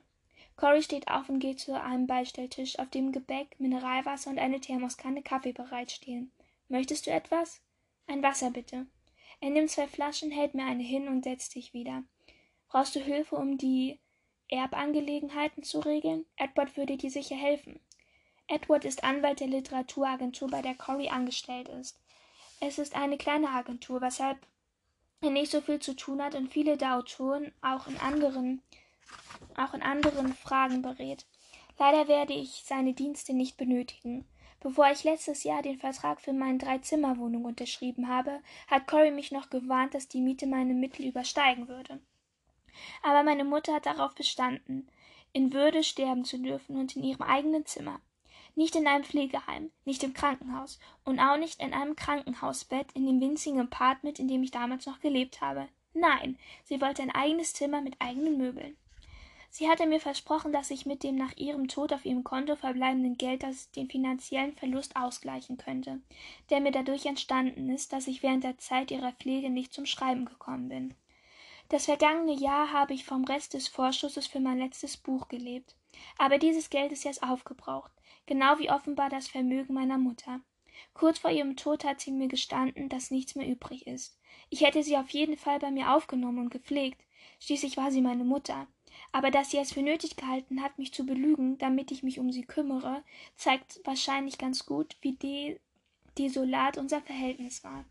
Cory 0.55 0.81
steht 0.81 1.09
auf 1.09 1.29
und 1.29 1.37
geht 1.41 1.59
zu 1.59 1.79
einem 1.79 2.07
Beistelltisch, 2.07 2.79
auf 2.79 2.89
dem 2.89 3.11
Gebäck, 3.11 3.59
Mineralwasser 3.59 4.31
und 4.31 4.39
eine 4.39 4.59
Thermoskanne 4.59 5.21
Kaffee 5.21 5.53
bereitstehen. 5.53 6.31
Möchtest 6.69 7.05
du 7.05 7.11
etwas? 7.11 7.61
Ein 8.07 8.21
Wasser 8.21 8.51
bitte. 8.51 8.85
Er 9.39 9.49
nimmt 9.49 9.71
zwei 9.71 9.87
Flaschen, 9.87 10.29
hält 10.31 10.53
mir 10.55 10.65
eine 10.65 10.83
hin 10.83 11.07
und 11.07 11.23
setzt 11.23 11.55
dich 11.55 11.73
wieder. 11.73 12.03
Brauchst 12.67 12.95
du 12.95 12.99
Hilfe, 12.99 13.35
um 13.35 13.57
die 13.57 13.99
Erbangelegenheiten 14.49 15.63
zu 15.63 15.79
regeln? 15.79 16.25
Edward 16.35 16.75
würde 16.75 16.97
dir 16.97 17.09
sicher 17.09 17.35
helfen. 17.35 17.79
Edward 18.47 18.83
ist 18.83 19.03
Anwalt 19.05 19.39
der 19.39 19.47
Literaturagentur, 19.47 20.49
bei 20.49 20.61
der 20.61 20.75
Cory 20.75 21.07
angestellt 21.09 21.69
ist. 21.69 21.97
Es 22.59 22.77
ist 22.77 22.95
eine 22.95 23.17
kleine 23.17 23.49
Agentur, 23.49 24.01
weshalb 24.01 24.37
er 25.21 25.29
nicht 25.29 25.51
so 25.51 25.61
viel 25.61 25.79
zu 25.79 25.95
tun 25.95 26.21
hat 26.21 26.35
und 26.35 26.49
viele 26.51 26.75
der 26.77 26.95
Autoren 26.97 27.53
auch 27.61 27.87
in 27.87 27.95
anderen, 27.97 28.61
auch 29.55 29.73
in 29.73 29.81
anderen 29.81 30.33
Fragen 30.33 30.81
berät. 30.81 31.25
Leider 31.79 32.09
werde 32.09 32.33
ich 32.33 32.63
seine 32.65 32.93
Dienste 32.93 33.33
nicht 33.33 33.55
benötigen. 33.55 34.25
Bevor 34.63 34.89
ich 34.89 35.03
letztes 35.03 35.43
Jahr 35.43 35.61
den 35.61 35.77
Vertrag 35.77 36.21
für 36.21 36.31
meine 36.31 36.57
Dreizimmerwohnung 36.57 37.43
unterschrieben 37.43 38.07
habe, 38.07 38.39
hat 38.69 38.87
Cory 38.87 39.11
mich 39.11 39.29
noch 39.33 39.49
gewarnt, 39.49 39.93
dass 39.93 40.07
die 40.07 40.21
Miete 40.21 40.47
meine 40.47 40.73
Mittel 40.73 41.05
übersteigen 41.05 41.67
würde. 41.67 41.99
Aber 43.03 43.23
meine 43.23 43.43
Mutter 43.43 43.73
hat 43.73 43.85
darauf 43.85 44.15
bestanden, 44.15 44.87
in 45.33 45.51
Würde 45.51 45.83
sterben 45.83 46.23
zu 46.23 46.37
dürfen 46.37 46.77
und 46.77 46.95
in 46.95 47.03
ihrem 47.03 47.23
eigenen 47.23 47.65
Zimmer. 47.65 47.99
Nicht 48.55 48.77
in 48.77 48.87
einem 48.87 49.03
Pflegeheim, 49.03 49.69
nicht 49.83 50.01
im 50.01 50.13
Krankenhaus 50.13 50.79
und 51.03 51.19
auch 51.19 51.35
nicht 51.37 51.61
in 51.61 51.73
einem 51.73 51.97
Krankenhausbett 51.97 52.87
in 52.93 53.05
dem 53.05 53.19
winzigen 53.19 53.59
Apartment, 53.59 54.17
in 54.17 54.29
dem 54.29 54.43
ich 54.43 54.51
damals 54.51 54.85
noch 54.85 55.01
gelebt 55.01 55.41
habe. 55.41 55.67
Nein, 55.93 56.39
sie 56.63 56.79
wollte 56.79 57.01
ein 57.03 57.11
eigenes 57.11 57.53
Zimmer 57.53 57.81
mit 57.81 57.97
eigenen 57.99 58.37
Möbeln. 58.37 58.77
Sie 59.55 59.69
hatte 59.69 59.85
mir 59.85 59.99
versprochen, 59.99 60.51
dass 60.51 60.71
ich 60.71 60.87
mit 60.87 61.03
dem 61.03 61.15
nach 61.15 61.37
ihrem 61.37 61.67
Tod 61.67 61.93
auf 61.93 62.05
ihrem 62.05 62.23
Konto 62.23 62.55
verbleibenden 62.55 63.17
Geld 63.19 63.43
den 63.75 63.87
finanziellen 63.87 64.55
Verlust 64.55 64.95
ausgleichen 64.95 65.57
könnte, 65.59 66.01
der 66.49 66.59
mir 66.59 66.71
dadurch 66.71 67.05
entstanden 67.05 67.69
ist, 67.69 67.93
dass 67.93 68.07
ich 68.07 68.23
während 68.23 68.43
der 68.43 68.57
Zeit 68.57 68.89
ihrer 68.89 69.11
Pflege 69.11 69.51
nicht 69.51 69.71
zum 69.71 69.85
Schreiben 69.85 70.25
gekommen 70.25 70.69
bin. 70.69 70.95
Das 71.69 71.85
vergangene 71.85 72.33
Jahr 72.33 72.73
habe 72.73 72.95
ich 72.95 73.05
vom 73.05 73.25
Rest 73.25 73.53
des 73.53 73.67
Vorschusses 73.67 74.25
für 74.25 74.39
mein 74.39 74.57
letztes 74.57 74.97
Buch 74.97 75.27
gelebt. 75.27 75.75
Aber 76.17 76.39
dieses 76.39 76.71
Geld 76.71 76.91
ist 76.91 77.03
jetzt 77.03 77.21
aufgebraucht, 77.21 77.91
genau 78.25 78.57
wie 78.57 78.71
offenbar 78.71 79.11
das 79.11 79.27
Vermögen 79.27 79.75
meiner 79.75 79.99
Mutter. 79.99 80.39
Kurz 80.95 81.19
vor 81.19 81.29
ihrem 81.29 81.55
Tod 81.57 81.85
hat 81.85 82.01
sie 82.01 82.11
mir 82.11 82.27
gestanden, 82.27 82.89
dass 82.89 83.11
nichts 83.11 83.35
mehr 83.35 83.47
übrig 83.47 83.85
ist. 83.85 84.17
Ich 84.49 84.61
hätte 84.61 84.81
sie 84.81 84.97
auf 84.97 85.11
jeden 85.11 85.37
Fall 85.37 85.59
bei 85.59 85.69
mir 85.69 85.93
aufgenommen 85.93 86.39
und 86.39 86.49
gepflegt. 86.49 87.03
Schließlich 87.39 87.77
war 87.77 87.91
sie 87.91 88.01
meine 88.01 88.23
Mutter 88.23 88.65
aber 89.11 89.31
dass 89.31 89.51
sie 89.51 89.57
es 89.57 89.73
für 89.73 89.81
nötig 89.81 90.15
gehalten 90.15 90.61
hat, 90.61 90.77
mich 90.77 90.93
zu 90.93 91.05
belügen, 91.05 91.57
damit 91.57 91.91
ich 91.91 92.03
mich 92.03 92.19
um 92.19 92.31
sie 92.31 92.43
kümmere, 92.45 93.03
zeigt 93.35 93.79
wahrscheinlich 93.83 94.37
ganz 94.37 94.65
gut, 94.65 94.97
wie 95.01 95.13
de 95.13 95.59
desolat 96.17 96.77
unser 96.77 97.01
Verhältnis 97.01 97.63
war. 97.63 97.85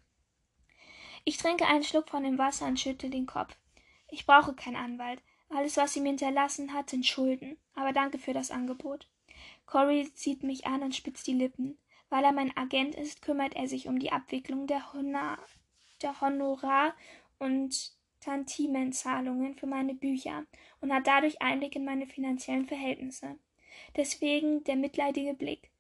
Ich 1.25 1.37
trinke 1.37 1.67
einen 1.67 1.85
Schluck 1.85 2.09
von 2.09 2.23
dem 2.25 2.39
Wasser 2.39 2.67
und 2.67 2.79
schüttel 2.81 3.11
den 3.11 3.27
Kopf. 3.27 3.57
Ich 4.09 4.27
brauche 4.27 4.55
keinen 4.55 4.77
Anwalt. 4.77 5.21
Alles, 5.49 5.77
was 5.77 5.93
sie 5.93 6.01
mir 6.01 6.11
hinterlassen 6.11 6.73
hat, 6.73 6.91
sind 6.91 7.07
Schulden. 7.07 7.57
Aber 7.75 7.93
danke 7.93 8.19
für 8.19 8.33
das 8.33 8.51
Angebot. 8.51 9.09
Corey 9.67 10.11
sieht 10.15 10.43
mich 10.43 10.67
an 10.67 10.83
und 10.83 10.95
spitzt 10.95 11.27
die 11.27 11.33
Lippen. 11.35 11.79
Weil 12.11 12.25
er 12.25 12.33
mein 12.33 12.55
Agent 12.57 12.95
ist, 12.95 13.23
kümmert 13.23 13.55
er 13.55 13.69
sich 13.69 13.89
um 13.89 13.99
die 13.99 14.13
Abwicklung 14.13 14.67
der, 14.67 14.93
Hona 14.93 15.39
der 16.03 16.21
Honorar 16.21 16.95
und 17.39 17.95
Tantimenzahlungen 18.23 19.55
für 19.57 19.67
meine 19.67 19.95
Bücher 19.95 20.47
und 20.81 20.93
hat 20.93 21.07
dadurch 21.09 21.43
Einblick 21.43 21.75
in 21.77 21.85
meine 21.85 22.07
finanziellen 22.07 22.67
Verhältnisse. 22.67 23.37
Deswegen 23.97 24.63
der 24.65 24.77
mitleidige 24.77 25.35
Blick. 25.35 25.71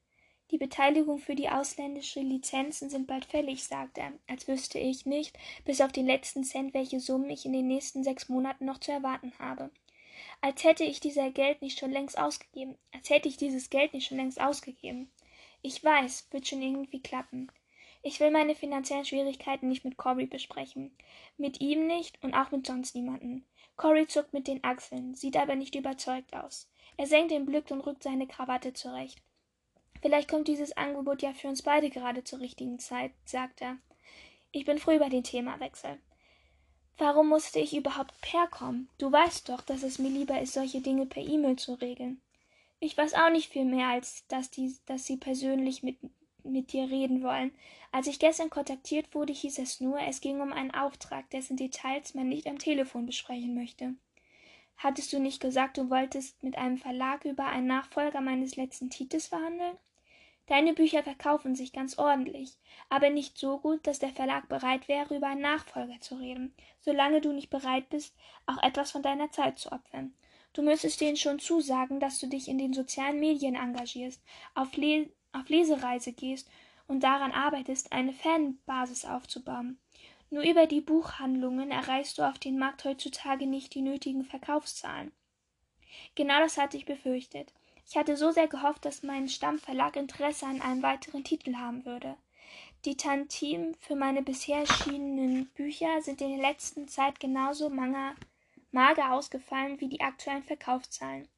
Die 0.51 0.59
Beteiligung 0.59 1.18
für 1.18 1.34
die 1.36 1.49
ausländischen 1.49 2.28
Lizenzen 2.28 2.90
sind 2.90 3.07
bald 3.07 3.24
fällig, 3.24 3.64
sagt 3.64 3.97
er, 3.97 4.12
als 4.28 4.49
wüsste 4.49 4.78
ich 4.78 5.07
nicht, 5.07 5.38
bis 5.64 5.80
auf 5.80 5.93
den 5.93 6.05
letzten 6.07 6.43
Cent, 6.45 6.74
welche 6.74 7.01
Summen 7.01 7.30
ich 7.30 7.47
in 7.47 7.53
den 7.55 7.68
nächsten 7.68 8.03
sechs 8.05 8.28
Monaten 8.28 8.64
noch 8.66 8.78
zu 8.78 8.90
erwarten 8.93 9.32
habe. 9.38 9.70
Als 10.43 10.62
hätte 10.64 10.84
ich 10.84 10.99
dieser 11.01 11.30
Geld 11.30 11.62
nicht 11.62 11.78
schon 11.78 11.90
längst 11.90 12.18
ausgegeben, 12.18 12.76
als 12.93 13.09
hätte 13.09 13.28
ich 13.28 13.36
dieses 13.38 13.70
Geld 13.70 13.95
nicht 13.95 14.09
schon 14.09 14.18
längst 14.18 14.40
ausgegeben. 14.40 15.11
Ich 15.62 15.82
weiß, 15.82 16.28
wird 16.32 16.49
schon 16.49 16.61
irgendwie 16.61 17.01
klappen. 17.01 17.51
Ich 18.05 18.18
will 18.18 18.32
meine 18.32 18.57
finanziellen 18.57 19.05
Schwierigkeiten 19.05 19.68
nicht 19.68 19.84
mit 19.84 19.96
Cory 19.96 20.26
besprechen. 20.26 20.90
Mit 21.36 21.61
ihm 21.61 21.86
nicht 21.86 22.20
und 22.24 22.34
auch 22.34 22.50
mit 22.50 22.66
sonst 22.66 22.96
niemanden. 22.96 23.44
Cory 23.76 24.09
zuckt 24.09 24.32
mit 24.32 24.48
den 24.48 24.62
Achseln, 24.64 25.14
sieht 25.14 25.36
aber 25.36 25.55
nicht 25.55 25.76
überzeugt 25.76 26.34
aus. 26.34 26.68
Er 26.96 27.07
senkt 27.07 27.30
den 27.30 27.46
Blick 27.46 27.70
und 27.70 27.80
rückt 27.80 28.03
seine 28.03 28.26
Krawatte 28.26 28.72
zurecht. 28.74 29.22
Vielleicht 30.03 30.28
kommt 30.28 30.48
dieses 30.48 30.76
Angebot 30.76 31.22
ja 31.22 31.32
für 31.32 31.46
uns 31.48 31.62
beide 31.62 31.88
gerade 31.90 32.24
zur 32.24 32.40
richtigen 32.40 32.80
Zeit, 32.80 33.12
sagt 33.24 33.62
er. 33.62 33.76
Ich 34.50 34.64
bin 34.64 34.78
früh 34.80 34.96
über 34.96 35.09
den 35.09 35.22
Themawechsel. 35.22 35.96
Warum 36.98 37.28
musste 37.28 37.61
ich 37.61 37.74
überhaupt 37.76 38.12
per 38.20 38.48
Du 38.98 39.12
weißt 39.12 39.48
doch, 39.48 39.61
dass 39.61 39.84
es 39.84 40.00
mir 40.00 40.09
lieber 40.11 40.40
ist, 40.40 40.53
solche 40.55 40.80
Dinge 40.80 41.07
per 41.07 41.22
E-Mail 41.22 41.55
zu 41.57 41.74
regeln. 41.74 42.20
Ich 42.80 42.96
weiß 42.98 43.14
auch 43.14 43.30
nicht 43.30 43.53
viel 43.53 43.64
mehr, 43.64 43.86
als 43.88 44.26
dass, 44.26 44.50
die, 44.50 44.76
dass 44.86 45.07
sie 45.07 45.16
persönlich 45.18 45.84
mit 45.84 45.98
mit 46.51 46.72
dir 46.72 46.90
reden 46.90 47.22
wollen. 47.22 47.53
Als 47.93 48.07
ich 48.07 48.18
gestern 48.18 48.51
kontaktiert 48.51 49.14
wurde, 49.14 49.32
hieß 49.32 49.59
es 49.59 49.80
nur, 49.80 50.01
es 50.01 50.20
ging 50.20 50.40
um 50.40 50.53
einen 50.53 50.70
Auftrag, 50.72 51.28
dessen 51.30 51.57
Details 51.57 52.14
man 52.14 52.28
nicht 52.28 52.47
am 52.47 52.59
Telefon 52.59 53.07
besprechen 53.07 53.55
möchte. 53.55 53.95
Hattest 54.76 55.12
du 55.12 55.20
nicht 55.20 55.40
gesagt, 55.40 55.76
du 55.78 55.90
wolltest 55.90 56.43
mit 56.43 56.57
einem 56.59 56.78
Verlag 56.78 57.24
über 57.24 57.45
einen 57.47 57.66
Nachfolger 57.66 58.20
meines 58.20 58.57
letzten 58.57 58.90
Titels 58.90 59.28
verhandeln? 59.28 59.76
Deine 60.49 60.72
Bücher 60.72 61.05
verkaufen 61.05 61.55
sich 61.55 61.72
ganz 61.72 61.99
ordentlich, 61.99 62.55
aber 62.88 63.11
nicht 63.11 63.38
so 63.38 63.59
gut, 63.59 63.86
dass 63.86 64.01
der 64.01 64.09
Verlag 64.11 64.49
bereit 64.49 64.88
wäre, 64.88 65.14
über 65.16 65.28
einen 65.28 65.40
Nachfolger 65.40 66.01
zu 66.01 66.16
reden, 66.16 66.53
solange 66.80 67.20
du 67.20 67.32
nicht 67.32 67.49
bereit 67.51 67.88
bist, 67.90 68.14
auch 68.47 68.61
etwas 68.62 68.90
von 68.90 69.03
deiner 69.03 69.30
Zeit 69.30 69.59
zu 69.59 69.70
opfern. 69.70 70.12
Du 70.53 70.62
müsstest 70.62 71.01
denen 71.01 71.16
schon 71.16 71.38
zusagen, 71.38 72.01
dass 72.01 72.18
du 72.18 72.26
dich 72.26 72.49
in 72.49 72.59
den 72.59 72.74
sozialen 72.74 73.20
Medien 73.20 73.55
engagierst, 73.55 74.20
auf 74.57 74.76
Les 74.76 75.07
auf 75.33 75.49
Lesereise 75.49 76.12
gehst 76.12 76.49
und 76.87 77.01
daran 77.03 77.33
arbeitest, 77.33 77.93
eine 77.93 78.12
Fanbasis 78.12 79.05
aufzubauen. 79.05 79.78
Nur 80.30 80.43
über 80.45 80.66
die 80.66 80.80
Buchhandlungen 80.80 81.70
erreichst 81.70 82.18
du 82.18 82.22
auf 82.22 82.39
dem 82.39 82.59
Markt 82.59 82.85
heutzutage 82.85 83.47
nicht 83.47 83.74
die 83.74 83.83
nötigen 83.83 84.24
Verkaufszahlen. 84.24 85.12
Genau 86.14 86.39
das 86.41 86.57
hatte 86.57 86.76
ich 86.76 86.87
befürchtet. 86.87 87.53
Ich 87.87 87.97
hatte 87.97 88.16
so 88.16 88.30
sehr 88.30 88.49
gehofft, 88.49 88.85
dass 88.85 89.03
mein 89.03 89.28
Stammverlag 89.28 89.97
Interesse 89.97 90.47
an 90.47 90.62
einem 90.62 90.83
weiteren 90.83 91.24
Titel 91.24 91.57
haben 91.57 91.85
würde. 91.85 92.14
Die 92.85 92.97
Tantim 92.97 93.74
für 93.80 93.95
meine 93.95 94.22
bisher 94.22 94.59
erschienenen 94.59 95.47
Bücher 95.55 96.01
sind 96.01 96.20
in 96.20 96.37
der 96.39 96.51
letzten 96.51 96.89
Zeit 96.89 97.20
genauso 97.20 97.68
mager, 97.68 98.14
mager 98.70 99.12
ausgefallen 99.12 99.80
wie 99.80 99.89
die 99.89 100.01
aktuellen 100.01 100.43
Verkaufszahlen 100.43 101.28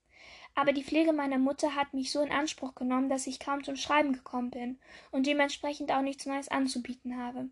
aber 0.57 0.73
die 0.73 0.85
pflege 0.85 1.13
meiner 1.13 1.39
mutter 1.39 1.75
hat 1.75 1.95
mich 1.95 2.13
so 2.13 2.23
in 2.23 2.31
anspruch 2.31 2.75
genommen 2.75 3.09
daß 3.09 3.27
ich 3.27 3.41
kaum 3.41 3.65
zum 3.65 3.77
schreiben 3.77 4.13
gekommen 4.13 4.51
bin 4.51 4.79
und 5.11 5.27
dementsprechend 5.27 5.91
auch 5.93 6.03
nichts 6.03 6.27
neues 6.27 6.49
anzubieten 6.49 7.19
habe 7.19 7.49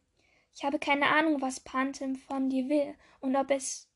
ich 0.55 0.65
habe 0.65 0.79
keine 0.79 1.07
ahnung 1.07 1.41
was 1.41 1.61
pantem 1.61 2.17
von 2.17 2.49
dir 2.51 2.69
will 2.69 2.95
und 3.21 3.35
ob 3.37 3.51
es 3.51 3.89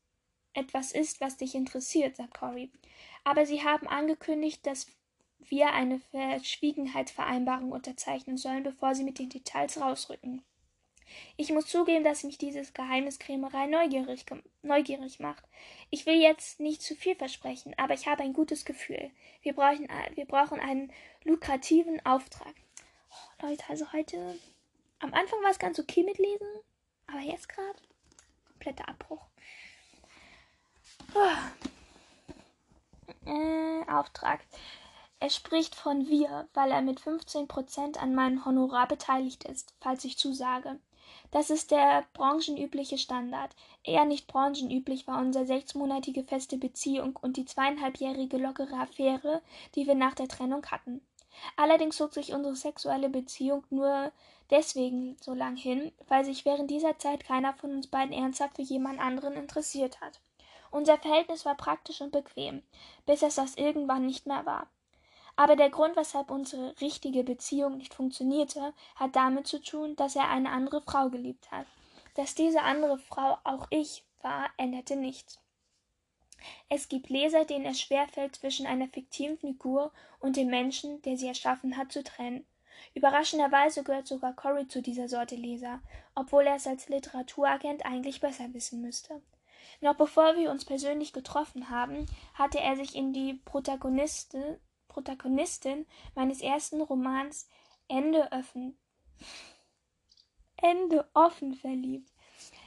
etwas 0.53 0.91
ist 0.91 1.21
was 1.21 1.37
dich 1.37 1.55
interessiert 1.55 2.17
sagt 2.17 2.33
Cory. 2.33 2.71
aber 3.23 3.45
sie 3.45 3.63
haben 3.63 3.87
angekündigt 3.87 4.65
daß 4.67 4.87
wir 5.49 5.71
eine 5.71 5.99
Verschwiegenheitsvereinbarung 6.11 7.71
unterzeichnen 7.71 8.35
sollen, 8.35 8.63
bevor 8.63 8.95
sie 8.95 9.03
mit 9.05 9.17
den 9.17 9.29
Details 9.29 9.79
rausrücken. 9.79 10.43
Ich 11.39 11.49
muss 11.51 11.67
zugeben, 11.67 12.03
dass 12.03 12.23
mich 12.25 12.37
dieses 12.39 12.73
Geheimniskrämerei 12.73 13.67
neugierig, 13.67 14.25
neugierig 14.63 15.19
macht. 15.21 15.43
Ich 15.91 16.05
will 16.05 16.19
jetzt 16.19 16.59
nicht 16.59 16.81
zu 16.81 16.95
viel 16.95 17.15
versprechen, 17.15 17.73
aber 17.77 17.93
ich 17.93 18.07
habe 18.07 18.23
ein 18.23 18.33
gutes 18.33 18.65
Gefühl. 18.65 19.11
Wir 19.41 19.53
brauchen, 19.53 19.87
wir 20.15 20.25
brauchen 20.25 20.59
einen 20.59 20.91
lukrativen 21.23 22.03
Auftrag. 22.05 22.53
Oh, 23.11 23.29
Leute, 23.45 23.63
also 23.69 23.89
heute. 23.93 24.37
Am 24.99 25.13
Anfang 25.13 25.41
war 25.43 25.51
es 25.51 25.59
ganz 25.59 25.79
okay 25.79 26.03
mit 26.03 26.17
Lesen, 26.17 26.45
aber 27.05 27.19
jetzt 27.19 27.47
gerade. 27.49 27.77
Kompletter 28.49 28.89
Abbruch. 28.89 29.21
Oh. 31.13 31.21
Äh, 33.29 33.83
Auftrag. 33.89 34.41
Er 35.19 35.29
spricht 35.29 35.75
von 35.75 36.09
wir, 36.09 36.47
weil 36.55 36.71
er 36.71 36.81
mit 36.81 36.99
15% 36.99 37.97
an 37.97 38.15
meinem 38.15 38.43
Honorar 38.45 38.85
beteiligt 38.87 39.43
ist, 39.45 39.73
falls 39.79 40.03
ich 40.03 40.17
zusage. 40.17 40.77
Das 41.31 41.49
ist 41.49 41.71
der 41.71 42.05
branchenübliche 42.13 42.97
Standard. 42.97 43.55
Eher 43.83 44.03
nicht 44.03 44.27
branchenüblich 44.27 45.07
war 45.07 45.19
unsere 45.19 45.45
sechsmonatige 45.45 46.23
feste 46.25 46.57
Beziehung 46.57 47.17
und 47.21 47.37
die 47.37 47.45
zweieinhalbjährige 47.45 48.37
lockere 48.37 48.75
Affäre, 48.75 49.41
die 49.75 49.87
wir 49.87 49.95
nach 49.95 50.15
der 50.15 50.27
Trennung 50.27 50.65
hatten. 50.65 51.01
Allerdings 51.55 51.97
zog 51.97 52.13
sich 52.13 52.33
unsere 52.33 52.55
sexuelle 52.55 53.09
Beziehung 53.09 53.63
nur 53.69 54.11
deswegen 54.49 55.15
so 55.21 55.33
lang 55.33 55.55
hin, 55.55 55.91
weil 56.09 56.25
sich 56.25 56.45
während 56.45 56.69
dieser 56.71 56.97
Zeit 56.97 57.23
keiner 57.23 57.53
von 57.53 57.71
uns 57.71 57.87
beiden 57.87 58.11
ernsthaft 58.13 58.55
für 58.57 58.63
jemand 58.63 58.99
anderen 58.99 59.33
interessiert 59.35 60.01
hat. 60.01 60.19
Unser 60.71 60.97
Verhältnis 60.97 61.45
war 61.45 61.55
praktisch 61.55 62.01
und 62.01 62.11
bequem, 62.11 62.63
bis 63.05 63.21
es 63.21 63.35
das 63.35 63.55
irgendwann 63.55 64.05
nicht 64.05 64.25
mehr 64.27 64.45
war. 64.45 64.67
Aber 65.39 65.55
der 65.55 65.69
Grund, 65.69 65.95
weshalb 65.95 66.31
unsere 66.31 66.73
richtige 66.81 67.23
Beziehung 67.23 67.77
nicht 67.77 67.93
funktionierte, 67.93 68.73
hat 68.95 69.15
damit 69.15 69.45
zu 69.45 69.61
tun, 69.61 69.95
dass 69.95 70.15
er 70.15 70.29
eine 70.29 70.49
andere 70.49 70.81
Frau 70.81 71.09
geliebt 71.11 71.51
hat. 71.51 71.67
Dass 72.15 72.33
diese 72.33 72.63
andere 72.63 72.97
Frau 72.97 73.37
auch 73.43 73.67
ich 73.69 74.03
war, 74.23 74.49
änderte 74.57 74.95
nichts. 74.95 75.39
Es 76.69 76.89
gibt 76.89 77.09
Leser, 77.09 77.45
denen 77.45 77.65
es 77.67 77.79
schwerfällt, 77.79 78.35
zwischen 78.35 78.65
einer 78.65 78.87
fiktiven 78.87 79.37
Figur 79.37 79.91
und 80.19 80.37
dem 80.37 80.47
Menschen, 80.47 81.03
der 81.03 81.17
sie 81.17 81.27
erschaffen 81.27 81.77
hat, 81.77 81.91
zu 81.91 82.03
trennen. 82.03 82.43
Überraschenderweise 82.95 83.83
gehört 83.83 84.07
sogar 84.07 84.33
Cory 84.33 84.67
zu 84.67 84.81
dieser 84.81 85.07
Sorte 85.07 85.35
Leser, 85.35 85.81
obwohl 86.15 86.47
er 86.47 86.55
es 86.55 86.65
als 86.65 86.89
Literaturagent 86.89 87.85
eigentlich 87.85 88.21
besser 88.21 88.51
wissen 88.55 88.81
müsste. 88.81 89.21
Noch 89.81 89.95
bevor 89.95 90.35
wir 90.35 90.49
uns 90.49 90.65
persönlich 90.65 91.13
getroffen 91.13 91.69
haben, 91.69 92.07
hatte 92.33 92.59
er 92.59 92.75
sich 92.75 92.95
in 92.95 93.13
die 93.13 93.35
Protagonistin 93.45 94.57
Protagonistin 94.97 95.85
meines 96.15 96.41
ersten 96.41 96.81
Romans 96.81 97.47
Ende 97.87 98.27
offen, 98.31 98.75
Ende 100.59 101.07
offen 101.13 101.53
verliebt. 101.53 102.11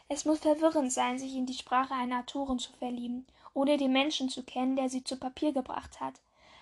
Es 0.08 0.24
muss 0.24 0.38
verwirrend 0.38 0.92
sein, 0.92 1.18
sich 1.18 1.34
in 1.34 1.44
die 1.44 1.54
Sprache 1.54 1.92
einer 1.92 2.20
Autorin 2.20 2.60
zu 2.60 2.72
verlieben, 2.74 3.26
ohne 3.52 3.76
den 3.78 3.90
Menschen 3.92 4.28
zu 4.28 4.44
kennen, 4.44 4.76
der 4.76 4.88
sie 4.88 5.02
zu 5.02 5.16
Papier 5.16 5.52
gebracht 5.52 5.98
hat. 5.98 6.20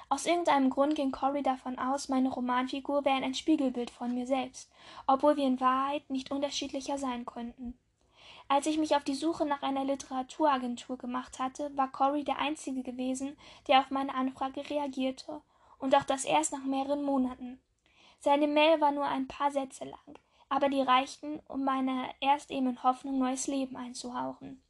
Aus 0.09 0.25
irgendeinem 0.25 0.71
Grund 0.71 0.95
ging 0.95 1.13
Cory 1.13 1.43
davon 1.43 1.79
aus, 1.79 2.09
meine 2.09 2.31
Romanfigur 2.31 3.05
wäre 3.05 3.17
ein 3.17 3.35
Spiegelbild 3.35 3.91
von 3.91 4.15
mir 4.15 4.27
selbst, 4.27 4.71
obwohl 5.07 5.37
wir 5.37 5.45
in 5.45 5.61
Wahrheit 5.61 6.09
nicht 6.09 6.31
unterschiedlicher 6.31 6.97
sein 6.97 7.27
könnten. 7.27 7.79
Als 8.49 8.65
ich 8.67 8.79
mich 8.79 8.97
auf 8.97 9.05
die 9.05 9.15
Suche 9.15 9.45
nach 9.45 9.61
einer 9.61 9.85
Literaturagentur 9.85 10.97
gemacht 10.97 11.39
hatte, 11.39 11.77
war 11.77 11.93
Cory 11.93 12.25
der 12.25 12.39
einzige 12.39 12.83
gewesen, 12.83 13.37
der 13.67 13.81
auf 13.81 13.91
meine 13.91 14.15
Anfrage 14.15 14.69
reagierte 14.71 15.43
und 15.79 15.95
auch 15.95 16.05
das 16.05 16.25
erst 16.25 16.53
nach 16.53 16.65
mehreren 16.65 17.03
Monaten. 17.03 17.61
Seine 18.21 18.47
Mail 18.49 18.81
war 18.81 18.93
nur 18.93 19.05
ein 19.07 19.29
paar 19.29 19.51
Sätze 19.53 19.85
lang, 19.85 20.19
aber 20.49 20.69
die 20.69 20.81
reichten, 20.83 21.41
um 21.47 21.65
meiner 21.65 22.09
erst 22.21 22.51
eben 22.51 22.83
Hoffnung 22.83 23.19
neues 23.19 23.47
Leben 23.47 23.77
einzuhauchen. 23.77 24.63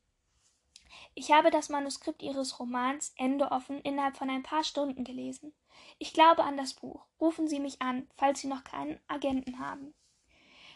Ich 1.15 1.33
habe 1.33 1.51
das 1.51 1.69
Manuskript 1.69 2.23
Ihres 2.23 2.59
Romans 2.61 3.13
Ende 3.17 3.51
offen 3.51 3.81
innerhalb 3.81 4.17
von 4.17 4.31
ein 4.31 4.43
paar 4.43 4.65
Stunden 4.65 5.05
gelesen. 5.05 5.53
Ich 5.99 6.13
glaube 6.13 6.45
an 6.45 6.57
das 6.57 6.75
Buch. 6.75 7.05
Rufen 7.21 7.49
Sie 7.49 7.61
mich 7.61 7.83
an, 7.83 8.09
falls 8.17 8.41
Sie 8.41 8.47
noch 8.49 8.65
keinen 8.65 8.99
Agenten 9.07 9.59
haben. 9.59 9.95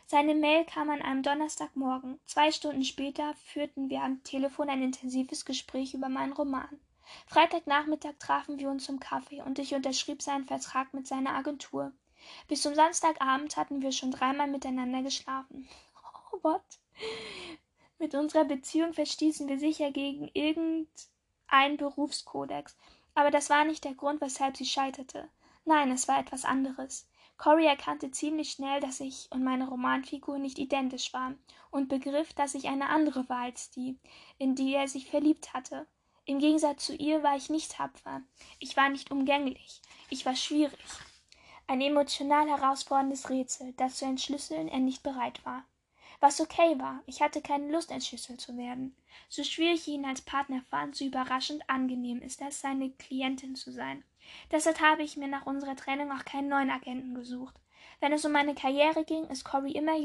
Seine 0.06 0.34
Mail 0.34 0.64
kam 0.64 0.90
an 0.90 1.00
einem 1.00 1.22
Donnerstagmorgen. 1.22 2.20
Zwei 2.26 2.52
Stunden 2.52 2.84
später 2.84 3.34
führten 3.36 3.88
wir 3.88 4.02
am 4.02 4.22
Telefon 4.22 4.68
ein 4.68 4.82
intensives 4.82 5.44
Gespräch 5.44 5.94
über 5.94 6.08
meinen 6.08 6.32
Roman. 6.34 6.80
Freitagnachmittag 7.26 8.14
trafen 8.20 8.60
wir 8.60 8.70
uns 8.70 8.84
zum 8.84 9.00
Kaffee 9.00 9.42
und 9.42 9.58
ich 9.58 9.74
unterschrieb 9.74 10.22
seinen 10.22 10.44
Vertrag 10.44 10.94
mit 10.94 11.06
seiner 11.08 11.34
Agentur. 11.34 11.90
Bis 12.46 12.62
zum 12.62 12.74
Samstagabend 12.76 13.56
hatten 13.56 13.82
wir 13.82 13.90
schon 13.90 14.12
dreimal 14.12 14.46
miteinander 14.46 15.02
geschlafen. 15.02 15.68
Oh 16.34 16.38
Gott. 16.38 16.78
Mit 17.98 18.14
unserer 18.14 18.44
Beziehung 18.44 18.92
verstießen 18.94 19.46
wir 19.48 19.58
sicher 19.58 19.90
gegen 19.92 20.30
irgendeinen 20.32 21.76
Berufskodex. 21.76 22.74
Aber 23.16 23.30
das 23.32 23.50
war 23.50 23.64
nicht 23.66 23.82
der 23.84 23.92
Grund, 23.94 24.20
weshalb 24.22 24.56
sie 24.56 24.64
scheiterte. 24.64 25.28
Nein, 25.66 25.90
es 25.90 26.06
war 26.08 26.18
etwas 26.20 26.44
anderes. 26.46 27.06
Cory 27.36 27.66
erkannte 27.66 28.10
ziemlich 28.12 28.52
schnell, 28.52 28.78
dass 28.80 29.00
ich 29.00 29.26
und 29.32 29.42
meine 29.44 29.68
Romanfigur 29.68 30.38
nicht 30.38 30.58
identisch 30.60 31.12
waren 31.12 31.36
und 31.72 31.88
begriff, 31.90 32.32
dass 32.34 32.54
ich 32.54 32.66
eine 32.68 32.88
andere 32.90 33.28
war 33.28 33.38
als 33.42 33.70
die, 33.72 33.98
in 34.38 34.54
die 34.54 34.72
er 34.72 34.86
sich 34.88 35.10
verliebt 35.10 35.52
hatte. 35.52 35.86
Im 36.24 36.38
Gegensatz 36.38 36.86
zu 36.86 36.94
ihr 36.94 37.24
war 37.24 37.36
ich 37.36 37.50
nicht 37.50 37.72
tapfer. 37.72 38.22
Ich 38.60 38.76
war 38.76 38.88
nicht 38.88 39.10
umgänglich. 39.10 39.82
Ich 40.08 40.24
war 40.24 40.36
schwierig. 40.36 40.78
Ein 41.66 41.80
emotional 41.80 42.46
herausforderndes 42.48 43.28
Rätsel, 43.28 43.72
das 43.72 43.96
zu 43.98 44.04
entschlüsseln 44.04 44.68
er 44.68 44.78
nicht 44.78 45.02
bereit 45.02 45.44
war. 45.44 45.64
Was 46.20 46.40
okay 46.40 46.78
war, 46.78 47.00
ich 47.06 47.20
hatte 47.20 47.42
keine 47.42 47.72
Lust, 47.72 47.90
entschlüsselt 47.90 48.40
zu 48.40 48.56
werden. 48.56 48.96
So 49.28 49.42
schwierig 49.42 49.80
ich 49.88 49.94
ihn 49.94 50.04
als 50.04 50.22
Partner 50.22 50.62
fand, 50.70 50.94
so 50.94 51.04
überraschend 51.04 51.68
angenehm 51.68 52.22
ist 52.22 52.40
es, 52.40 52.60
seine 52.60 52.90
Klientin 52.90 53.56
zu 53.56 53.72
sein. 53.72 54.04
Deshalb 54.52 54.78
habe 54.78 55.02
ich 55.02 55.16
mir 55.16 55.26
nach 55.26 55.46
unserer 55.46 55.74
Trennung 55.74 56.12
auch 56.12 56.24
keinen 56.24 56.48
neuen 56.48 56.70
Agenten 56.70 57.16
gesucht. 57.16 57.56
Wenn 57.98 58.12
es 58.12 58.24
um 58.24 58.30
meine 58.30 58.54
Karriere 58.54 59.04
ging, 59.04 59.24
ist 59.26 59.42
Corey 59.42 59.72
immer 59.72 59.98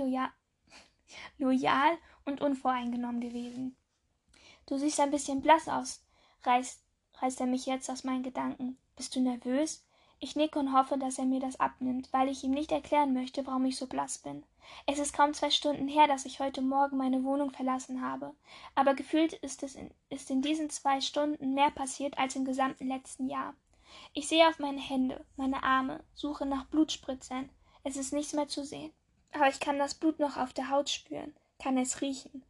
loyal, 1.40 1.98
und 2.26 2.42
unvoreingenommen 2.42 3.22
gewesen. 3.22 3.76
Du 4.66 4.78
siehst 4.80 5.00
ein 5.00 5.12
bisschen 5.12 5.42
blass 5.42 5.68
aus, 5.70 6.04
reißt, 6.48 6.82
reißt 7.20 7.42
er 7.42 7.46
mich 7.48 7.66
jetzt 7.66 7.90
aus 7.92 8.04
meinen 8.04 8.24
Gedanken. 8.24 8.78
Bist 8.96 9.16
du 9.16 9.20
nervös? 9.20 9.84
Ich 10.20 10.36
nicke 10.36 10.58
und 10.58 10.74
hoffe, 10.76 10.98
dass 10.98 11.20
er 11.20 11.26
mir 11.26 11.40
das 11.40 11.60
abnimmt, 11.60 12.10
weil 12.12 12.30
ich 12.30 12.44
ihm 12.44 12.50
nicht 12.50 12.72
erklären 12.72 13.14
möchte, 13.14 13.46
warum 13.46 13.66
ich 13.66 13.78
so 13.78 13.86
blass 13.86 14.18
bin. 14.18 14.44
Es 14.88 14.98
ist 14.98 15.14
kaum 15.14 15.36
zwei 15.36 15.52
Stunden 15.52 15.88
her, 15.88 16.08
dass 16.08 16.26
ich 16.26 16.40
heute 16.40 16.62
Morgen 16.64 16.98
meine 16.98 17.24
Wohnung 17.24 17.52
verlassen 17.52 18.02
habe, 18.02 18.34
aber 18.74 18.96
gefühlt 18.96 19.34
ist, 19.34 19.62
es 19.62 19.76
in, 19.76 19.92
ist 20.10 20.32
in 20.32 20.42
diesen 20.42 20.72
zwei 20.72 21.02
Stunden 21.02 21.54
mehr 21.54 21.70
passiert 21.70 22.18
als 22.18 22.36
im 22.36 22.46
gesamten 22.46 22.88
letzten 22.88 23.30
Jahr. 23.30 23.54
Ich 24.14 24.28
sehe 24.28 24.48
auf 24.48 24.58
meine 24.58 24.82
Hände, 24.82 25.24
meine 25.36 25.62
Arme, 25.64 26.04
suche 26.16 26.48
nach 26.48 26.66
Blutspritzern. 26.66 27.50
Es 27.84 27.96
ist 27.96 28.12
nichts 28.12 28.34
mehr 28.34 28.48
zu 28.48 28.64
sehen. 28.66 28.92
Aber 29.34 29.48
ich 29.50 29.60
kann 29.60 29.78
das 29.78 29.94
Blut 29.96 30.20
noch 30.20 30.36
auf 30.38 30.52
der 30.54 30.70
Haut 30.70 30.90
spüren, 30.90 31.36
kann 31.62 31.78
es 31.78 32.02
riechen. 32.02 32.44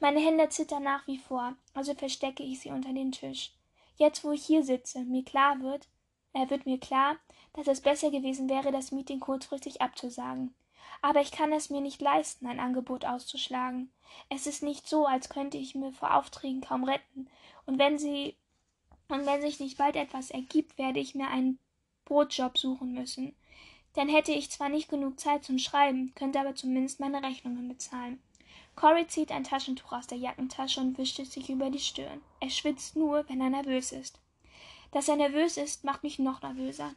Meine 0.00 0.20
Hände 0.20 0.48
zittern 0.50 0.84
nach 0.84 1.06
wie 1.06 1.18
vor, 1.18 1.54
also 1.74 1.94
verstecke 1.94 2.42
ich 2.42 2.60
sie 2.60 2.68
unter 2.70 2.92
den 2.92 3.10
Tisch. 3.12 3.52
Jetzt, 3.96 4.22
wo 4.22 4.30
ich 4.32 4.44
hier 4.44 4.62
sitze, 4.62 5.00
mir 5.00 5.24
klar 5.24 5.60
wird, 5.60 5.88
äh, 6.34 6.48
wird 6.50 6.66
mir 6.66 6.78
klar, 6.78 7.16
dass 7.54 7.66
es 7.66 7.80
besser 7.80 8.10
gewesen 8.10 8.48
wäre, 8.48 8.70
das 8.70 8.92
Meeting 8.92 9.18
kurzfristig 9.20 9.80
abzusagen. 9.82 10.54
Aber 11.02 11.20
ich 11.20 11.32
kann 11.32 11.52
es 11.52 11.70
mir 11.70 11.80
nicht 11.80 12.00
leisten, 12.00 12.46
ein 12.46 12.60
Angebot 12.60 13.04
auszuschlagen. 13.04 13.90
Es 14.28 14.46
ist 14.46 14.62
nicht 14.62 14.88
so, 14.88 15.06
als 15.06 15.28
könnte 15.30 15.58
ich 15.58 15.74
mir 15.74 15.92
vor 15.92 16.14
Aufträgen 16.14 16.60
kaum 16.60 16.84
retten. 16.84 17.28
Und 17.66 17.78
wenn 17.78 17.98
sie 17.98 18.36
und 19.08 19.24
wenn 19.26 19.40
sich 19.40 19.58
nicht 19.58 19.78
bald 19.78 19.96
etwas 19.96 20.30
ergibt, 20.30 20.76
werde 20.76 21.00
ich 21.00 21.14
mir 21.14 21.28
einen 21.28 21.58
Brotjob 22.04 22.58
suchen 22.58 22.92
müssen. 22.92 23.34
Dann 23.94 24.08
hätte 24.08 24.32
ich 24.32 24.50
zwar 24.50 24.68
nicht 24.68 24.88
genug 24.90 25.18
Zeit 25.18 25.44
zum 25.44 25.58
Schreiben, 25.58 26.12
könnte 26.14 26.38
aber 26.40 26.54
zumindest 26.54 27.00
meine 27.00 27.22
Rechnungen 27.22 27.68
bezahlen. 27.68 28.22
Cory 28.78 29.08
zieht 29.08 29.32
ein 29.32 29.42
Taschentuch 29.42 29.90
aus 29.90 30.06
der 30.06 30.18
Jackentasche 30.18 30.78
und 30.80 30.96
wischt 30.98 31.18
es 31.18 31.32
sich 31.32 31.50
über 31.50 31.68
die 31.68 31.80
Stirn. 31.80 32.22
Er 32.38 32.48
schwitzt 32.48 32.94
nur, 32.94 33.28
wenn 33.28 33.40
er 33.40 33.50
nervös 33.50 33.90
ist. 33.90 34.20
Dass 34.92 35.08
er 35.08 35.16
nervös 35.16 35.56
ist, 35.56 35.82
macht 35.82 36.04
mich 36.04 36.20
noch 36.20 36.42
nervöser. 36.42 36.94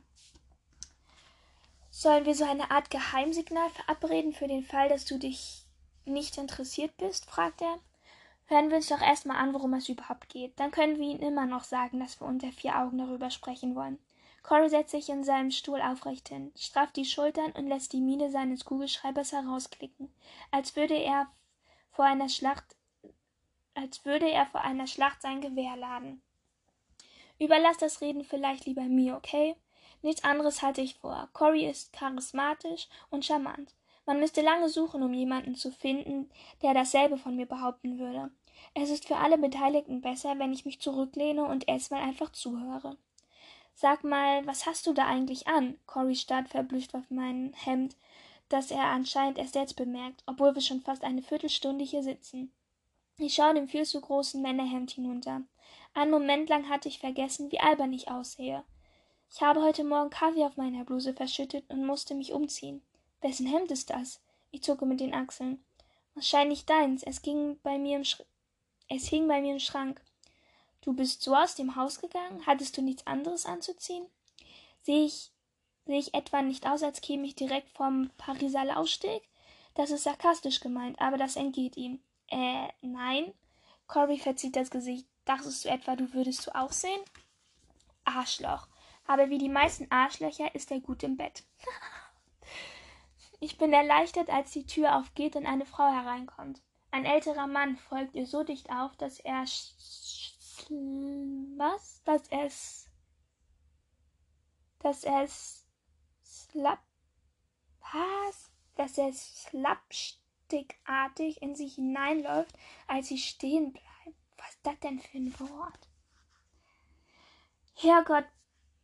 Sollen 1.89 2.25
wir 2.25 2.35
so 2.35 2.43
eine 2.43 2.69
Art 2.69 2.91
Geheimsignal 2.91 3.67
verabreden 3.71 4.31
für 4.31 4.47
den 4.47 4.63
Fall, 4.63 4.89
dass 4.89 5.05
du 5.05 5.17
dich 5.17 5.65
nicht 6.05 6.37
interessiert 6.37 6.95
bist? 6.97 7.25
fragt 7.25 7.63
er. 7.63 7.79
Hören 8.45 8.69
wir 8.69 8.77
uns 8.77 8.89
doch 8.89 9.01
erstmal 9.01 9.37
an, 9.37 9.51
worum 9.55 9.73
es 9.73 9.89
überhaupt 9.89 10.29
geht. 10.29 10.59
Dann 10.59 10.69
können 10.69 10.99
wir 10.99 11.09
ihnen 11.09 11.23
immer 11.23 11.47
noch 11.47 11.63
sagen, 11.63 11.99
dass 11.99 12.19
wir 12.21 12.27
unter 12.27 12.51
vier 12.51 12.77
Augen 12.77 12.99
darüber 12.99 13.31
sprechen 13.31 13.73
wollen. 13.75 13.97
Corey 14.43 14.69
setzt 14.69 14.91
sich 14.91 15.09
in 15.09 15.23
seinem 15.23 15.49
Stuhl 15.49 15.81
aufrecht 15.81 16.29
hin, 16.29 16.51
strafft 16.55 16.95
die 16.95 17.05
Schultern 17.05 17.51
und 17.53 17.67
lässt 17.67 17.91
die 17.91 18.01
Miene 18.01 18.29
seines 18.29 18.65
Kugelschreibers 18.65 19.31
herausklicken, 19.31 20.13
als 20.51 20.75
würde 20.75 20.93
er 20.95 21.25
vor 21.91 22.05
einer 22.05 22.29
Schlacht, 22.29 22.75
als 23.73 24.03
würde 24.05 24.29
er 24.29 24.45
vor 24.45 24.61
einer 24.61 24.87
Schlacht 24.87 25.21
sein 25.21 25.41
Gewehr 25.41 25.75
laden. 25.75 26.21
Überlass 27.37 27.77
das 27.77 28.01
Reden 28.01 28.23
vielleicht 28.23 28.65
lieber 28.65 28.83
mir, 28.83 29.15
okay? 29.17 29.55
Nichts 30.01 30.23
anderes 30.23 30.61
hatte 30.61 30.81
ich 30.81 30.95
vor. 30.95 31.27
Cory 31.33 31.67
ist 31.69 31.93
charismatisch 31.93 32.87
und 33.09 33.25
charmant. 33.25 33.73
Man 34.05 34.19
müsste 34.19 34.41
lange 34.41 34.69
suchen, 34.69 35.03
um 35.03 35.13
jemanden 35.13 35.55
zu 35.55 35.71
finden, 35.71 36.29
der 36.61 36.73
dasselbe 36.73 37.17
von 37.17 37.35
mir 37.35 37.45
behaupten 37.45 37.99
würde. 37.99 38.31
Es 38.73 38.89
ist 38.89 39.07
für 39.07 39.17
alle 39.17 39.37
Beteiligten 39.37 40.01
besser, 40.01 40.37
wenn 40.39 40.53
ich 40.53 40.65
mich 40.65 40.79
zurücklehne 40.79 41.43
und 41.45 41.67
erstmal 41.67 42.01
einfach 42.01 42.31
zuhöre. 42.31 42.97
Sag 43.75 44.03
mal, 44.03 44.45
was 44.45 44.65
hast 44.65 44.85
du 44.87 44.93
da 44.93 45.07
eigentlich 45.07 45.47
an? 45.47 45.79
Cory 45.87 46.15
starrt 46.15 46.47
verblüfft 46.49 46.93
auf 46.95 47.05
mein 47.09 47.53
Hemd, 47.53 47.95
das 48.51 48.69
er 48.69 48.85
anscheinend 48.89 49.37
erst 49.37 49.55
jetzt 49.55 49.75
bemerkt, 49.77 50.23
obwohl 50.25 50.53
wir 50.53 50.61
schon 50.61 50.81
fast 50.81 51.03
eine 51.03 51.21
Viertelstunde 51.21 51.85
hier 51.85 52.03
sitzen. 52.03 52.51
Ich 53.17 53.35
schaue 53.35 53.53
dem 53.53 53.67
viel 53.69 53.85
zu 53.85 54.01
großen 54.01 54.41
Männerhemd 54.41 54.91
hinunter. 54.91 55.41
Einen 55.93 56.11
Moment 56.11 56.49
lang 56.49 56.67
hatte 56.67 56.89
ich 56.89 56.99
vergessen, 56.99 57.51
wie 57.51 57.59
albern 57.59 57.93
ich 57.93 58.09
aussehe. 58.09 58.63
Ich 59.33 59.41
habe 59.41 59.61
heute 59.61 59.83
Morgen 59.85 60.09
Kaffee 60.09 60.43
auf 60.43 60.57
meiner 60.57 60.83
Bluse 60.83 61.13
verschüttet 61.13 61.63
und 61.69 61.85
musste 61.85 62.13
mich 62.13 62.33
umziehen. 62.33 62.81
Wessen 63.21 63.45
Hemd 63.47 63.71
ist 63.71 63.89
das? 63.89 64.19
Ich 64.51 64.63
zucke 64.63 64.85
mit 64.85 64.99
den 64.99 65.13
Achseln. 65.13 65.63
Wahrscheinlich 66.13 66.65
deins. 66.65 67.03
Es 67.03 67.21
ging 67.21 67.57
bei 67.63 67.77
mir 67.77 67.97
im 67.97 68.03
Sch 68.05 68.21
es 68.93 69.07
hing 69.07 69.29
bei 69.29 69.39
mir 69.39 69.53
im 69.53 69.59
Schrank. 69.59 70.01
Du 70.81 70.91
bist 70.91 71.21
so 71.21 71.33
aus 71.33 71.55
dem 71.55 71.77
Haus 71.77 72.01
gegangen? 72.01 72.45
Hattest 72.45 72.75
du 72.75 72.81
nichts 72.81 73.07
anderes 73.07 73.45
anzuziehen? 73.45 74.05
Sehe 74.83 75.05
ich 75.05 75.31
Sehe 75.91 75.99
ich 75.99 76.13
etwa 76.13 76.41
nicht 76.41 76.65
aus, 76.67 76.83
als 76.83 77.01
käme 77.01 77.27
ich 77.27 77.35
direkt 77.35 77.67
vom 77.75 78.11
Pariser 78.15 78.63
Laufsteg? 78.63 79.27
Das 79.73 79.91
ist 79.91 80.03
sarkastisch 80.03 80.61
gemeint, 80.61 81.01
aber 81.01 81.17
das 81.17 81.35
entgeht 81.35 81.75
ihm. 81.75 82.01
Äh, 82.29 82.69
nein. 82.79 83.33
Corby 83.87 84.17
verzieht 84.17 84.55
das 84.55 84.71
Gesicht. 84.71 85.05
Dachtest 85.25 85.65
du 85.65 85.69
etwa, 85.69 85.97
du 85.97 86.13
würdest 86.13 86.43
so 86.43 86.51
aussehen? 86.53 87.01
Arschloch. 88.05 88.69
Aber 89.05 89.29
wie 89.29 89.37
die 89.37 89.49
meisten 89.49 89.91
Arschlöcher 89.91 90.55
ist 90.55 90.71
er 90.71 90.79
gut 90.79 91.03
im 91.03 91.17
Bett. 91.17 91.43
ich 93.41 93.57
bin 93.57 93.73
erleichtert, 93.73 94.29
als 94.29 94.51
die 94.51 94.65
Tür 94.65 94.95
aufgeht 94.95 95.35
und 95.35 95.45
eine 95.45 95.65
Frau 95.65 95.91
hereinkommt. 95.91 96.61
Ein 96.91 97.03
älterer 97.03 97.47
Mann 97.47 97.75
folgt 97.75 98.15
ihr 98.15 98.27
so 98.27 98.45
dicht 98.45 98.69
auf, 98.71 98.95
dass 98.95 99.19
er 99.19 99.41
was? 101.59 102.01
Dass 102.05 102.29
es 102.31 102.87
dass 104.79 105.03
es 105.03 105.60
Slap 106.51 106.79
was? 107.93 108.51
Dass 108.75 108.97
er 108.97 109.13
slapstickartig 109.13 111.41
in 111.41 111.55
sie 111.55 111.67
hineinläuft, 111.69 112.57
als 112.87 113.07
sie 113.07 113.17
stehen 113.19 113.71
bleibt. 113.73 113.87
Was 114.37 114.49
ist 114.55 114.65
das 114.65 114.79
denn 114.79 114.99
für 114.99 115.17
ein 115.17 115.33
Wort? 115.39 115.87
Herrgott, 117.75 118.25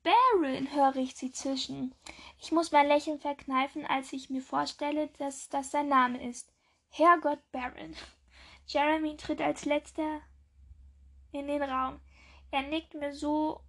Baron, 0.04 0.72
höre 0.72 0.96
ich 0.98 1.16
sie 1.16 1.32
zischen. 1.32 1.94
Ich 2.40 2.52
muss 2.52 2.72
mein 2.72 2.88
Lächeln 2.88 3.20
verkneifen, 3.20 3.84
als 3.86 4.14
ich 4.14 4.30
mir 4.30 4.42
vorstelle, 4.42 5.08
dass 5.18 5.50
das 5.50 5.72
sein 5.72 5.90
Name 5.90 6.24
ist. 6.26 6.54
Herrgott, 6.90 7.40
Baron. 7.52 7.96
Jeremy 8.68 9.18
tritt 9.18 9.42
als 9.42 9.66
letzter 9.66 10.22
in 11.32 11.48
den 11.48 11.64
Raum. 11.64 12.00
Er 12.52 12.62
nickt 12.64 12.94
mir 12.94 13.14
so 13.14 13.62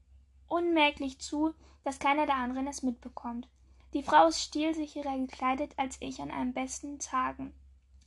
unmerklich 0.47 1.19
zu, 1.21 1.53
dass 1.83 1.99
keiner 1.99 2.27
der 2.27 2.37
anderen 2.37 2.69
es 2.69 2.83
mitbekommt. 2.83 3.49
Die 3.95 4.03
Frau 4.03 4.26
ist 4.26 4.43
stilsicherer 4.43 5.16
gekleidet 5.16 5.72
als 5.78 5.97
ich 6.01 6.20
an 6.20 6.30
einem 6.30 6.53
besten 6.53 6.99
Tagen, 6.99 7.55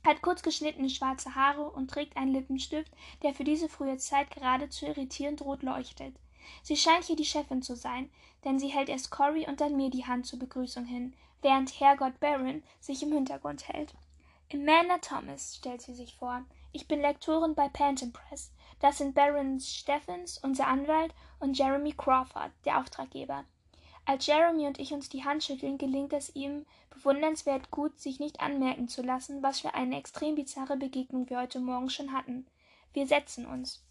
hat 0.06 0.22
kurz 0.22 0.42
geschnittene 0.42 0.88
schwarze 0.88 1.34
Haare 1.34 1.68
und 1.72 1.90
trägt 1.90 2.16
einen 2.16 2.32
Lippenstift, 2.32 2.92
der 3.24 3.34
für 3.34 3.42
diese 3.42 3.68
frühe 3.68 3.96
Zeit 3.96 4.30
gerade 4.30 4.68
zu 4.68 4.86
irritierend 4.86 5.42
rot 5.42 5.64
leuchtet. 5.64 6.14
Sie 6.62 6.76
scheint 6.76 7.04
hier 7.06 7.16
die 7.16 7.24
Chefin 7.24 7.62
zu 7.62 7.74
sein, 7.74 8.10
denn 8.44 8.60
sie 8.60 8.68
hält 8.68 8.88
erst 8.90 9.10
Cory 9.10 9.44
und 9.48 9.60
dann 9.60 9.74
mir 9.76 9.90
die 9.90 10.04
Hand 10.06 10.24
zur 10.26 10.38
Begrüßung 10.38 10.84
hin, 10.84 11.14
während 11.40 11.80
Herrgott 11.80 12.20
Barron 12.20 12.62
sich 12.78 13.02
im 13.02 13.10
Hintergrund 13.10 13.66
hält. 13.66 13.92
Amanda 14.52 14.98
Thomas, 14.98 15.56
stellt 15.56 15.82
sie 15.82 15.94
sich 15.94 16.14
vor. 16.14 16.44
Ich 16.70 16.86
bin 16.86 17.00
Lektorin 17.00 17.56
bei 17.56 17.68
Panton 17.68 18.12
Press. 18.12 18.52
Das 18.78 18.98
sind 18.98 19.14
Barons 19.16 19.74
Steffens, 19.74 20.38
unser 20.38 20.68
Anwalt, 20.68 21.12
und 21.40 21.58
Jeremy 21.58 21.90
Crawford, 21.92 22.52
der 22.66 22.78
Auftraggeber. 22.78 23.44
Als 24.04 24.26
Jeremy 24.26 24.66
und 24.66 24.80
ich 24.80 24.92
uns 24.92 25.08
die 25.08 25.24
Hand 25.24 25.44
schütteln, 25.44 25.78
gelingt 25.78 26.12
es 26.12 26.34
ihm 26.34 26.66
bewundernswert 26.90 27.70
gut, 27.70 28.00
sich 28.00 28.18
nicht 28.18 28.40
anmerken 28.40 28.88
zu 28.88 29.00
lassen, 29.02 29.42
was 29.44 29.60
für 29.60 29.74
eine 29.74 29.96
extrem 29.96 30.34
bizarre 30.34 30.76
Begegnung 30.76 31.30
wir 31.30 31.38
heute 31.40 31.60
Morgen 31.60 31.88
schon 31.88 32.12
hatten. 32.12 32.46
Wir 32.92 33.06
setzen 33.06 33.46
uns. 33.46 33.84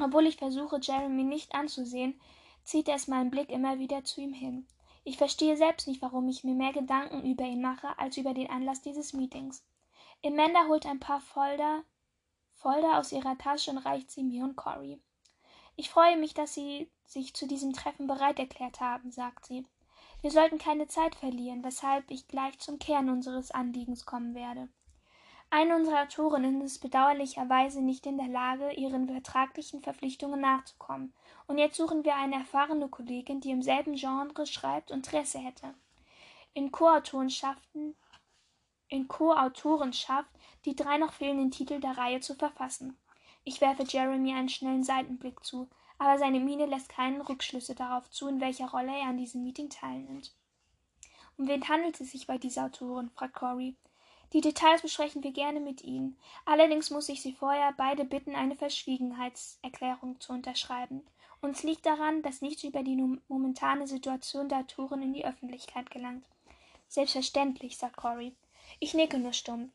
Obwohl 0.00 0.26
ich 0.26 0.36
versuche, 0.36 0.80
Jeremy 0.82 1.22
nicht 1.22 1.54
anzusehen, 1.54 2.20
zieht 2.64 2.88
es 2.88 3.06
mein 3.06 3.30
Blick 3.30 3.48
immer 3.48 3.78
wieder 3.78 4.02
zu 4.02 4.20
ihm 4.20 4.32
hin. 4.32 4.66
Ich 5.04 5.18
verstehe 5.18 5.56
selbst 5.56 5.86
nicht, 5.86 6.02
warum 6.02 6.28
ich 6.28 6.42
mir 6.42 6.54
mehr 6.54 6.72
Gedanken 6.72 7.24
über 7.24 7.44
ihn 7.44 7.62
mache, 7.62 7.96
als 7.96 8.16
über 8.16 8.34
den 8.34 8.50
Anlass 8.50 8.82
dieses 8.82 9.12
Meetings. 9.12 9.64
Amanda 10.24 10.66
holt 10.66 10.84
ein 10.84 10.98
paar 10.98 11.20
Folder, 11.20 11.84
Folder 12.54 12.98
aus 12.98 13.12
ihrer 13.12 13.38
Tasche 13.38 13.70
und 13.70 13.78
reicht 13.78 14.10
sie 14.10 14.24
mir 14.24 14.42
und 14.42 14.56
Cory. 14.56 15.00
Ich 15.76 15.90
freue 15.90 16.16
mich, 16.16 16.34
dass 16.34 16.54
Sie 16.54 16.88
sich 17.04 17.34
zu 17.34 17.46
diesem 17.48 17.72
Treffen 17.72 18.06
bereit 18.06 18.38
erklärt 18.38 18.80
haben, 18.80 19.10
sagt 19.10 19.46
sie. 19.46 19.66
Wir 20.22 20.30
sollten 20.30 20.58
keine 20.58 20.86
Zeit 20.86 21.14
verlieren, 21.16 21.62
weshalb 21.64 22.10
ich 22.10 22.28
gleich 22.28 22.58
zum 22.60 22.78
Kern 22.78 23.10
unseres 23.10 23.50
Anliegens 23.50 24.06
kommen 24.06 24.34
werde. 24.36 24.68
Eine 25.50 25.74
unserer 25.76 26.02
Autorinnen 26.02 26.60
ist 26.62 26.78
bedauerlicherweise 26.78 27.82
nicht 27.82 28.06
in 28.06 28.16
der 28.16 28.28
Lage, 28.28 28.72
ihren 28.72 29.08
vertraglichen 29.08 29.82
Verpflichtungen 29.82 30.40
nachzukommen, 30.40 31.12
und 31.48 31.58
jetzt 31.58 31.76
suchen 31.76 32.04
wir 32.04 32.14
eine 32.16 32.36
erfahrene 32.36 32.88
Kollegin, 32.88 33.40
die 33.40 33.50
im 33.50 33.62
selben 33.62 33.94
Genre 33.94 34.46
schreibt 34.46 34.90
und 34.92 34.98
Interesse 34.98 35.38
hätte. 35.38 35.74
In 36.54 36.70
Co-Autorenschaften 36.72 37.94
co 39.08 39.34
die 40.64 40.76
drei 40.76 40.98
noch 40.98 41.12
fehlenden 41.12 41.50
Titel 41.50 41.80
der 41.80 41.98
Reihe 41.98 42.20
zu 42.20 42.34
verfassen. 42.36 42.96
Ich 43.46 43.60
werfe 43.60 43.82
Jeremy 43.86 44.32
einen 44.32 44.48
schnellen 44.48 44.82
Seitenblick 44.84 45.44
zu, 45.44 45.68
aber 45.98 46.18
seine 46.18 46.40
Miene 46.40 46.64
lässt 46.64 46.88
keinen 46.88 47.20
Rückschlüsse 47.20 47.74
darauf 47.74 48.08
zu, 48.10 48.26
in 48.26 48.40
welcher 48.40 48.70
Rolle 48.70 48.96
er 48.98 49.08
an 49.08 49.18
diesem 49.18 49.42
Meeting 49.44 49.68
teilnimmt. 49.68 50.32
Um 51.36 51.46
wen 51.46 51.68
handelt 51.68 52.00
es 52.00 52.12
sich 52.12 52.26
bei 52.26 52.38
dieser 52.38 52.64
Autorin? 52.66 53.10
fragt 53.10 53.34
Corey. 53.34 53.76
Die 54.32 54.40
Details 54.40 54.80
besprechen 54.80 55.22
wir 55.22 55.32
gerne 55.34 55.60
mit 55.60 55.82
Ihnen. 55.84 56.16
Allerdings 56.46 56.88
muss 56.90 57.08
ich 57.10 57.20
Sie 57.20 57.32
vorher 57.34 57.74
beide 57.76 58.04
bitten, 58.06 58.34
eine 58.34 58.56
Verschwiegenheitserklärung 58.56 60.18
zu 60.20 60.32
unterschreiben. 60.32 61.02
Uns 61.42 61.62
liegt 61.64 61.84
daran, 61.84 62.22
dass 62.22 62.40
nichts 62.40 62.64
über 62.64 62.82
die 62.82 62.96
momentane 63.28 63.86
Situation 63.86 64.48
der 64.48 64.60
Autorin 64.60 65.02
in 65.02 65.12
die 65.12 65.26
Öffentlichkeit 65.26 65.90
gelangt. 65.90 66.24
Selbstverständlich, 66.88 67.76
sagt 67.76 67.96
Corey. 67.98 68.34
Ich 68.80 68.94
nicke 68.94 69.18
nur 69.18 69.34
stumm. 69.34 69.70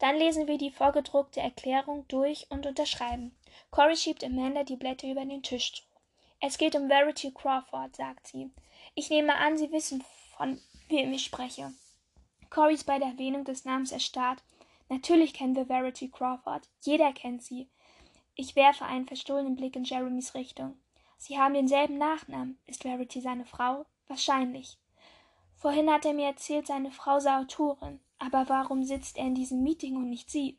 Dann 0.00 0.16
lesen 0.16 0.46
wir 0.46 0.58
die 0.58 0.70
vorgedruckte 0.70 1.40
Erklärung 1.40 2.06
durch 2.08 2.46
und 2.50 2.66
unterschreiben. 2.66 3.34
Cory 3.70 3.96
schiebt 3.96 4.22
Amanda 4.24 4.62
die 4.62 4.76
Blätter 4.76 5.08
über 5.08 5.24
den 5.24 5.42
Tisch. 5.42 5.72
Es 6.40 6.56
geht 6.56 6.76
um 6.76 6.88
Verity 6.88 7.32
Crawford, 7.32 7.96
sagt 7.96 8.28
sie. 8.28 8.50
Ich 8.94 9.10
nehme 9.10 9.34
an, 9.34 9.58
Sie 9.58 9.72
wissen, 9.72 10.04
von 10.36 10.60
wem 10.88 11.12
ich 11.12 11.24
spreche. 11.24 11.72
Cory 12.50 12.74
ist 12.74 12.84
bei 12.86 12.98
der 12.98 13.08
Erwähnung 13.08 13.44
des 13.44 13.64
Namens 13.64 13.90
erstarrt. 13.92 14.40
Natürlich 14.88 15.34
kennen 15.34 15.56
wir 15.56 15.66
Verity 15.68 16.08
Crawford. 16.08 16.68
Jeder 16.82 17.12
kennt 17.12 17.42
sie. 17.42 17.68
Ich 18.36 18.54
werfe 18.54 18.84
einen 18.84 19.06
verstohlenen 19.06 19.56
Blick 19.56 19.74
in 19.74 19.82
Jeremys 19.84 20.34
Richtung. 20.34 20.78
Sie 21.18 21.38
haben 21.38 21.54
denselben 21.54 21.98
Nachnamen. 21.98 22.56
Ist 22.66 22.82
Verity 22.84 23.20
seine 23.20 23.44
Frau? 23.44 23.84
Wahrscheinlich. 24.06 24.78
Vorhin 25.56 25.90
hat 25.90 26.04
er 26.04 26.12
mir 26.14 26.26
erzählt, 26.26 26.68
seine 26.68 26.92
Frau 26.92 27.18
sei 27.18 27.36
Autorin. 27.40 27.98
Aber 28.18 28.48
warum 28.48 28.84
sitzt 28.84 29.16
er 29.16 29.26
in 29.26 29.34
diesem 29.34 29.62
Meeting 29.62 29.96
und 29.96 30.08
nicht 30.10 30.30
sie? 30.30 30.58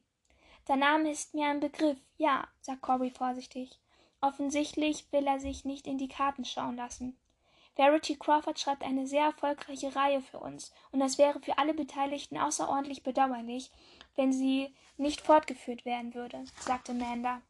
Der 0.68 0.76
Name 0.78 1.12
ist 1.12 1.34
mir 1.34 1.47
ein 1.47 1.60
Begriff, 1.60 1.97
ja, 2.18 2.47
sagt 2.62 2.82
Corby 2.82 3.10
vorsichtig. 3.12 3.80
Offensichtlich 4.22 5.12
will 5.12 5.26
er 5.28 5.39
sich 5.39 5.66
nicht 5.66 5.86
in 5.88 5.97
die 5.97 6.07
Karten 6.07 6.45
schauen 6.45 6.76
lassen. 6.78 7.18
Verity 7.76 8.18
Crawford 8.18 8.60
schreibt 8.60 8.84
eine 8.84 9.07
sehr 9.07 9.26
erfolgreiche 9.26 9.95
Reihe 9.95 10.22
für 10.22 10.39
uns, 10.39 10.74
und 10.91 11.01
es 11.01 11.18
wäre 11.18 11.39
für 11.39 11.57
alle 11.57 11.74
Beteiligten 11.74 12.38
außerordentlich 12.38 13.03
bedauerlich, 13.03 13.72
wenn 14.16 14.34
sie 14.34 14.74
nicht 14.97 15.22
fortgeführt 15.22 15.86
werden 15.86 16.14
würde, 16.14 16.43
sagte 16.60 16.91
Amanda. 16.91 17.41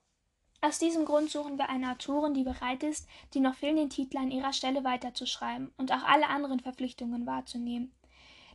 Aus 0.62 0.78
diesem 0.78 1.06
Grund 1.06 1.32
suchen 1.32 1.58
wir 1.58 1.70
eine 1.70 1.92
Autorin, 1.92 2.34
die 2.34 2.44
bereit 2.44 2.84
ist, 2.84 3.08
die 3.34 3.40
noch 3.40 3.56
fehlenden 3.56 3.90
Titel 3.90 4.18
an 4.18 4.30
ihrer 4.30 4.54
Stelle 4.54 4.84
weiterzuschreiben 4.84 5.72
und 5.78 5.92
auch 5.92 6.04
alle 6.04 6.28
anderen 6.28 6.60
Verpflichtungen 6.60 7.26
wahrzunehmen. 7.26 7.92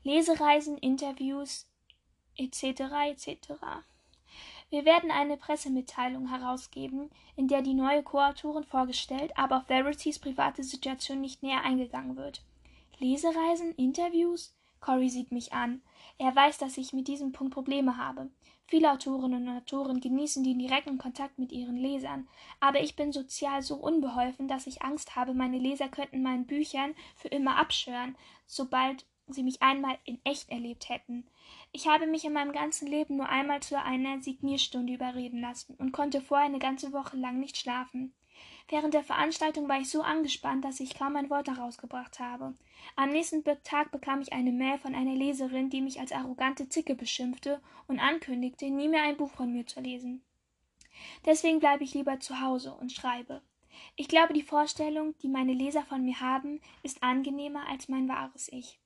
Lesereisen, 0.07 0.77
Interviews 0.77 1.67
etc. 2.37 2.63
etc. 3.09 3.55
Wir 4.69 4.85
werden 4.85 5.11
eine 5.11 5.39
Pressemitteilung 5.39 6.29
herausgeben, 6.29 7.09
in 7.37 7.49
der 7.49 7.63
die 7.63 7.73
neue 7.73 8.03
Co-Autorin 8.03 8.65
vorgestellt, 8.65 9.33
aber 9.39 9.57
auf 9.59 9.67
Verities 9.69 10.19
private 10.19 10.63
Situation 10.63 11.23
nicht 11.23 11.43
näher 11.43 11.63
eingegangen 11.65 12.17
wird. 12.17 12.43
Lesereisen, 12.99 13.75
Interviews? 13.77 14.55
Cory 14.81 15.09
sieht 15.09 15.33
mich 15.33 15.55
an. 15.55 15.81
Er 16.19 16.37
weiß, 16.37 16.59
dass 16.59 16.77
ich 16.77 16.93
mit 16.93 17.09
diesem 17.09 17.33
Punkt 17.33 17.55
Probleme 17.55 17.97
habe. 17.97 18.29
Viele 18.67 18.93
Autorinnen 18.93 19.49
und 19.49 19.57
Autoren 19.57 20.01
genießen 20.01 20.45
den 20.45 20.59
direkten 20.59 20.99
Kontakt 20.99 21.39
mit 21.39 21.51
ihren 21.51 21.77
Lesern, 21.79 22.29
aber 22.61 22.83
ich 22.83 22.95
bin 22.95 23.11
sozial 23.11 23.63
so 23.63 23.77
unbeholfen, 23.77 24.49
dass 24.49 24.67
ich 24.67 24.83
Angst 24.83 25.17
habe, 25.17 25.33
meine 25.33 25.57
Leser 25.59 25.89
könnten 25.89 26.23
meinen 26.23 26.47
Büchern 26.47 26.95
für 27.17 27.29
immer 27.29 27.57
abschwören, 27.57 28.17
sobald 28.47 29.07
sie 29.29 29.43
mich 29.43 29.62
einmal 29.62 29.97
in 30.05 30.20
echt 30.25 30.51
erlebt 30.51 30.89
hätten. 30.89 31.27
Ich 31.72 31.87
habe 31.89 32.07
mich 32.07 32.25
in 32.25 32.33
meinem 32.33 32.53
ganzen 32.53 32.87
Leben 32.89 33.16
nur 33.16 33.29
einmal 33.29 33.61
zu 33.62 33.81
einer 33.81 34.20
Signierstunde 34.20 34.93
überreden 34.93 35.41
lassen 35.41 35.75
und 35.79 35.93
konnte 35.93 36.20
vorher 36.20 36.47
eine 36.47 36.59
ganze 36.59 36.93
Woche 36.93 37.16
lang 37.16 37.41
nicht 37.41 37.57
schlafen. 37.57 38.12
Während 38.68 38.95
der 38.95 39.03
Veranstaltung 39.03 39.68
war 39.68 39.81
ich 39.81 39.91
so 39.91 40.03
angespannt, 40.03 40.64
dass 40.64 40.81
ich 40.81 40.99
kaum 40.99 41.16
ein 41.16 41.29
Wort 41.31 41.49
herausgebracht 41.49 42.18
habe. 42.18 42.55
Am 42.97 43.11
nächsten 43.11 43.45
Tag 43.62 43.91
bekam 43.93 44.20
ich 44.20 44.33
eine 44.33 44.53
Mail 44.53 44.79
von 44.79 44.95
einer 44.95 45.14
Leserin, 45.14 45.68
die 45.70 45.81
mich 45.83 46.01
als 46.01 46.12
arrogante 46.12 46.68
Zicke 46.68 46.95
beschimpfte 46.95 47.61
und 47.87 48.01
ankündigte, 48.01 48.70
nie 48.70 48.89
mehr 48.89 49.03
ein 49.03 49.16
Buch 49.16 49.31
von 49.31 49.53
mir 49.53 49.66
zu 49.66 49.81
lesen. 49.81 50.22
Deswegen 51.27 51.61
bleibe 51.61 51.85
ich 51.85 51.95
lieber 51.95 52.20
zu 52.20 52.41
Hause 52.41 52.75
und 52.75 52.93
schreibe. 52.93 53.43
Ich 53.97 54.09
glaube, 54.09 54.33
die 54.33 54.43
Vorstellung, 54.43 55.14
die 55.22 55.29
meine 55.29 55.53
Leser 55.53 55.83
von 55.83 56.03
mir 56.05 56.20
haben, 56.20 56.61
ist 56.83 57.03
angenehmer 57.03 57.66
als 57.68 57.89
mein 57.89 58.09
wahres 58.09 58.49
Ich. 58.53 58.79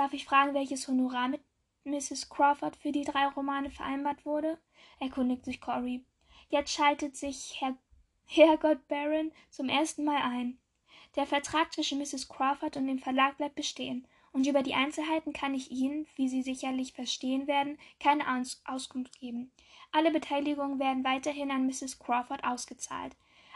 Darf 0.00 0.14
ich 0.14 0.24
fragen, 0.24 0.54
welches 0.54 0.88
Honorar 0.88 1.28
mit 1.28 1.42
Mrs. 1.84 2.30
Crawford 2.30 2.74
für 2.76 2.90
die 2.90 3.04
drei 3.04 3.26
Romane 3.26 3.68
vereinbart 3.70 4.24
wurde? 4.24 4.58
erkundigt 4.98 5.44
sich 5.44 5.60
Corey. 5.60 6.06
Jetzt 6.48 6.72
schaltet 6.72 7.18
sich 7.18 7.56
Herr 7.60 7.76
Herrgott 8.24 8.88
Baron 8.88 9.30
zum 9.50 9.68
ersten 9.68 10.04
Mal 10.04 10.22
ein. 10.22 10.56
Der 11.16 11.26
Vertrag 11.26 11.74
zwischen 11.74 11.98
Mrs. 11.98 12.28
Crawford 12.30 12.78
und 12.78 12.86
dem 12.86 12.98
Verlag 12.98 13.36
bleibt 13.36 13.56
bestehen, 13.56 14.06
und 14.32 14.46
über 14.46 14.62
die 14.62 14.72
Einzelheiten 14.72 15.34
kann 15.34 15.52
ich 15.52 15.70
Ihnen, 15.70 16.06
wie 16.16 16.30
Sie 16.30 16.40
sicherlich 16.40 16.94
verstehen 16.94 17.46
werden, 17.46 17.76
keine 17.98 18.24
Aus 18.34 18.62
Auskunft 18.64 19.20
geben. 19.20 19.52
Alle 19.92 20.10
Beteiligungen 20.10 20.78
werden 20.78 21.04
weiterhin 21.04 21.50
an 21.50 21.66
Mrs. 21.66 21.98
Crawford 21.98 22.42
ausgezahlt. 22.42 23.14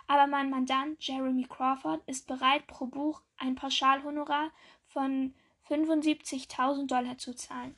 Aber 0.09 0.27
mein 0.27 0.51
Mandant 0.51 1.03
Jeremy 1.03 1.45
Crawford 1.49 2.03
ist 2.07 2.27
bereit, 2.27 2.67
pro 2.67 2.85
Buch 2.85 3.23
ein 3.39 3.55
Pauschalhonorar 3.55 4.51
von 4.89 5.33
75.000 5.69 6.87
Dollar 6.87 7.17
zu 7.19 7.35
zahlen. 7.35 7.75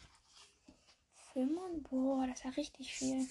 Boah, 1.90 2.26
das 2.26 2.38
ist 2.38 2.44
ja 2.44 2.50
richtig 2.52 2.92
viel. 2.94 3.28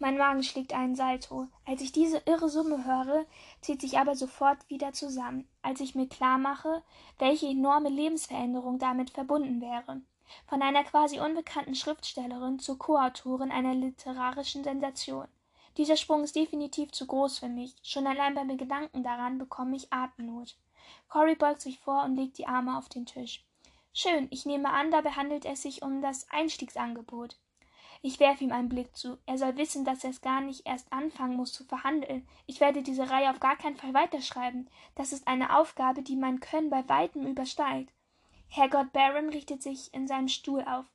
Mein 0.00 0.16
Magen 0.18 0.42
schlägt 0.42 0.72
einen 0.72 0.96
Salto. 0.96 1.46
Als 1.64 1.82
ich 1.82 1.92
diese 1.92 2.20
irre 2.26 2.48
Summe 2.48 2.84
höre, 2.84 3.24
zieht 3.60 3.80
sich 3.80 3.98
aber 3.98 4.16
sofort 4.16 4.58
wieder 4.68 4.92
zusammen, 4.92 5.46
als 5.62 5.80
ich 5.80 5.94
mir 5.94 6.08
klar 6.08 6.36
mache, 6.38 6.82
welche 7.18 7.46
enorme 7.48 7.90
Lebensveränderung 7.90 8.78
damit 8.78 9.10
verbunden 9.10 9.60
wäre. 9.60 10.00
Von 10.48 10.62
einer 10.62 10.82
quasi 10.84 11.20
unbekannten 11.20 11.74
Schriftstellerin 11.74 12.58
zur 12.58 12.78
Co-Autorin 12.78 13.52
einer 13.52 13.74
literarischen 13.74 14.64
Sensation. 14.64 15.28
Dieser 15.76 15.96
Sprung 15.96 16.24
ist 16.24 16.34
definitiv 16.34 16.90
zu 16.90 17.06
groß 17.06 17.38
für 17.38 17.48
mich. 17.48 17.74
Schon 17.84 18.06
allein 18.06 18.34
beim 18.34 18.56
Gedanken 18.58 19.04
daran 19.04 19.38
bekomme 19.38 19.76
ich 19.76 19.92
Atemnot. 19.92 20.56
Cory 21.08 21.36
beugt 21.36 21.60
sich 21.60 21.78
vor 21.78 22.02
und 22.02 22.16
legt 22.16 22.36
die 22.38 22.46
Arme 22.48 22.76
auf 22.76 22.88
den 22.88 23.06
Tisch. 23.06 23.44
Schön, 23.92 24.26
ich 24.30 24.44
nehme 24.44 24.70
an, 24.70 24.90
dabei 24.90 25.10
handelt 25.12 25.44
es 25.44 25.62
sich 25.62 25.82
um 25.82 26.02
das 26.02 26.28
Einstiegsangebot. 26.30 27.36
Ich 28.02 28.18
werfe 28.18 28.42
ihm 28.44 28.50
einen 28.52 28.68
Blick 28.68 28.96
zu. 28.96 29.18
Er 29.26 29.36
soll 29.38 29.56
wissen, 29.56 29.84
dass 29.84 30.02
er 30.02 30.10
es 30.10 30.20
gar 30.20 30.40
nicht 30.40 30.66
erst 30.66 30.92
anfangen 30.92 31.36
muss 31.36 31.52
zu 31.52 31.64
verhandeln. 31.64 32.26
Ich 32.46 32.60
werde 32.60 32.82
diese 32.82 33.08
Reihe 33.10 33.30
auf 33.30 33.40
gar 33.40 33.56
keinen 33.56 33.76
Fall 33.76 33.92
weiterschreiben. 33.92 34.68
Das 34.94 35.12
ist 35.12 35.28
eine 35.28 35.54
Aufgabe, 35.56 36.02
die 36.02 36.16
mein 36.16 36.40
Können 36.40 36.70
bei 36.70 36.88
weitem 36.88 37.26
übersteigt. 37.26 37.92
Herrgott 38.48 38.92
Barron 38.92 39.28
richtet 39.28 39.62
sich 39.62 39.92
in 39.92 40.08
seinem 40.08 40.28
Stuhl 40.28 40.64
auf. 40.64 40.86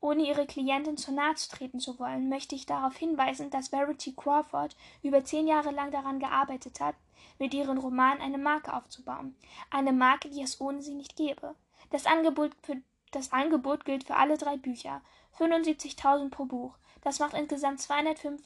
Ohne 0.00 0.24
ihre 0.26 0.46
Klientin 0.46 0.96
zu 0.96 1.12
nahe 1.12 1.34
zu 1.36 1.48
treten 1.48 1.80
zu 1.80 1.98
wollen, 1.98 2.28
möchte 2.28 2.54
ich 2.54 2.66
darauf 2.66 2.96
hinweisen, 2.96 3.50
dass 3.50 3.68
Verity 3.72 4.12
Crawford 4.14 4.76
über 5.02 5.24
zehn 5.24 5.46
Jahre 5.48 5.70
lang 5.70 5.90
daran 5.90 6.18
gearbeitet 6.18 6.80
hat, 6.80 6.96
mit 7.38 7.54
ihren 7.54 7.78
Romanen 7.78 8.20
eine 8.20 8.36
Marke 8.38 8.72
aufzubauen. 8.72 9.36
Eine 9.70 9.92
Marke, 9.92 10.28
die 10.30 10.42
es 10.42 10.60
ohne 10.60 10.82
sie 10.82 10.94
nicht 10.94 11.14
gäbe. 11.16 11.54
Das 11.90 12.06
Angebot, 12.06 12.50
für, 12.62 12.76
das 13.12 13.30
Angebot 13.32 13.84
gilt 13.84 14.02
für 14.04 14.14
alle 14.16 14.36
drei 14.38 14.56
Bücher. 14.56 15.02
75.000 15.38 16.30
pro 16.30 16.46
Buch. 16.46 16.74
Das 17.02 17.20
macht 17.20 17.34
insgesamt 17.34 17.80
205. 17.82 18.40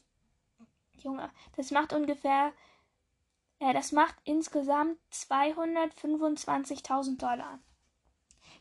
Junge, 0.97 1.29
das 1.55 1.71
macht 1.71 1.91
ungefähr. 1.93 2.51
Äh, 3.59 3.73
das 3.73 3.91
macht 3.91 4.15
insgesamt 4.25 4.97
225.000 5.11 7.17
Dollar. 7.17 7.57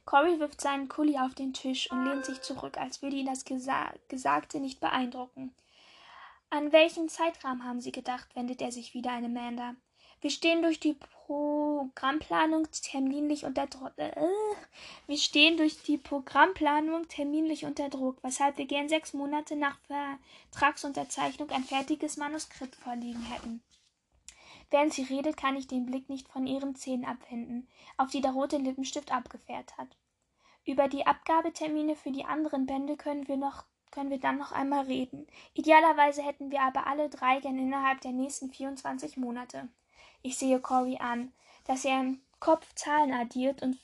Cory 0.05 0.41
wirft 0.41 0.61
seinen 0.61 0.89
Kuli 0.89 1.17
auf 1.19 1.33
den 1.35 1.53
Tisch 1.53 1.89
und 1.91 2.05
lehnt 2.05 2.25
sich 2.25 2.41
zurück, 2.43 2.77
als 2.77 3.03
würde 3.03 3.17
ihn 3.17 3.27
das 3.27 3.45
Gesa 3.45 3.93
Gesagte 4.09 4.59
nicht 4.59 4.81
beeindrucken. 4.81 5.55
An 6.51 6.73
welchen 6.73 7.09
Zeitrahmen 7.09 7.65
haben 7.65 7.81
Sie 7.81 7.93
gedacht? 7.93 8.35
wendet 8.35 8.63
er 8.63 8.73
sich 8.73 8.95
wieder 8.95 9.13
an 9.13 9.25
Amanda. 9.27 9.75
Wir 10.23 10.31
stehen 10.31 10.63
durch 10.63 10.79
die 10.79 10.95
Programmplanung 11.25 12.69
terminlich 12.71 13.45
unter 13.45 13.67
Druck. 13.67 13.93
Äh, 13.99 14.11
äh, 14.11 14.25
wir 15.09 15.19
stehen 15.19 15.57
durch 15.57 15.83
die 15.83 15.99
Programmplanung 15.99 17.09
terminlich 17.09 17.65
unter 17.65 17.89
Druck, 17.89 18.19
weshalb 18.23 18.57
wir 18.57 18.67
gern 18.67 18.89
sechs 18.89 19.15
Monate 19.15 19.57
nach 19.57 19.77
Vertragsunterzeichnung 20.53 21.51
ein 21.51 21.65
fertiges 21.65 22.17
Manuskript 22.19 22.77
vorliegen 22.77 23.21
hätten. 23.25 23.65
Während 24.71 24.95
sie 24.95 25.03
redet, 25.03 25.37
kann 25.37 25.57
ich 25.57 25.67
den 25.67 25.87
Blick 25.87 26.09
nicht 26.09 26.29
von 26.29 26.47
ihren 26.47 26.77
Zähnen 26.77 27.05
abwenden, 27.05 27.67
auf 27.97 28.11
die 28.11 28.21
der 28.21 28.31
rote 28.31 28.59
Lippenstift 28.59 29.11
abgefährt 29.13 29.77
hat. 29.77 29.89
Über 30.65 30.87
die 30.87 31.05
Abgabetermine 31.05 31.97
für 31.97 32.13
die 32.13 32.27
anderen 32.27 32.67
Bände 32.67 32.97
können 32.97 33.27
wir 33.27 33.37
noch 33.39 33.65
können 33.91 34.11
wir 34.11 34.21
dann 34.21 34.39
noch 34.39 34.53
einmal 34.53 34.85
reden. 34.87 35.27
Idealerweise 35.55 36.23
hätten 36.23 36.53
wir 36.53 36.63
aber 36.63 36.87
alle 36.87 37.09
drei 37.11 37.41
gern 37.41 37.59
innerhalb 37.59 38.01
der 38.03 38.13
nächsten 38.13 38.51
24 38.53 39.17
Monate. 39.19 39.67
Ich 40.25 40.39
sehe 40.39 40.61
Cory 40.61 40.99
an, 41.01 41.33
dass 41.67 41.85
er 41.85 42.01
im 42.01 42.21
Kopf 42.39 42.73
Zahlen 42.77 43.13
addiert 43.13 43.61
und 43.61 43.77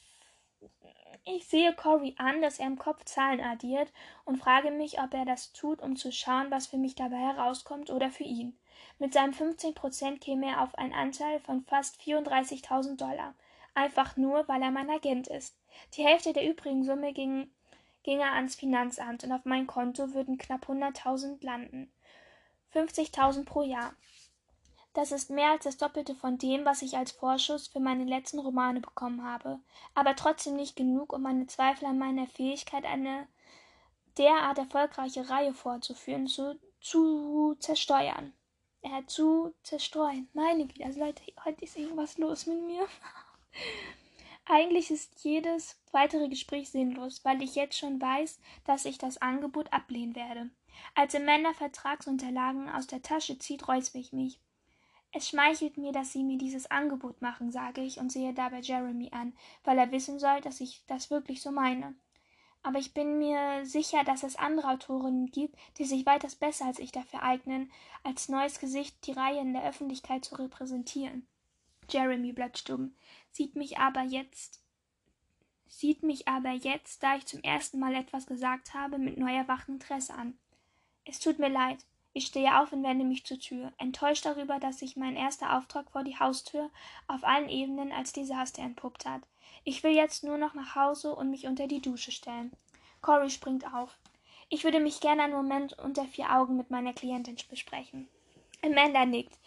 ich 1.24 1.48
sehe 1.48 1.74
Cory 1.74 2.14
an, 2.16 2.40
dass 2.40 2.60
er 2.60 2.68
im 2.68 2.78
Kopf 2.78 3.04
Zahlen 3.06 3.40
addiert 3.40 3.92
und 4.24 4.38
frage 4.38 4.70
mich, 4.70 5.00
ob 5.00 5.12
er 5.14 5.24
das 5.24 5.52
tut, 5.52 5.82
um 5.82 5.96
zu 5.96 6.12
schauen, 6.12 6.50
was 6.52 6.68
für 6.68 6.78
mich 6.78 6.94
dabei 6.94 7.16
herauskommt 7.16 7.90
oder 7.90 8.10
für 8.10 8.22
ihn. 8.22 8.56
Mit 9.00 9.12
seinen 9.14 9.34
15 9.34 9.74
Prozent 9.74 10.20
käme 10.20 10.46
er 10.46 10.62
auf 10.62 10.76
einen 10.78 10.94
Anteil 10.94 11.40
von 11.40 11.64
fast 11.64 12.00
34.000 12.02 12.96
Dollar. 12.96 13.34
Einfach 13.74 14.16
nur, 14.16 14.46
weil 14.48 14.62
er 14.62 14.70
mein 14.70 14.88
Agent 14.90 15.26
ist. 15.26 15.56
Die 15.94 16.04
Hälfte 16.06 16.32
der 16.32 16.48
übrigen 16.48 16.84
Summe 16.84 17.12
ging, 17.12 17.50
ging 18.04 18.20
er 18.20 18.32
ans 18.34 18.54
Finanzamt 18.54 19.24
und 19.24 19.32
auf 19.32 19.44
mein 19.44 19.66
Konto 19.66 20.14
würden 20.14 20.38
knapp 20.38 20.68
100.000 20.68 21.44
landen. 21.44 21.90
50.000 22.74 23.44
pro 23.44 23.62
Jahr. 23.62 23.92
Das 24.94 25.12
ist 25.12 25.28
mehr 25.30 25.50
als 25.50 25.64
das 25.64 25.76
Doppelte 25.76 26.14
von 26.14 26.38
dem, 26.38 26.64
was 26.64 26.82
ich 26.82 26.96
als 26.96 27.12
Vorschuss 27.12 27.68
für 27.68 27.78
meine 27.80 28.04
letzten 28.04 28.38
Romane 28.38 28.80
bekommen 28.80 29.22
habe, 29.22 29.60
aber 29.94 30.16
trotzdem 30.16 30.56
nicht 30.56 30.76
genug, 30.76 31.12
um 31.12 31.22
meine 31.22 31.46
Zweifel 31.46 31.84
an 31.86 31.98
meiner 31.98 32.26
Fähigkeit, 32.26 32.84
eine 32.84 33.28
derart 34.16 34.58
erfolgreiche 34.58 35.28
Reihe 35.28 35.52
vorzuführen, 35.52 36.26
zu, 36.26 36.58
zu 36.80 37.54
zersteuern. 37.58 38.32
Äh, 38.80 39.04
zu 39.06 39.52
zerstreuen. 39.64 40.28
Meine 40.32 40.66
Güte, 40.66 40.84
also 40.84 41.00
Leute, 41.00 41.22
heute 41.44 41.64
ist 41.64 41.76
irgendwas 41.76 42.16
los 42.16 42.46
mit 42.46 42.60
mir. 42.62 42.86
Eigentlich 44.46 44.90
ist 44.90 45.22
jedes 45.24 45.78
weitere 45.92 46.28
Gespräch 46.28 46.70
sinnlos, 46.70 47.22
weil 47.24 47.42
ich 47.42 47.54
jetzt 47.56 47.76
schon 47.76 48.00
weiß, 48.00 48.40
dass 48.64 48.84
ich 48.86 48.96
das 48.96 49.18
Angebot 49.20 49.70
ablehnen 49.72 50.14
werde. 50.16 50.48
Als 50.94 51.14
Amanda 51.14 51.52
Vertragsunterlagen 51.52 52.68
aus 52.70 52.86
der 52.86 53.02
Tasche 53.02 53.38
zieht, 53.38 53.66
räusper 53.68 53.98
ich 53.98 54.12
mich. 54.14 54.40
Es 55.18 55.26
schmeichelt 55.30 55.78
mir, 55.78 55.90
dass 55.90 56.12
Sie 56.12 56.22
mir 56.22 56.38
dieses 56.38 56.70
Angebot 56.70 57.20
machen, 57.22 57.50
sage 57.50 57.80
ich 57.80 57.98
und 57.98 58.12
sehe 58.12 58.32
dabei 58.32 58.60
Jeremy 58.60 59.08
an, 59.10 59.32
weil 59.64 59.76
er 59.76 59.90
wissen 59.90 60.20
soll, 60.20 60.40
dass 60.42 60.60
ich 60.60 60.84
das 60.86 61.10
wirklich 61.10 61.42
so 61.42 61.50
meine. 61.50 61.96
Aber 62.62 62.78
ich 62.78 62.94
bin 62.94 63.18
mir 63.18 63.66
sicher, 63.66 64.04
dass 64.04 64.22
es 64.22 64.36
andere 64.36 64.68
Autorinnen 64.70 65.26
gibt, 65.26 65.56
die 65.78 65.86
sich 65.86 66.06
weitaus 66.06 66.36
besser 66.36 66.66
als 66.66 66.78
ich 66.78 66.92
dafür 66.92 67.24
eignen, 67.24 67.68
als 68.04 68.28
neues 68.28 68.60
Gesicht 68.60 69.04
die 69.08 69.12
Reihe 69.12 69.40
in 69.40 69.54
der 69.54 69.64
Öffentlichkeit 69.64 70.24
zu 70.24 70.36
repräsentieren. 70.36 71.26
Jeremy 71.90 72.32
bleibt 72.32 72.58
stumm, 72.58 72.94
sieht 73.32 73.56
mich 73.56 73.76
aber 73.78 74.02
jetzt 74.02 74.62
sieht 75.66 76.04
mich 76.04 76.28
aber 76.28 76.52
jetzt, 76.52 77.02
da 77.02 77.16
ich 77.16 77.26
zum 77.26 77.40
ersten 77.42 77.80
Mal 77.80 77.96
etwas 77.96 78.24
gesagt 78.24 78.72
habe, 78.72 78.98
mit 78.98 79.18
neuerwachtem 79.18 79.74
Interesse 79.74 80.14
an. 80.14 80.38
Es 81.04 81.18
tut 81.18 81.40
mir 81.40 81.48
leid, 81.48 81.84
ich 82.18 82.26
stehe 82.26 82.60
auf 82.60 82.72
und 82.72 82.82
wende 82.82 83.04
mich 83.04 83.24
zur 83.24 83.38
Tür, 83.38 83.72
enttäuscht 83.78 84.26
darüber, 84.26 84.58
dass 84.58 84.80
sich 84.80 84.96
mein 84.96 85.14
erster 85.14 85.56
Auftrag 85.56 85.88
vor 85.92 86.02
die 86.02 86.18
Haustür 86.18 86.68
auf 87.06 87.22
allen 87.22 87.48
Ebenen 87.48 87.92
als 87.92 88.12
Desaster 88.12 88.60
entpuppt 88.60 89.06
hat. 89.06 89.22
Ich 89.62 89.84
will 89.84 89.92
jetzt 89.94 90.24
nur 90.24 90.36
noch 90.36 90.52
nach 90.54 90.74
Hause 90.74 91.14
und 91.14 91.30
mich 91.30 91.46
unter 91.46 91.68
die 91.68 91.80
Dusche 91.80 92.10
stellen. 92.10 92.50
Cory 93.02 93.30
springt 93.30 93.72
auf. 93.72 93.96
Ich 94.48 94.64
würde 94.64 94.80
mich 94.80 94.98
gerne 95.00 95.22
einen 95.22 95.32
Moment 95.32 95.78
unter 95.78 96.06
vier 96.06 96.34
Augen 96.34 96.56
mit 96.56 96.70
meiner 96.72 96.92
Klientin 96.92 97.36
besprechen. 97.48 98.08
Amanda 98.64 99.06
nickt, 99.06 99.38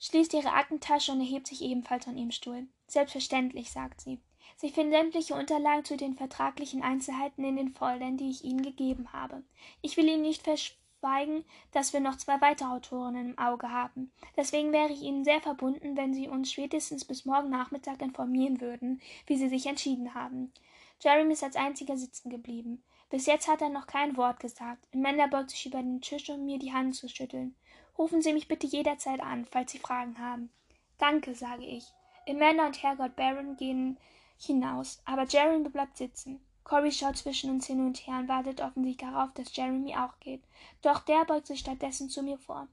schließt 0.00 0.34
ihre 0.34 0.54
Aktentasche 0.54 1.12
und 1.12 1.20
erhebt 1.20 1.46
sich 1.46 1.62
ebenfalls 1.62 2.04
von 2.06 2.18
ihrem 2.18 2.32
Stuhl. 2.32 2.66
Selbstverständlich, 2.88 3.70
sagt 3.70 4.00
sie. 4.00 4.18
Sie 4.56 4.70
finden 4.70 4.90
sämtliche 4.90 5.34
Unterlagen 5.36 5.84
zu 5.84 5.96
den 5.96 6.16
vertraglichen 6.16 6.82
Einzelheiten 6.82 7.44
in 7.44 7.54
den 7.54 7.70
Foldern, 7.70 8.16
die 8.16 8.30
ich 8.30 8.42
Ihnen 8.42 8.62
gegeben 8.62 9.12
habe. 9.12 9.44
Ich 9.82 9.96
will 9.96 10.08
Ihnen 10.08 10.22
nicht 10.22 10.42
versprechen, 10.42 10.82
schweigen, 10.98 11.44
dass 11.72 11.92
wir 11.92 12.00
noch 12.00 12.16
zwei 12.16 12.40
weitere 12.40 12.68
Autorinnen 12.72 13.30
im 13.30 13.38
Auge 13.38 13.70
haben. 13.70 14.10
Deswegen 14.36 14.72
wäre 14.72 14.92
ich 14.92 15.02
Ihnen 15.02 15.24
sehr 15.24 15.40
verbunden, 15.40 15.96
wenn 15.96 16.12
Sie 16.14 16.28
uns 16.28 16.52
spätestens 16.52 17.04
bis 17.04 17.24
morgen 17.24 17.50
Nachmittag 17.50 18.00
informieren 18.02 18.60
würden, 18.60 19.00
wie 19.26 19.36
Sie 19.36 19.48
sich 19.48 19.66
entschieden 19.66 20.14
haben. 20.14 20.52
Jeremy 21.00 21.32
ist 21.34 21.44
als 21.44 21.54
einziger 21.56 21.96
sitzen 21.96 22.30
geblieben. 22.30 22.82
Bis 23.10 23.26
jetzt 23.26 23.48
hat 23.48 23.62
er 23.62 23.68
noch 23.70 23.86
kein 23.86 24.16
Wort 24.16 24.40
gesagt. 24.40 24.86
Amanda 24.92 25.26
beugt 25.28 25.50
sich 25.50 25.66
über 25.66 25.80
den 25.80 26.00
Tisch, 26.00 26.28
um 26.30 26.44
mir 26.44 26.58
die 26.58 26.72
Hand 26.72 26.96
zu 26.96 27.08
schütteln. 27.08 27.54
Rufen 27.96 28.20
Sie 28.20 28.32
mich 28.32 28.48
bitte 28.48 28.66
jederzeit 28.66 29.20
an, 29.20 29.44
falls 29.46 29.72
Sie 29.72 29.78
Fragen 29.78 30.18
haben. 30.18 30.50
Danke, 30.98 31.34
sage 31.34 31.64
ich. 31.64 31.84
Amanda 32.28 32.66
und 32.66 32.82
Herr 32.82 32.96
Gott 32.96 33.14
Barron 33.16 33.56
gehen 33.56 33.96
hinaus, 34.40 35.00
aber 35.04 35.24
Jeremy 35.26 35.68
bleibt 35.68 35.96
sitzen. 35.96 36.40
Cory 36.68 36.92
schaut 36.92 37.16
zwischen 37.16 37.48
uns 37.50 37.66
hin 37.66 37.80
und 37.84 38.06
her 38.06 38.18
und 38.18 38.28
wartet 38.28 38.60
offensichtlich 38.60 39.10
darauf, 39.10 39.32
dass 39.32 39.56
Jeremy 39.56 39.96
auch 39.96 40.20
geht. 40.20 40.42
Doch 40.82 41.00
der 41.00 41.24
beugt 41.24 41.46
sich 41.46 41.60
stattdessen 41.60 42.10
zu 42.10 42.22
mir 42.22 42.36
vor. 42.36 42.68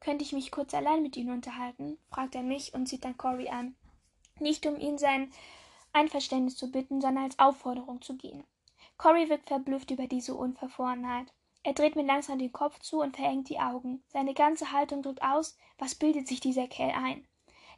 Könnte 0.00 0.24
ich 0.24 0.32
mich 0.32 0.50
kurz 0.50 0.72
allein 0.72 1.02
mit 1.02 1.14
Ihnen 1.18 1.32
unterhalten? 1.34 1.98
fragt 2.10 2.34
er 2.34 2.42
mich 2.42 2.72
und 2.72 2.88
sieht 2.88 3.04
dann 3.04 3.18
Cory 3.18 3.48
an. 3.50 3.74
Nicht 4.40 4.64
um 4.64 4.80
ihn 4.80 4.96
sein 4.96 5.30
Einverständnis 5.92 6.56
zu 6.56 6.70
bitten, 6.72 7.02
sondern 7.02 7.24
als 7.24 7.38
Aufforderung 7.38 8.00
zu 8.00 8.16
gehen. 8.16 8.44
Cory 8.96 9.28
wird 9.28 9.44
verblüfft 9.46 9.90
über 9.90 10.06
diese 10.06 10.34
Unverfrorenheit. 10.34 11.26
Er 11.64 11.74
dreht 11.74 11.96
mir 11.96 12.04
langsam 12.06 12.38
den 12.38 12.52
Kopf 12.52 12.78
zu 12.78 13.00
und 13.02 13.14
verengt 13.16 13.50
die 13.50 13.60
Augen. 13.60 14.02
Seine 14.08 14.32
ganze 14.32 14.72
Haltung 14.72 15.02
drückt 15.02 15.22
aus, 15.22 15.54
was 15.76 15.94
bildet 15.94 16.26
sich 16.28 16.40
dieser 16.40 16.66
Kerl 16.66 16.92
ein. 16.92 17.28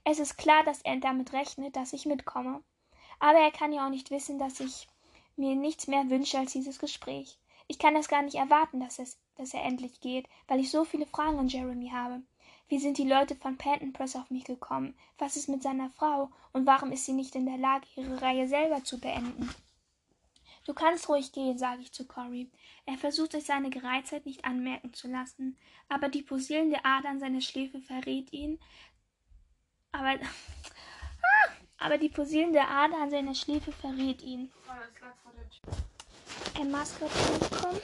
Es 0.05 0.21
ist 0.21 0.39
klar, 0.39 0.63
dass 0.63 0.81
er 0.83 0.95
damit 0.99 1.33
rechnet, 1.33 1.75
dass 1.75 1.93
ich 1.93 2.07
mitkomme. 2.07 2.63
Aber 3.19 3.41
er 3.41 3.51
kann 3.51 3.73
ja 3.73 3.85
auch 3.85 3.91
nicht 3.91 4.13
wissen, 4.13 4.39
dass 4.39 4.61
ich 4.61 4.87
mir 5.37 5.55
nichts 5.57 5.87
mehr 5.87 6.11
wünsche 6.11 6.39
als 6.39 6.53
dieses 6.53 6.79
Gespräch. 6.79 7.39
Ich 7.69 7.79
kann 7.79 7.95
es 7.97 8.09
gar 8.09 8.23
nicht 8.23 8.35
erwarten, 8.35 8.81
dass, 8.81 8.99
es, 8.99 9.19
dass 9.37 9.55
er 9.55 9.65
endlich 9.65 10.01
geht, 10.01 10.27
weil 10.49 10.61
ich 10.61 10.71
so 10.71 10.85
viele 10.85 11.07
Fragen 11.07 11.39
an 11.39 11.49
Jeremy 11.49 11.91
habe. 11.91 12.21
Wie 12.69 12.79
sind 12.79 12.99
die 12.99 13.09
Leute 13.09 13.35
von 13.37 13.57
Panton 13.57 13.93
Press 13.93 14.17
auf 14.17 14.31
mich 14.31 14.45
gekommen? 14.45 14.95
Was 15.19 15.37
ist 15.37 15.49
mit 15.49 15.63
seiner 15.63 15.91
Frau? 15.91 16.31
Und 16.53 16.67
warum 16.67 16.93
ist 16.93 17.05
sie 17.07 17.13
nicht 17.13 17.35
in 17.35 17.47
der 17.47 17.59
Lage, 17.59 17.87
ihre 17.97 18.21
Reihe 18.21 18.49
selber 18.49 18.83
zu 18.85 19.01
beenden? 19.01 19.49
Du 20.67 20.75
kannst 20.75 21.09
ruhig 21.09 21.33
gehen, 21.33 21.59
sage 21.59 21.83
ich 21.83 21.93
zu 21.93 22.07
Cory. 22.07 22.51
Er 22.87 22.97
versucht 22.97 23.33
sich 23.33 23.45
seine 23.45 23.71
Gereiztheit 23.71 24.27
nicht 24.27 24.45
anmerken 24.45 24.93
zu 24.95 25.09
lassen, 25.11 25.57
aber 25.89 26.09
die 26.09 26.23
pulsierende 26.23 26.85
Ader 26.85 27.09
an 27.09 27.21
seiner 27.21 27.41
Schläfe 27.41 27.81
verrät 27.81 28.33
ihn. 28.33 28.59
Aber. 29.93 30.15
Ah! 31.23 31.53
aber 31.81 31.97
die 31.97 32.11
pulsierende 32.11 32.61
Ader 32.61 33.03
an 33.03 33.11
seiner 33.11 33.35
Schläfe 33.35 33.73
verrät 33.73 34.23
ihn. 34.23 34.53
Ein 36.57 36.71
Maskottchen 36.71 37.39
bekommen. 37.41 37.81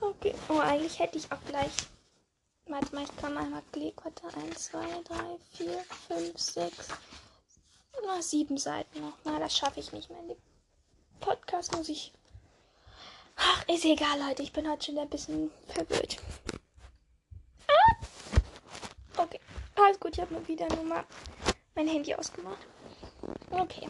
Okay. 0.00 0.34
Oh, 0.48 0.58
eigentlich 0.58 0.98
hätte 0.98 1.18
ich 1.18 1.30
auch 1.30 1.40
gleich. 1.46 1.70
Warte 2.66 2.94
mal, 2.94 3.04
ich 3.04 3.16
kann 3.16 3.34
mal 3.34 3.44
einmal 3.44 3.62
Klick. 3.72 3.94
Warte, 4.04 4.26
1, 4.42 4.70
2, 4.72 4.78
3, 5.04 5.16
4, 5.54 5.84
5, 6.08 6.38
6. 6.38 6.88
Noch 8.04 8.20
sieben 8.22 8.58
Seiten 8.58 9.00
noch. 9.00 9.12
Na, 9.24 9.38
das 9.38 9.56
schaffe 9.56 9.80
ich 9.80 9.92
nicht 9.92 10.10
mehr. 10.10 10.20
Den 10.22 10.36
Podcast 11.20 11.74
muss 11.76 11.88
ich. 11.88 12.12
Ach, 13.36 13.64
ist 13.68 13.84
egal, 13.84 14.18
Leute. 14.20 14.42
Ich 14.42 14.52
bin 14.52 14.68
heute 14.68 14.84
schon 14.86 14.98
ein 14.98 15.08
bisschen 15.08 15.50
verwirrt. 15.68 16.16
Ah! 17.68 17.94
Okay. 19.16 19.40
Alles 19.76 20.00
gut, 20.00 20.14
ich 20.14 20.20
habe 20.20 20.34
nur 20.34 20.46
wieder 20.46 20.68
Nummer 20.76 21.04
mein 21.78 21.86
Handy 21.86 22.12
ausgemacht. 22.12 22.66
Okay. 23.50 23.86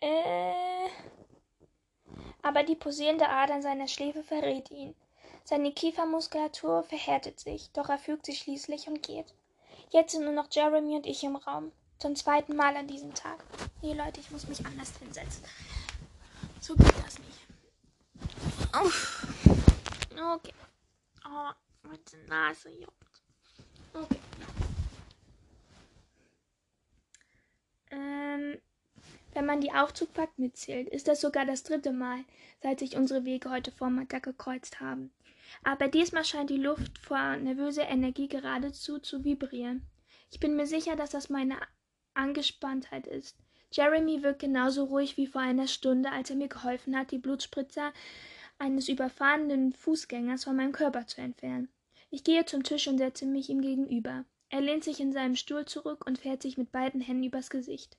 Äh. 0.00 0.88
Aber 2.42 2.62
die 2.62 2.76
posierende 2.76 3.28
Ader 3.28 3.56
in 3.56 3.62
seiner 3.62 3.88
Schläfe 3.88 4.22
verrät 4.22 4.70
ihn. 4.70 4.94
Seine 5.44 5.72
Kiefermuskulatur 5.72 6.84
verhärtet 6.84 7.40
sich, 7.40 7.70
doch 7.72 7.88
er 7.88 7.98
fügt 7.98 8.26
sich 8.26 8.38
schließlich 8.38 8.86
und 8.86 9.02
geht. 9.02 9.34
Jetzt 9.90 10.12
sind 10.12 10.22
nur 10.24 10.32
noch 10.32 10.46
Jeremy 10.52 10.94
und 10.96 11.06
ich 11.06 11.24
im 11.24 11.34
Raum. 11.34 11.72
Zum 11.98 12.14
zweiten 12.14 12.54
Mal 12.54 12.76
an 12.76 12.86
diesem 12.86 13.12
Tag. 13.12 13.44
Nee, 13.82 13.92
Leute, 13.94 14.20
ich 14.20 14.30
muss 14.30 14.46
mich 14.46 14.64
anders 14.64 14.96
hinsetzen. 14.98 15.44
So 16.60 16.76
geht 16.76 16.94
das 17.04 17.18
nicht. 17.18 17.40
Uff. 18.80 19.26
Okay. 20.12 20.54
Oh, 21.26 21.50
meine 21.82 22.26
Nase 22.28 22.70
juckt. 22.70 23.22
Okay. 23.94 24.16
Ähm, 27.92 28.58
wenn 29.34 29.44
man 29.46 29.60
die 29.60 29.72
Aufzugfahrt 29.72 30.38
mitzählt, 30.38 30.88
ist 30.88 31.08
das 31.08 31.20
sogar 31.20 31.44
das 31.44 31.62
dritte 31.62 31.92
Mal, 31.92 32.24
seit 32.62 32.78
sich 32.80 32.96
unsere 32.96 33.24
Wege 33.26 33.50
heute 33.50 33.70
Vormittag 33.70 34.22
gekreuzt 34.24 34.80
haben. 34.80 35.12
Aber 35.62 35.88
diesmal 35.88 36.24
scheint 36.24 36.48
die 36.50 36.56
Luft 36.58 36.98
vor 36.98 37.36
nervöser 37.36 37.86
Energie 37.88 38.28
geradezu 38.28 38.98
zu 38.98 39.24
vibrieren. 39.24 39.82
Ich 40.30 40.40
bin 40.40 40.56
mir 40.56 40.66
sicher, 40.66 40.96
dass 40.96 41.10
das 41.10 41.28
meine 41.28 41.56
Angespanntheit 42.14 43.06
ist. 43.06 43.36
Jeremy 43.70 44.22
wirkt 44.22 44.38
genauso 44.40 44.84
ruhig 44.84 45.16
wie 45.18 45.26
vor 45.26 45.40
einer 45.42 45.66
Stunde, 45.66 46.10
als 46.12 46.30
er 46.30 46.36
mir 46.36 46.48
geholfen 46.48 46.96
hat, 46.96 47.10
die 47.10 47.18
Blutspritzer 47.18 47.92
eines 48.58 48.88
überfahrenden 48.88 49.72
Fußgängers 49.74 50.44
von 50.44 50.56
meinem 50.56 50.72
Körper 50.72 51.06
zu 51.06 51.20
entfernen. 51.20 51.68
Ich 52.10 52.24
gehe 52.24 52.44
zum 52.46 52.62
Tisch 52.62 52.88
und 52.88 52.96
setze 52.98 53.26
mich 53.26 53.48
ihm 53.50 53.60
gegenüber. 53.60 54.24
Er 54.54 54.60
lehnt 54.60 54.84
sich 54.84 55.00
in 55.00 55.14
seinem 55.14 55.34
Stuhl 55.34 55.64
zurück 55.64 56.06
und 56.06 56.18
fährt 56.18 56.42
sich 56.42 56.58
mit 56.58 56.70
beiden 56.72 57.00
Händen 57.00 57.24
übers 57.24 57.48
Gesicht. 57.48 57.96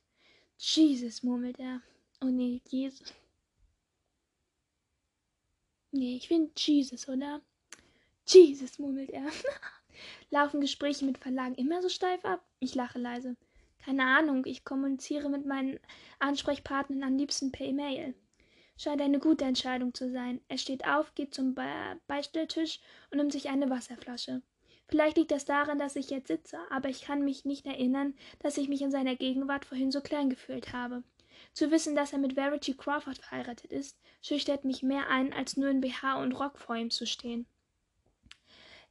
Jesus, 0.56 1.24
murmelt 1.24 1.58
er. 1.58 1.82
Oh 2.20 2.26
nee, 2.26 2.62
Jesus. 2.68 3.12
Nee, 5.90 6.14
ich 6.14 6.28
bin 6.28 6.52
Jesus, 6.56 7.08
oder? 7.08 7.40
Jesus, 8.28 8.78
murmelt 8.78 9.10
er. 9.10 9.26
Laufen 10.30 10.60
Gespräche 10.60 11.04
mit 11.04 11.18
Verlagen 11.18 11.56
immer 11.56 11.82
so 11.82 11.88
steif 11.88 12.24
ab? 12.24 12.44
Ich 12.60 12.76
lache 12.76 13.00
leise. 13.00 13.34
Keine 13.80 14.04
Ahnung, 14.06 14.46
ich 14.46 14.64
kommuniziere 14.64 15.28
mit 15.28 15.46
meinen 15.46 15.80
Ansprechpartnern 16.20 17.02
am 17.02 17.18
liebsten 17.18 17.50
per 17.50 17.66
E-Mail. 17.66 18.14
Scheint 18.78 19.02
eine 19.02 19.18
gute 19.18 19.44
Entscheidung 19.44 19.92
zu 19.92 20.08
sein. 20.12 20.40
Er 20.46 20.58
steht 20.58 20.86
auf, 20.86 21.16
geht 21.16 21.34
zum 21.34 21.56
Beistelltisch 22.06 22.78
und 23.10 23.18
nimmt 23.18 23.32
sich 23.32 23.48
eine 23.48 23.68
Wasserflasche. 23.70 24.40
Vielleicht 24.88 25.16
liegt 25.16 25.30
das 25.30 25.44
daran, 25.44 25.78
dass 25.78 25.96
ich 25.96 26.10
jetzt 26.10 26.28
sitze, 26.28 26.58
aber 26.70 26.88
ich 26.88 27.02
kann 27.02 27.22
mich 27.24 27.44
nicht 27.44 27.66
erinnern, 27.66 28.14
dass 28.40 28.58
ich 28.58 28.68
mich 28.68 28.82
in 28.82 28.90
seiner 28.90 29.16
Gegenwart 29.16 29.64
vorhin 29.64 29.90
so 29.90 30.00
klein 30.00 30.28
gefühlt 30.28 30.72
habe. 30.72 31.02
Zu 31.52 31.70
wissen, 31.70 31.94
dass 31.96 32.12
er 32.12 32.18
mit 32.18 32.34
Verity 32.36 32.74
Crawford 32.74 33.18
verheiratet 33.18 33.70
ist, 33.72 33.98
schüchtert 34.22 34.64
mich 34.64 34.82
mehr 34.82 35.08
ein, 35.08 35.32
als 35.32 35.56
nur 35.56 35.68
in 35.68 35.80
BH 35.80 36.20
und 36.22 36.32
Rock 36.32 36.58
vor 36.58 36.76
ihm 36.76 36.90
zu 36.90 37.06
stehen. 37.06 37.46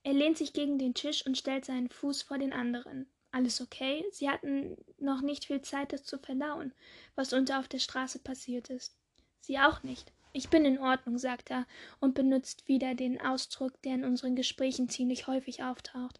Er 0.04 0.14
lehnt 0.14 0.38
sich 0.38 0.54
gegen 0.54 0.78
den 0.78 0.94
Tisch 0.94 1.26
und 1.26 1.38
stellt 1.38 1.64
seinen 1.66 1.90
Fuß 1.90 2.24
vor 2.24 2.38
den 2.38 2.54
anderen. 2.54 3.08
Alles 3.32 3.62
okay? 3.62 4.04
Sie 4.12 4.30
hatten 4.30 4.78
noch 4.98 5.22
nicht 5.22 5.46
viel 5.46 5.62
Zeit, 5.62 5.94
das 5.94 6.04
zu 6.04 6.20
verdauen, 6.20 6.74
was 7.16 7.34
unter 7.34 7.60
auf 7.60 7.68
der 7.68 7.80
Straße 7.80 8.20
passiert 8.20 8.70
ist. 8.70 8.98
Sie 9.40 9.58
auch 9.60 9.84
nicht. 9.84 10.13
Ich 10.36 10.50
bin 10.50 10.66
in 10.66 10.80
Ordnung, 10.80 11.20
sagt 11.20 11.52
er 11.52 11.68
und 12.00 12.16
benutzt 12.16 12.68
wieder 12.68 12.96
den 12.96 13.22
Ausdruck, 13.22 13.80
der 13.84 13.94
in 13.94 14.04
unseren 14.04 14.36
Gesprächen 14.36 14.90
ziemlich 14.90 15.28
häufig 15.28 15.62
auftaucht. 15.64 16.20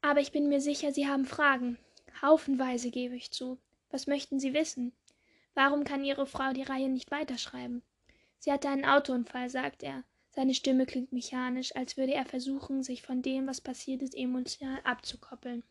Aber 0.00 0.20
ich 0.20 0.30
bin 0.30 0.48
mir 0.48 0.60
sicher, 0.60 0.92
Sie 0.92 1.08
haben 1.08 1.24
Fragen. 1.24 1.76
Haufenweise 2.22 2.92
gebe 2.92 3.16
ich 3.16 3.32
zu. 3.32 3.58
Was 3.90 4.06
möchten 4.06 4.38
Sie 4.38 4.54
wissen? 4.54 4.92
Warum 5.54 5.82
kann 5.82 6.04
Ihre 6.04 6.24
Frau 6.24 6.52
die 6.52 6.62
Reihe 6.62 6.88
nicht 6.88 7.10
weiterschreiben? 7.10 7.82
Sie 8.38 8.52
hatte 8.52 8.68
einen 8.68 8.84
Autounfall, 8.84 9.50
sagt 9.50 9.82
er. 9.82 10.04
Seine 10.30 10.54
Stimme 10.54 10.86
klingt 10.86 11.12
mechanisch, 11.12 11.74
als 11.74 11.96
würde 11.96 12.14
er 12.14 12.24
versuchen, 12.24 12.84
sich 12.84 13.02
von 13.02 13.22
dem, 13.22 13.48
was 13.48 13.60
passiert 13.60 14.02
ist, 14.02 14.14
emotional 14.14 14.80
abzukoppeln. 14.84 15.64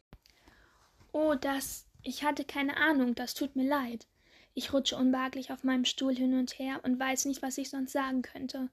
Oh, 1.13 1.35
das. 1.39 1.87
Ich 2.03 2.23
hatte 2.25 2.43
keine 2.43 2.75
Ahnung, 2.75 3.15
das 3.15 3.33
tut 3.33 3.55
mir 3.55 3.67
leid. 3.67 4.07
Ich 4.59 4.73
rutsche 4.73 4.97
unbehaglich 4.97 5.53
auf 5.53 5.63
meinem 5.63 5.85
Stuhl 5.85 6.13
hin 6.13 6.37
und 6.37 6.59
her 6.59 6.81
und 6.83 6.99
weiß 6.99 7.23
nicht, 7.23 7.41
was 7.41 7.57
ich 7.57 7.69
sonst 7.69 7.93
sagen 7.93 8.21
könnte. 8.23 8.67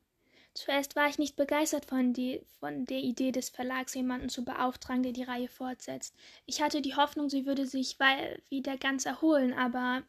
Zuerst 0.53 0.97
war 0.97 1.09
ich 1.09 1.17
nicht 1.17 1.37
begeistert 1.37 1.85
von, 1.87 2.13
die, 2.13 2.43
von, 2.59 2.87
der 2.87 2.99
Idee 2.99 3.31
des 3.31 3.51
Verlags, 3.51 3.95
jemanden 3.95 4.29
zu 4.29 4.45
beauftragen, 4.45 5.05
der 5.05 5.13
die 5.13 5.23
Reihe 5.23 5.47
fortsetzt. 5.47 6.17
Ich 6.45 6.61
hatte 6.61 6.83
die 6.83 6.97
Hoffnung, 6.97 7.31
sie 7.31 7.47
würde 7.47 7.67
sich 7.69 8.01
wieder 8.49 8.77
ganz 8.79 9.07
erholen, 9.07 9.53
aber 9.55 10.03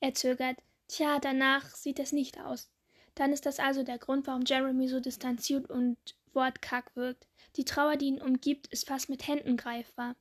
er 0.00 0.12
zögert. 0.12 0.58
Tja, 0.88 1.18
danach 1.20 1.70
sieht 1.74 2.00
es 2.00 2.12
nicht 2.12 2.38
aus. 2.42 2.68
Dann 3.14 3.32
ist 3.32 3.46
das 3.46 3.60
also 3.60 3.82
der 3.82 3.96
Grund, 3.96 4.26
warum 4.26 4.42
Jeremy 4.46 4.88
so 4.88 5.00
distanziert 5.00 5.70
und 5.70 5.96
wortkarg 6.34 6.94
wirkt. 6.96 7.26
Die 7.56 7.64
Trauer, 7.64 7.96
die 7.96 8.08
ihn 8.08 8.20
umgibt, 8.20 8.66
ist 8.66 8.88
fast 8.88 9.08
mit 9.08 9.26
Händen 9.26 9.56
greifbar. 9.56 10.16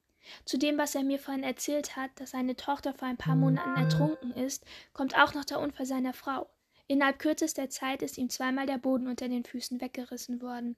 Zu 0.45 0.57
dem, 0.57 0.77
was 0.77 0.95
er 0.95 1.03
mir 1.03 1.19
vorhin 1.19 1.43
erzählt 1.43 1.95
hat, 1.97 2.09
dass 2.15 2.31
seine 2.31 2.55
Tochter 2.55 2.93
vor 2.93 3.07
ein 3.09 3.17
paar 3.17 3.35
Monaten 3.35 3.75
ertrunken 3.75 4.31
ist, 4.31 4.63
kommt 4.93 5.15
auch 5.17 5.33
noch 5.33 5.43
der 5.45 5.59
Unfall 5.59 5.85
seiner 5.85 6.13
Frau. 6.13 6.49
Innerhalb 6.87 7.19
kürzester 7.19 7.69
Zeit 7.69 8.01
ist 8.01 8.17
ihm 8.17 8.29
zweimal 8.29 8.65
der 8.65 8.77
Boden 8.77 9.07
unter 9.07 9.27
den 9.27 9.43
Füßen 9.45 9.79
weggerissen 9.81 10.41
worden. 10.41 10.75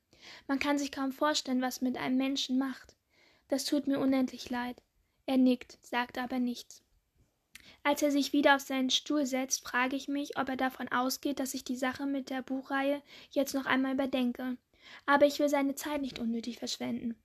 Man 0.47 0.57
kann 0.59 0.77
sich 0.79 0.91
kaum 0.91 1.11
vorstellen, 1.11 1.61
was 1.61 1.81
mit 1.81 1.95
einem 1.97 2.17
Menschen 2.17 2.57
macht. 2.57 2.95
Das 3.47 3.65
tut 3.65 3.85
mir 3.87 3.99
unendlich 3.99 4.49
leid. 4.49 4.81
Er 5.27 5.37
nickt, 5.37 5.77
sagt 5.85 6.17
aber 6.17 6.39
nichts. 6.39 6.83
Als 7.83 8.01
er 8.01 8.09
sich 8.11 8.33
wieder 8.33 8.55
auf 8.55 8.61
seinen 8.61 8.89
Stuhl 8.89 9.25
setzt, 9.27 9.65
frage 9.67 9.95
ich 9.95 10.07
mich, 10.07 10.37
ob 10.37 10.49
er 10.49 10.57
davon 10.57 10.87
ausgeht, 10.87 11.39
dass 11.39 11.53
ich 11.53 11.63
die 11.63 11.75
Sache 11.77 12.05
mit 12.07 12.29
der 12.31 12.41
Buchreihe 12.41 13.01
jetzt 13.29 13.53
noch 13.53 13.65
einmal 13.67 13.93
überdenke. 13.93 14.57
Aber 15.05 15.25
ich 15.27 15.37
will 15.39 15.49
seine 15.49 15.75
Zeit 15.75 16.01
nicht 16.01 16.17
unnötig 16.19 16.57
verschwenden. 16.57 17.15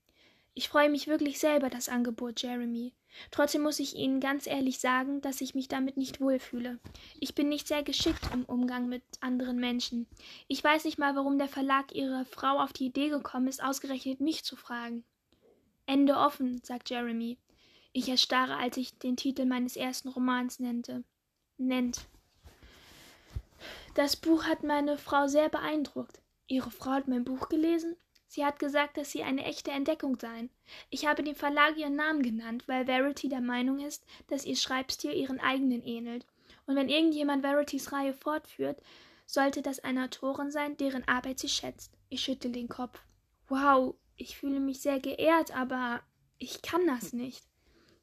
Ich 0.55 0.68
freue 0.68 0.90
mich 0.90 1.07
wirklich 1.07 1.38
selber 1.38 1.59
über 1.61 1.70
das 1.76 1.88
Angebot, 1.88 2.40
Jeremy. 2.42 2.92
Trotzdem 3.30 3.62
muss 3.62 3.78
ich 3.78 3.94
Ihnen 3.94 4.20
ganz 4.20 4.46
ehrlich 4.46 4.78
sagen, 4.78 5.20
dass 5.20 5.40
ich 5.40 5.55
mich 5.55 5.68
damit 5.68 5.96
nicht 5.96 6.20
wohlfühle. 6.20 6.78
Ich 7.20 7.34
bin 7.34 7.48
nicht 7.48 7.68
sehr 7.68 7.82
geschickt 7.82 8.22
im 8.32 8.44
Umgang 8.44 8.88
mit 8.88 9.03
anderen 9.20 9.59
Menschen. 9.59 10.07
Ich 10.48 10.62
weiß 10.62 10.84
nicht 10.84 10.98
mal, 10.98 11.14
warum 11.16 11.38
der 11.38 11.48
Verlag 11.48 11.94
Ihrer 11.94 12.24
Frau 12.24 12.61
auf 12.61 12.72
die 12.72 12.86
Idee 12.86 13.11
gekommen 13.11 13.46
ist, 13.46 13.62
ausgerechnet 13.62 14.20
mich 14.20 14.44
zu 14.44 14.57
fragen. 14.57 15.05
Ende 15.86 16.16
offen, 16.16 16.61
sagt 16.64 16.90
Jeremy. 16.90 17.36
Ich 17.92 18.09
erstarre, 18.09 18.57
als 18.57 18.76
ich 18.76 18.98
den 18.98 19.16
Titel 19.16 19.44
meines 19.46 19.76
ersten 19.76 20.09
Romans 20.09 20.59
nennte. 20.59 21.05
Nennt. 21.59 22.07
Das 23.94 24.16
Buch 24.16 24.44
hat 24.44 24.62
meine 24.62 24.98
Frau 24.98 25.26
sehr 25.26 25.48
beeindruckt. 25.48 26.20
Ihre 26.46 26.70
Frau 26.70 26.90
hat 26.92 27.09
mein 27.09 27.24
Buch 27.24 27.48
gelesen? 27.48 27.96
Sie 28.33 28.45
hat 28.47 28.61
gesagt, 28.61 28.97
dass 28.97 29.11
sie 29.11 29.24
eine 29.24 29.45
echte 29.45 29.72
Entdeckung 29.72 30.16
seien. 30.16 30.51
Ich 30.89 31.05
habe 31.05 31.24
dem 31.24 31.35
Verlag 31.35 31.76
ihren 31.76 31.97
Namen 31.97 32.22
genannt, 32.22 32.62
weil 32.68 32.85
Verity 32.87 33.28
der 33.28 33.41
Meinung 33.41 33.81
ist, 33.85 34.07
dass 34.28 34.45
ihr 34.45 34.55
Schreibstil 34.55 35.12
ihren 35.12 35.41
eigenen 35.41 35.83
ähnelt. 35.83 36.24
Und 36.64 36.76
wenn 36.76 36.89
irgendjemand 36.89 37.43
Verities 37.43 37.91
Reihe 37.91 38.12
fortführt, 38.12 38.81
sollte 39.26 39.62
das 39.62 39.81
eine 39.81 40.05
Autorin 40.05 40.53
sein, 40.53 40.76
deren 40.76 41.09
Arbeit 41.09 41.41
sie 41.41 41.49
schätzt. 41.49 41.93
Ich 42.09 42.20
schüttel 42.20 42.53
den 42.53 42.68
Kopf. 42.68 43.01
Wow, 43.49 43.97
ich 44.14 44.39
fühle 44.39 44.61
mich 44.61 44.81
sehr 44.81 45.01
geehrt, 45.01 45.51
aber 45.57 46.01
ich 46.39 46.62
kann 46.62 46.87
das 46.87 47.12
nicht. 47.12 47.43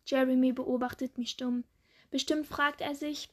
Jeremy 0.06 0.52
beobachtet 0.52 1.18
mich 1.18 1.30
stumm. 1.30 1.64
Bestimmt 2.12 2.48
fragt 2.48 2.82
er 2.82 2.96
sich, 2.96 3.30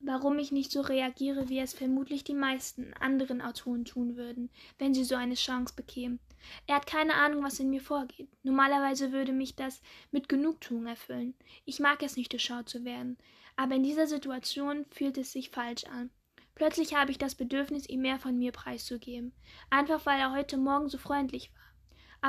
warum 0.00 0.38
ich 0.38 0.52
nicht 0.52 0.70
so 0.70 0.80
reagiere, 0.80 1.48
wie 1.48 1.58
es 1.58 1.74
vermutlich 1.74 2.22
die 2.24 2.34
meisten 2.34 2.92
anderen 2.94 3.40
Autoren 3.42 3.84
tun 3.84 4.16
würden, 4.16 4.48
wenn 4.78 4.94
sie 4.94 5.02
so 5.04 5.14
eine 5.16 5.34
Chance 5.34 5.74
bekämen. 5.76 6.20
Er 6.68 6.76
hat 6.76 6.86
keine 6.86 7.14
Ahnung, 7.14 7.42
was 7.42 7.58
in 7.58 7.68
mir 7.70 7.80
vorgeht. 7.80 8.28
Normalerweise 8.44 9.10
würde 9.12 9.32
mich 9.32 9.56
das 9.56 9.80
mit 10.12 10.28
Genugtuung 10.28 10.86
erfüllen. 10.86 11.34
Ich 11.64 11.80
mag 11.80 12.02
es 12.04 12.16
nicht, 12.16 12.32
durchschaut 12.32 12.68
zu 12.68 12.84
werden. 12.84 13.18
Aber 13.56 13.74
in 13.74 13.82
dieser 13.82 14.06
Situation 14.06 14.86
fühlt 14.90 15.18
es 15.18 15.32
sich 15.32 15.50
falsch 15.50 15.84
an. 15.84 16.10
Plötzlich 16.54 16.94
habe 16.94 17.10
ich 17.10 17.18
das 17.18 17.34
Bedürfnis, 17.34 17.88
ihm 17.88 18.02
mehr 18.02 18.18
von 18.20 18.38
mir 18.38 18.52
preiszugeben. 18.52 19.32
Einfach 19.70 20.06
weil 20.06 20.20
er 20.20 20.32
heute 20.32 20.56
Morgen 20.58 20.88
so 20.88 20.98
freundlich 20.98 21.50
war. 21.54 21.64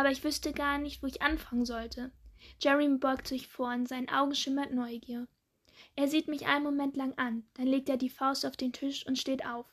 Aber 0.02 0.12
ich 0.12 0.24
wüsste 0.24 0.54
gar 0.54 0.80
nicht, 0.80 1.04
wo 1.04 1.08
ich 1.08 1.22
anfangen 1.22 1.66
sollte. 1.66 2.12
Jeremy 2.60 2.98
beugt 2.98 3.28
sich 3.28 3.48
vor 3.48 3.72
und 3.72 3.88
seinen 3.88 4.10
Augen 4.10 4.34
schimmert 4.34 4.72
Neugier 4.74 5.28
er 5.96 6.08
sieht 6.10 6.28
mich 6.28 6.46
einen 6.48 6.64
Moment 6.66 6.98
lang 6.98 7.18
an, 7.18 7.48
dann 7.54 7.66
legt 7.68 7.88
er 7.90 7.96
die 7.98 8.10
Faust 8.10 8.46
auf 8.46 8.58
den 8.58 8.74
Tisch 8.74 9.06
und 9.08 9.18
steht 9.18 9.46
auf. 9.46 9.66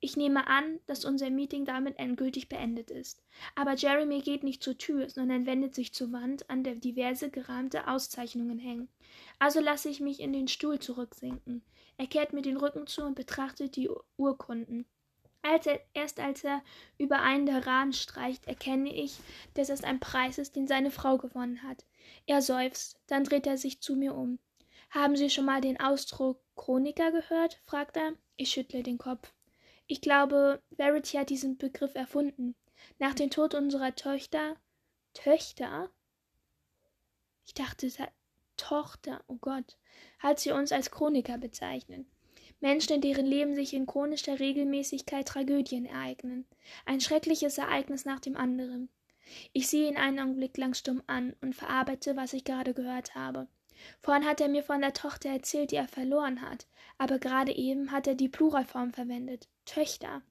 Ich 0.00 0.16
nehme 0.16 0.46
an, 0.48 0.80
dass 0.86 1.04
unser 1.04 1.30
Meeting 1.30 1.64
damit 1.64 1.98
endgültig 1.98 2.48
beendet 2.48 2.90
ist. 2.90 3.22
Aber 3.54 3.74
Jeremy 3.76 4.20
geht 4.20 4.42
nicht 4.42 4.62
zur 4.64 4.76
Tür, 4.76 5.08
sondern 5.08 5.46
wendet 5.46 5.74
sich 5.76 5.94
zur 5.94 6.10
Wand, 6.12 6.50
an 6.50 6.62
der 6.64 6.74
diverse 6.74 7.30
gerahmte 7.30 7.86
Auszeichnungen 7.88 8.58
hängen. 8.58 8.88
Also 9.38 9.60
lasse 9.60 9.88
ich 9.88 10.00
mich 10.00 10.18
in 10.20 10.32
den 10.32 10.48
Stuhl 10.48 10.78
zurücksinken. 10.80 11.62
Er 11.98 12.06
kehrt 12.08 12.32
mir 12.34 12.42
den 12.42 12.56
Rücken 12.58 12.86
zu 12.88 13.02
und 13.04 13.14
betrachtet 13.14 13.76
die 13.76 13.88
Urkunden. 14.18 14.84
Als 15.42 15.66
er, 15.68 15.80
erst 15.94 16.18
als 16.20 16.42
er 16.44 16.62
über 16.98 17.20
einen 17.20 17.46
der 17.46 17.64
Rahmen 17.66 17.92
streicht, 17.92 18.46
erkenne 18.48 18.92
ich, 18.94 19.16
dass 19.54 19.68
es 19.70 19.84
ein 19.84 20.00
Preis 20.00 20.38
ist, 20.38 20.56
den 20.56 20.66
seine 20.66 20.90
Frau 20.90 21.16
gewonnen 21.16 21.62
hat. 21.62 21.86
Er 22.26 22.42
seufzt, 22.42 23.00
dann 23.06 23.22
dreht 23.24 23.46
er 23.46 23.56
sich 23.56 23.80
zu 23.80 23.94
mir 23.96 24.14
um. 24.16 24.38
Haben 24.94 25.16
Sie 25.16 25.28
schon 25.28 25.44
mal 25.46 25.60
den 25.60 25.80
Ausdruck 25.80 26.40
Chroniker 26.54 27.10
gehört? 27.10 27.54
fragt 27.66 27.96
er. 27.96 28.12
Ich 28.36 28.50
schüttle 28.50 28.84
den 28.84 28.96
Kopf. 28.96 29.34
Ich 29.88 30.00
glaube, 30.00 30.62
Verity 30.70 31.16
hat 31.16 31.30
diesen 31.30 31.56
Begriff 31.58 31.96
erfunden. 31.96 32.54
Nach 33.00 33.12
dem 33.12 33.28
Tod 33.28 33.54
unserer 33.54 33.96
Töchter. 33.96 34.54
Töchter? 35.12 35.90
Ich 37.44 37.54
dachte, 37.54 37.90
Tochter, 38.56 39.24
oh 39.26 39.34
Gott, 39.40 39.78
hat 40.20 40.38
sie 40.38 40.52
uns 40.52 40.70
als 40.70 40.92
Chroniker 40.92 41.38
bezeichnet. 41.38 42.06
Menschen, 42.60 42.92
in 42.92 43.00
deren 43.00 43.26
Leben 43.26 43.56
sich 43.56 43.74
in 43.74 43.86
chronischer 43.86 44.38
Regelmäßigkeit 44.38 45.26
Tragödien 45.26 45.86
ereignen. 45.86 46.46
Ein 46.86 47.00
schreckliches 47.00 47.58
Ereignis 47.58 48.04
nach 48.04 48.20
dem 48.20 48.36
anderen. 48.36 48.88
Ich 49.52 49.66
sehe 49.68 49.88
ihn 49.88 49.96
einen 49.96 50.20
Augenblick 50.20 50.56
lang 50.56 50.72
stumm 50.74 51.02
an 51.08 51.34
und 51.40 51.56
verarbeite, 51.56 52.14
was 52.16 52.32
ich 52.32 52.44
gerade 52.44 52.74
gehört 52.74 53.16
habe. 53.16 53.48
Vorhin 54.02 54.24
hat 54.24 54.40
er 54.40 54.48
mir 54.48 54.62
von 54.62 54.80
der 54.80 54.92
Tochter 54.92 55.30
erzählt, 55.30 55.70
die 55.70 55.76
er 55.76 55.88
verloren 55.88 56.42
hat, 56.42 56.66
aber 56.98 57.18
gerade 57.18 57.52
eben 57.54 57.90
hat 57.90 58.06
er 58.06 58.14
die 58.14 58.28
Pluralform 58.28 58.92
verwendet. 58.92 59.48
Töchter. 59.64 60.22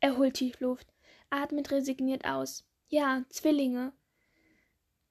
Er 0.00 0.16
holt 0.16 0.34
tief 0.34 0.60
Luft, 0.60 0.88
atmet 1.30 1.70
resigniert 1.70 2.24
aus. 2.26 2.64
Ja, 2.88 3.24
Zwillinge. 3.30 3.92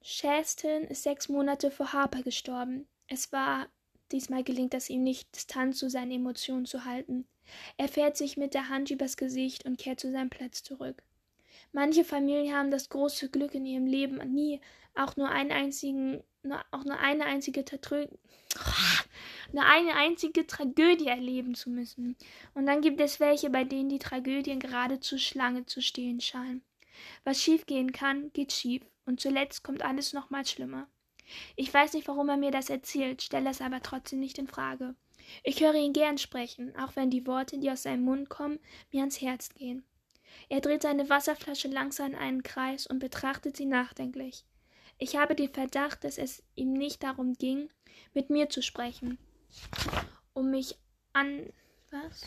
Shaston 0.02 0.84
ist 0.86 1.04
sechs 1.04 1.30
Monate 1.30 1.72
vor 1.72 1.94
Harper 1.94 2.22
gestorben. 2.24 2.88
Es 3.08 3.32
war 3.32 3.68
diesmal 4.12 4.44
gelingt 4.44 4.74
es 4.74 4.90
ihm 4.90 5.04
nicht, 5.04 5.34
Distanz 5.34 5.78
zu 5.78 5.90
seinen 5.90 6.12
Emotionen 6.12 6.66
zu 6.66 6.84
halten. 6.84 7.28
Er 7.78 7.88
fährt 7.88 8.18
sich 8.18 8.36
mit 8.36 8.54
der 8.54 8.68
Hand 8.68 8.92
übers 8.92 9.16
Gesicht 9.16 9.64
und 9.66 9.78
kehrt 9.78 10.02
zu 10.02 10.12
seinem 10.12 10.30
Platz 10.30 10.64
zurück. 10.64 11.02
Manche 11.74 12.04
Familien 12.04 12.54
haben 12.54 12.70
das 12.72 12.90
große 12.90 13.30
Glück 13.30 13.56
in 13.56 13.66
ihrem 13.66 13.86
Leben 13.88 14.18
nie 14.34 14.60
auch 14.96 15.16
nur 15.16 15.30
einen 15.30 15.52
einzigen 15.54 16.22
nur, 16.44 16.60
auch 16.72 16.84
nur 16.84 16.98
eine 17.00 17.26
einzige 17.26 17.64
Tragödie 17.64 18.10
nur 19.54 19.64
eine 19.66 19.96
einzige 19.96 20.46
Tragödie 20.48 21.08
erleben 21.08 21.56
zu 21.56 21.70
müssen. 21.70 22.16
Und 22.54 22.66
dann 22.66 22.82
gibt 22.82 23.00
es 23.00 23.20
welche, 23.20 23.50
bei 23.50 23.64
denen 23.64 23.90
die 23.90 24.00
Tragödien 24.00 24.60
geradezu 24.60 25.18
Schlange 25.18 25.66
zu 25.66 25.82
stehen 25.82 26.20
scheinen. 26.20 26.62
Was 27.24 27.42
schiefgehen 27.42 27.92
kann, 27.94 28.32
geht 28.34 28.52
schief, 28.52 28.84
und 29.06 29.22
zuletzt 29.22 29.64
kommt 29.64 29.82
alles 29.84 30.14
nochmal 30.14 30.46
schlimmer. 30.46 30.88
Ich 31.56 31.74
weiß 31.74 31.94
nicht, 31.94 32.08
warum 32.08 32.28
er 32.30 32.38
mir 32.38 32.52
das 32.52 32.70
erzählt, 32.70 33.22
stelle 33.22 33.50
es 33.50 33.62
aber 33.62 33.82
trotzdem 33.82 34.20
nicht 34.20 34.38
in 34.38 34.48
Frage. 34.48 34.96
Ich 35.44 35.62
höre 35.62 35.76
ihn 35.76 35.94
gern 35.94 36.18
sprechen, 36.18 36.76
auch 36.76 36.96
wenn 36.98 37.10
die 37.10 37.26
Worte, 37.26 37.58
die 37.58 37.72
aus 37.72 37.84
seinem 37.84 38.04
Mund 38.04 38.30
kommen, 38.30 38.60
mir 38.92 39.00
ans 39.02 39.22
Herz 39.22 39.50
gehen. 39.50 39.86
Er 40.52 40.60
dreht 40.60 40.82
seine 40.82 41.10
Wasserflasche 41.10 41.70
langsam 41.70 42.08
in 42.12 42.16
einen 42.18 42.44
Kreis 42.44 42.86
und 42.86 43.00
betrachtet 43.00 43.56
sie 43.56 43.64
nachdenklich. 43.66 44.44
Ich 44.98 45.16
habe 45.16 45.34
den 45.34 45.48
Verdacht, 45.54 46.04
dass 46.04 46.18
es 46.18 46.44
ihm 46.56 46.74
nicht 46.74 47.04
darum 47.04 47.36
ging, 47.36 47.70
mit 48.14 48.30
mir 48.30 48.50
zu 48.50 48.62
sprechen, 48.62 49.18
um 50.34 50.52
mich 50.52 50.76
an 51.14 51.48
was? 51.92 52.24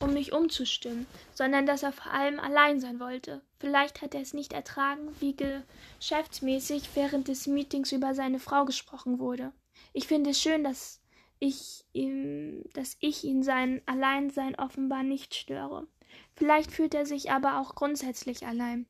Um 0.00 0.14
mich 0.14 0.32
umzustimmen, 0.32 1.06
sondern 1.32 1.64
dass 1.64 1.84
er 1.84 1.92
vor 1.92 2.10
allem 2.12 2.40
allein 2.40 2.80
sein 2.80 2.98
wollte. 2.98 3.40
Vielleicht 3.60 4.02
hat 4.02 4.16
er 4.16 4.20
es 4.20 4.34
nicht 4.34 4.52
ertragen, 4.52 5.06
wie 5.20 5.36
geschäftsmäßig 5.36 6.88
während 6.94 7.28
des 7.28 7.46
Meetings 7.46 7.92
über 7.92 8.14
seine 8.16 8.40
Frau 8.40 8.64
gesprochen 8.64 9.20
wurde. 9.20 9.52
Ich 9.92 10.08
finde 10.08 10.30
es 10.30 10.42
schön, 10.42 10.64
dass 10.64 11.00
ich 11.38 11.84
ihm, 11.92 12.64
dass 12.74 12.96
ich 12.98 13.22
ihn 13.22 13.44
sein 13.44 13.80
Alleinsein 13.86 14.56
offenbar 14.58 15.04
nicht 15.04 15.36
störe. 15.36 15.86
Vielleicht 16.34 16.72
fühlt 16.72 16.94
er 16.94 17.06
sich 17.06 17.30
aber 17.30 17.60
auch 17.60 17.74
grundsätzlich 17.74 18.46
allein, 18.46 18.86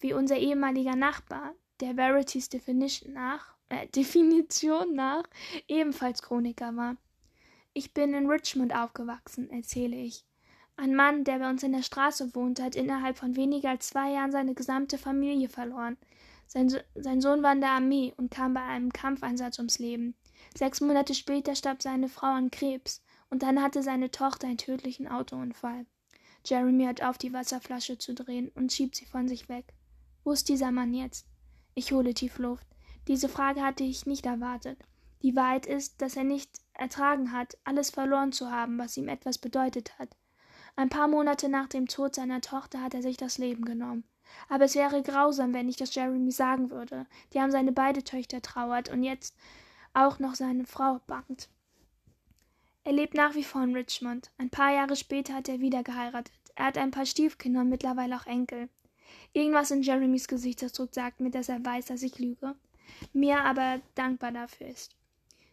wie 0.00 0.12
unser 0.14 0.36
ehemaliger 0.36 0.96
Nachbar, 0.96 1.54
der 1.80 1.94
Verity's 1.96 2.48
Definition 2.48 3.12
nach, 3.12 3.54
äh, 3.68 3.86
Definition 3.94 4.94
nach 4.94 5.24
ebenfalls 5.68 6.22
Chroniker 6.22 6.74
war. 6.76 6.96
Ich 7.74 7.92
bin 7.92 8.14
in 8.14 8.26
Richmond 8.26 8.74
aufgewachsen, 8.74 9.50
erzähle 9.50 9.96
ich. 9.96 10.24
Ein 10.78 10.94
Mann, 10.94 11.24
der 11.24 11.38
bei 11.38 11.48
uns 11.48 11.62
in 11.62 11.72
der 11.72 11.82
Straße 11.82 12.34
wohnt, 12.34 12.60
hat 12.60 12.76
innerhalb 12.76 13.16
von 13.18 13.36
weniger 13.36 13.70
als 13.70 13.88
zwei 13.88 14.12
Jahren 14.12 14.32
seine 14.32 14.54
gesamte 14.54 14.96
Familie 14.98 15.48
verloren. 15.48 15.96
Sein, 16.46 16.68
so 16.68 16.78
sein 16.94 17.20
Sohn 17.20 17.42
war 17.42 17.52
in 17.52 17.60
der 17.60 17.70
Armee 17.70 18.14
und 18.16 18.30
kam 18.30 18.54
bei 18.54 18.62
einem 18.62 18.92
Kampfeinsatz 18.92 19.58
ums 19.58 19.78
Leben. 19.78 20.14
Sechs 20.56 20.80
Monate 20.80 21.14
später 21.14 21.54
starb 21.54 21.82
seine 21.82 22.08
Frau 22.08 22.26
an 22.28 22.50
Krebs 22.50 23.02
und 23.30 23.42
dann 23.42 23.62
hatte 23.62 23.82
seine 23.82 24.10
Tochter 24.10 24.46
einen 24.48 24.58
tödlichen 24.58 25.08
Autounfall. 25.08 25.84
Jeremy 26.46 26.84
hört 26.84 27.02
auf, 27.02 27.18
die 27.18 27.32
Wasserflasche 27.32 27.98
zu 27.98 28.14
drehen 28.14 28.50
und 28.54 28.72
schiebt 28.72 28.94
sie 28.94 29.04
von 29.06 29.26
sich 29.26 29.48
weg. 29.48 29.64
Wo 30.22 30.30
ist 30.30 30.48
dieser 30.48 30.70
Mann 30.70 30.94
jetzt? 30.94 31.26
Ich 31.74 31.92
hole 31.92 32.14
tief 32.14 32.38
Luft. 32.38 32.66
Diese 33.08 33.28
Frage 33.28 33.62
hatte 33.62 33.82
ich 33.82 34.06
nicht 34.06 34.26
erwartet. 34.26 34.78
Die 35.22 35.34
Wahrheit 35.34 35.66
ist, 35.66 36.00
dass 36.02 36.16
er 36.16 36.24
nicht 36.24 36.60
ertragen 36.74 37.32
hat, 37.32 37.58
alles 37.64 37.90
verloren 37.90 38.30
zu 38.32 38.50
haben, 38.50 38.78
was 38.78 38.96
ihm 38.96 39.08
etwas 39.08 39.38
bedeutet 39.38 39.98
hat. 39.98 40.10
Ein 40.76 40.88
paar 40.88 41.08
Monate 41.08 41.48
nach 41.48 41.66
dem 41.66 41.88
Tod 41.88 42.14
seiner 42.14 42.40
Tochter 42.40 42.80
hat 42.80 42.94
er 42.94 43.02
sich 43.02 43.16
das 43.16 43.38
Leben 43.38 43.64
genommen. 43.64 44.04
Aber 44.48 44.64
es 44.64 44.74
wäre 44.76 45.02
grausam, 45.02 45.52
wenn 45.54 45.68
ich 45.68 45.76
das 45.76 45.94
Jeremy 45.94 46.30
sagen 46.30 46.70
würde. 46.70 47.06
Die 47.32 47.40
haben 47.40 47.50
seine 47.50 47.72
beiden 47.72 48.04
Töchter 48.04 48.40
trauert 48.42 48.88
und 48.88 49.02
jetzt 49.02 49.36
auch 49.94 50.18
noch 50.20 50.34
seine 50.36 50.66
Frau 50.66 51.00
bangt. 51.06 51.48
Er 52.86 52.92
lebt 52.92 53.14
nach 53.14 53.34
wie 53.34 53.42
vor 53.42 53.64
in 53.64 53.74
Richmond. 53.74 54.30
Ein 54.38 54.48
paar 54.48 54.72
Jahre 54.72 54.94
später 54.94 55.34
hat 55.34 55.48
er 55.48 55.58
wieder 55.58 55.82
geheiratet. 55.82 56.32
Er 56.54 56.66
hat 56.66 56.78
ein 56.78 56.92
paar 56.92 57.04
Stiefkinder 57.04 57.62
und 57.62 57.68
mittlerweile 57.68 58.14
auch 58.14 58.26
Enkel. 58.26 58.68
Irgendwas 59.32 59.72
in 59.72 59.82
Jeremys 59.82 60.28
Gesichtsausdruck 60.28 60.94
sagt 60.94 61.18
mir, 61.18 61.32
dass 61.32 61.48
er 61.48 61.64
weiß, 61.66 61.86
dass 61.86 62.04
ich 62.04 62.16
lüge, 62.20 62.54
mir 63.12 63.40
aber 63.44 63.80
dankbar 63.96 64.30
dafür 64.30 64.68
ist. 64.68 64.94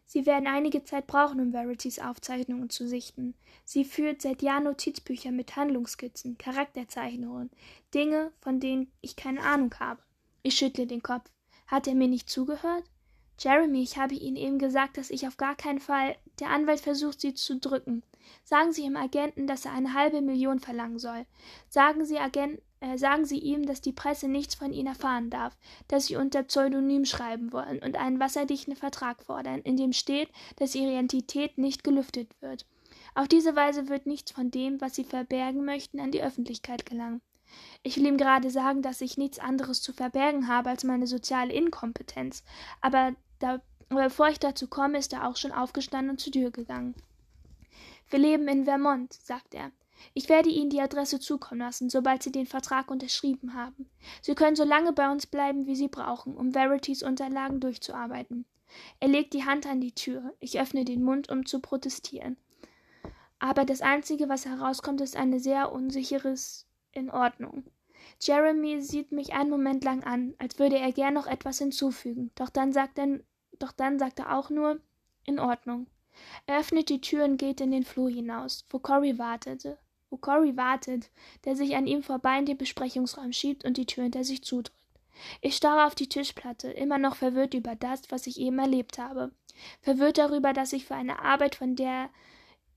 Sie 0.05 0.27
werden 0.27 0.45
einige 0.45 0.83
Zeit 0.83 1.07
brauchen, 1.07 1.39
um 1.39 1.51
Verities 1.53 1.97
Aufzeichnungen 1.97 2.69
zu 2.69 2.87
sichten. 2.87 3.33
Sie 3.65 3.83
führt 3.83 4.21
seit 4.21 4.43
Jahren 4.43 4.65
Notizbücher 4.65 5.31
mit 5.31 5.55
Handlungskizzen, 5.55 6.37
Charakterzeichnungen, 6.37 7.49
Dinge, 7.95 8.31
von 8.41 8.59
denen 8.59 8.91
ich 9.01 9.15
keine 9.15 9.41
Ahnung 9.41 9.73
habe. 9.79 10.03
Ich 10.43 10.53
schüttle 10.53 10.85
den 10.85 11.01
Kopf. 11.01 11.31
Hat 11.65 11.87
er 11.87 11.95
mir 11.95 12.07
nicht 12.09 12.29
zugehört? 12.29 12.83
Jeremy, 13.39 13.81
ich 13.81 13.97
habe 13.97 14.13
Ihnen 14.13 14.37
eben 14.37 14.59
gesagt, 14.59 14.97
dass 14.99 15.09
ich 15.09 15.27
auf 15.27 15.37
gar 15.37 15.55
keinen 15.55 15.79
Fall. 15.79 16.15
Der 16.39 16.49
Anwalt 16.49 16.79
versucht 16.79 17.21
sie 17.21 17.33
zu 17.33 17.59
drücken. 17.59 18.03
Sagen 18.43 18.71
Sie 18.73 18.83
dem 18.83 18.97
Agenten, 18.97 19.47
dass 19.47 19.65
er 19.65 19.73
eine 19.73 19.93
halbe 19.93 20.21
Million 20.21 20.59
verlangen 20.59 20.99
soll. 20.99 21.25
Sagen 21.69 22.05
Sie, 22.05 22.17
Agent, 22.17 22.61
äh, 22.79 22.97
sagen 22.97 23.25
Sie 23.25 23.37
ihm, 23.39 23.65
dass 23.65 23.81
die 23.81 23.91
Presse 23.91 24.27
nichts 24.27 24.55
von 24.55 24.73
Ihnen 24.73 24.87
erfahren 24.87 25.29
darf, 25.29 25.55
dass 25.87 26.07
Sie 26.07 26.15
unter 26.15 26.43
Pseudonym 26.43 27.05
schreiben 27.05 27.53
wollen 27.53 27.79
und 27.79 27.95
einen 27.95 28.19
wasserdichten 28.19 28.75
Vertrag 28.75 29.21
fordern, 29.23 29.59
in 29.59 29.77
dem 29.77 29.93
steht, 29.93 30.29
dass 30.57 30.75
Ihre 30.75 30.91
Identität 30.91 31.57
nicht 31.57 31.83
gelüftet 31.83 32.29
wird. 32.41 32.65
Auf 33.15 33.27
diese 33.27 33.55
Weise 33.55 33.87
wird 33.89 34.07
nichts 34.07 34.31
von 34.31 34.49
dem, 34.51 34.81
was 34.81 34.95
Sie 34.95 35.03
verbergen 35.03 35.63
möchten, 35.63 35.99
an 35.99 36.11
die 36.11 36.23
Öffentlichkeit 36.23 36.85
gelangen. 36.85 37.21
Ich 37.83 37.97
will 37.97 38.07
ihm 38.07 38.17
gerade 38.17 38.49
sagen, 38.49 38.81
dass 38.81 39.01
ich 39.01 39.17
nichts 39.17 39.37
anderes 39.39 39.81
zu 39.83 39.93
verbergen 39.93 40.47
habe 40.47 40.71
als 40.71 40.83
meine 40.83 41.05
soziale 41.07 41.53
Inkompetenz, 41.53 42.43
aber 42.81 43.11
da 43.39 43.61
aber 43.93 44.05
bevor 44.05 44.27
ich 44.29 44.39
dazu 44.39 44.67
komme, 44.67 44.97
ist 44.97 45.13
er 45.13 45.27
auch 45.27 45.35
schon 45.37 45.51
aufgestanden 45.51 46.09
und 46.13 46.19
zur 46.19 46.33
Tür 46.33 46.49
gegangen. 46.49 46.95
Wir 48.09 48.17
leben 48.17 48.47
in 48.47 48.65
Vermont, 48.65 49.13
sagt 49.13 49.53
er. 49.53 49.69
Ich 50.15 50.29
werde 50.29 50.49
Ihnen 50.49 50.71
die 50.71 50.81
Adresse 50.81 51.19
zukommen 51.19 51.61
lassen, 51.61 51.91
sobald 51.91 52.23
Sie 52.23 52.31
den 52.31 52.47
Vertrag 52.47 52.89
unterschrieben 52.89 53.53
haben. 53.53 53.87
Sie 54.23 54.33
können 54.33 54.55
so 54.55 54.63
lange 54.63 54.93
bei 54.93 55.11
uns 55.11 55.27
bleiben, 55.27 55.67
wie 55.67 55.75
Sie 55.75 55.89
brauchen, 55.89 56.35
um 56.35 56.53
Verities 56.53 57.03
Unterlagen 57.03 57.59
durchzuarbeiten. 57.59 58.45
Er 58.99 59.09
legt 59.09 59.35
die 59.35 59.45
Hand 59.45 59.67
an 59.67 59.79
die 59.79 59.93
Tür. 59.93 60.33
Ich 60.39 60.59
öffne 60.59 60.85
den 60.85 61.03
Mund, 61.03 61.31
um 61.31 61.45
zu 61.45 61.59
protestieren. 61.59 62.37
Aber 63.37 63.63
das 63.63 63.81
Einzige, 63.81 64.27
was 64.27 64.47
herauskommt, 64.47 65.01
ist 65.01 65.15
eine 65.15 65.39
sehr 65.39 65.71
unsicheres 65.71 66.65
In 66.93 67.11
Ordnung. 67.11 67.63
Jeremy 68.19 68.81
sieht 68.81 69.11
mich 69.11 69.33
einen 69.33 69.51
Moment 69.51 69.83
lang 69.83 70.03
an, 70.03 70.33
als 70.39 70.57
würde 70.57 70.79
er 70.79 70.91
gern 70.91 71.13
noch 71.13 71.27
etwas 71.27 71.59
hinzufügen, 71.59 72.31
doch 72.33 72.49
dann 72.49 72.73
sagt 72.73 72.97
er 72.97 73.19
doch 73.63 73.71
dann 73.71 73.97
sagt 73.97 74.19
er 74.19 74.37
auch 74.37 74.49
nur 74.49 74.79
in 75.25 75.39
Ordnung. 75.39 75.87
Er 76.45 76.59
öffnet 76.59 76.89
die 76.89 77.01
Tür 77.01 77.23
und 77.25 77.37
geht 77.37 77.61
in 77.61 77.71
den 77.71 77.85
Flur 77.85 78.09
hinaus, 78.09 78.65
wo 78.69 78.77
Cory 78.77 79.17
wartete. 79.17 79.77
Wo 80.09 80.17
Cory 80.17 80.55
wartet, 80.57 81.09
der 81.45 81.55
sich 81.55 81.75
an 81.75 81.87
ihm 81.87 82.03
vorbei 82.03 82.37
in 82.37 82.45
den 82.45 82.57
Besprechungsraum 82.57 83.31
schiebt 83.31 83.63
und 83.65 83.77
die 83.77 83.85
Tür 83.87 84.03
hinter 84.03 84.23
sich 84.25 84.43
zudrückt. 84.43 84.77
Ich 85.41 85.55
starre 85.55 85.85
auf 85.85 85.95
die 85.95 86.09
Tischplatte, 86.09 86.69
immer 86.71 86.97
noch 86.97 87.15
verwirrt 87.15 87.53
über 87.53 87.75
das, 87.75 88.01
was 88.09 88.27
ich 88.27 88.39
eben 88.39 88.59
erlebt 88.59 88.97
habe. 88.97 89.31
Verwirrt 89.81 90.17
darüber, 90.17 90.53
dass 90.53 90.73
ich 90.73 90.85
für 90.85 90.95
eine 90.95 91.19
Arbeit, 91.19 91.55
von 91.55 91.75
der 91.75 92.09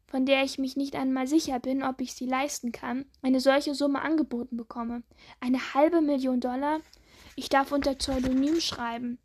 von 0.08 0.24
der 0.24 0.44
ich 0.44 0.56
mich 0.56 0.76
nicht 0.76 0.94
einmal 0.94 1.26
sicher 1.26 1.58
bin, 1.58 1.82
ob 1.82 2.00
ich 2.00 2.14
sie 2.14 2.26
leisten 2.26 2.70
kann, 2.70 3.06
eine 3.22 3.40
solche 3.40 3.74
Summe 3.74 4.00
angeboten 4.02 4.56
bekomme. 4.56 5.02
Eine 5.40 5.74
halbe 5.74 6.00
Million 6.00 6.38
Dollar? 6.38 6.78
Ich 7.34 7.48
darf 7.48 7.72
unter 7.72 7.92
Pseudonym 7.96 8.60
schreiben 8.60 9.18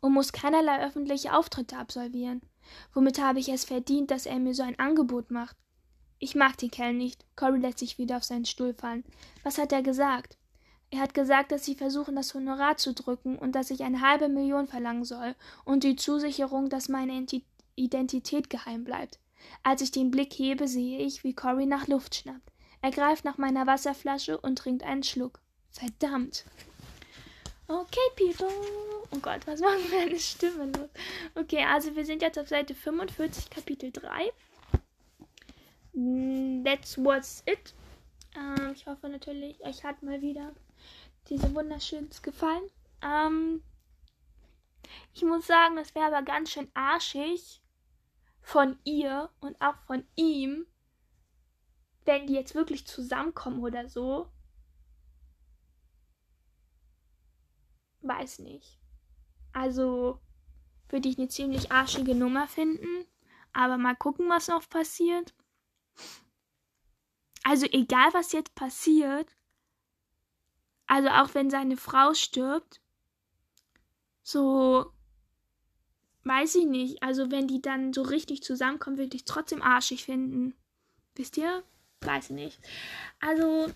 und 0.00 0.12
muss 0.12 0.32
keinerlei 0.32 0.84
öffentliche 0.84 1.34
Auftritte 1.36 1.76
absolvieren. 1.76 2.42
Womit 2.92 3.20
habe 3.20 3.38
ich 3.40 3.48
es 3.48 3.64
verdient, 3.64 4.10
dass 4.10 4.26
er 4.26 4.38
mir 4.38 4.54
so 4.54 4.62
ein 4.62 4.78
Angebot 4.78 5.30
macht? 5.30 5.56
Ich 6.18 6.34
mag 6.34 6.56
den 6.58 6.70
Kerl 6.70 6.92
nicht. 6.94 7.24
Cory 7.36 7.58
lässt 7.58 7.78
sich 7.78 7.96
wieder 7.98 8.16
auf 8.16 8.24
seinen 8.24 8.44
Stuhl 8.44 8.74
fallen. 8.74 9.04
Was 9.44 9.56
hat 9.58 9.72
er 9.72 9.82
gesagt? 9.82 10.36
Er 10.90 11.00
hat 11.00 11.14
gesagt, 11.14 11.52
dass 11.52 11.64
sie 11.64 11.74
versuchen, 11.74 12.16
das 12.16 12.34
Honorar 12.34 12.76
zu 12.76 12.94
drücken 12.94 13.38
und 13.38 13.52
dass 13.52 13.70
ich 13.70 13.82
eine 13.84 14.00
halbe 14.00 14.28
Million 14.28 14.66
verlangen 14.66 15.04
soll 15.04 15.34
und 15.64 15.84
die 15.84 15.96
Zusicherung, 15.96 16.70
dass 16.70 16.88
meine 16.88 17.24
Identität 17.76 18.50
geheim 18.50 18.84
bleibt. 18.84 19.20
Als 19.62 19.82
ich 19.82 19.90
den 19.92 20.10
Blick 20.10 20.32
hebe, 20.34 20.66
sehe 20.66 20.98
ich, 20.98 21.24
wie 21.24 21.34
Cory 21.34 21.66
nach 21.66 21.86
Luft 21.86 22.14
schnappt. 22.16 22.50
Er 22.80 22.90
greift 22.90 23.24
nach 23.24 23.38
meiner 23.38 23.66
Wasserflasche 23.66 24.38
und 24.38 24.56
trinkt 24.56 24.82
einen 24.82 25.02
Schluck. 25.02 25.40
Verdammt! 25.70 26.44
Okay, 27.70 28.08
people. 28.16 28.48
Oh 29.12 29.18
Gott, 29.20 29.46
was 29.46 29.60
machen 29.60 29.90
meine 29.90 30.18
Stimmen 30.18 30.72
los? 30.72 30.88
Okay, 31.34 31.62
also 31.62 31.94
wir 31.94 32.06
sind 32.06 32.22
jetzt 32.22 32.38
auf 32.38 32.48
Seite 32.48 32.74
45, 32.74 33.50
Kapitel 33.50 33.92
3. 33.92 34.32
Mm, 35.92 36.64
that's 36.64 36.96
what's 36.96 37.42
it. 37.44 37.74
Ähm, 38.34 38.72
ich 38.74 38.86
hoffe 38.86 39.10
natürlich, 39.10 39.62
euch 39.66 39.84
hat 39.84 40.02
mal 40.02 40.22
wieder 40.22 40.54
diese 41.28 41.54
wunderschönes 41.54 42.22
gefallen. 42.22 42.62
Ähm, 43.02 43.62
ich 45.12 45.22
muss 45.24 45.46
sagen, 45.46 45.76
es 45.76 45.94
wäre 45.94 46.06
aber 46.06 46.22
ganz 46.22 46.48
schön 46.50 46.70
arschig 46.72 47.60
von 48.40 48.78
ihr 48.84 49.28
und 49.40 49.60
auch 49.60 49.76
von 49.86 50.06
ihm, 50.16 50.66
wenn 52.06 52.28
die 52.28 52.34
jetzt 52.34 52.54
wirklich 52.54 52.86
zusammenkommen 52.86 53.60
oder 53.62 53.90
so 53.90 54.26
Weiß 58.08 58.38
nicht. 58.38 58.78
Also 59.52 60.18
würde 60.88 61.10
ich 61.10 61.18
eine 61.18 61.28
ziemlich 61.28 61.70
arschige 61.70 62.14
Nummer 62.14 62.48
finden. 62.48 63.04
Aber 63.52 63.76
mal 63.76 63.94
gucken, 63.94 64.28
was 64.30 64.48
noch 64.48 64.66
passiert. 64.68 65.34
Also 67.44 67.66
egal, 67.70 68.08
was 68.14 68.32
jetzt 68.32 68.54
passiert. 68.54 69.30
Also 70.86 71.10
auch 71.10 71.34
wenn 71.34 71.50
seine 71.50 71.76
Frau 71.76 72.14
stirbt. 72.14 72.80
So. 74.22 74.90
Weiß 76.24 76.54
ich 76.54 76.64
nicht. 76.64 77.02
Also 77.02 77.30
wenn 77.30 77.46
die 77.46 77.60
dann 77.60 77.92
so 77.92 78.00
richtig 78.02 78.42
zusammenkommen, 78.42 78.96
würde 78.96 79.16
ich 79.16 79.26
trotzdem 79.26 79.60
arschig 79.60 80.04
finden. 80.04 80.54
Wisst 81.14 81.36
ihr? 81.36 81.62
Weiß 82.00 82.30
nicht. 82.30 82.58
Also. 83.20 83.70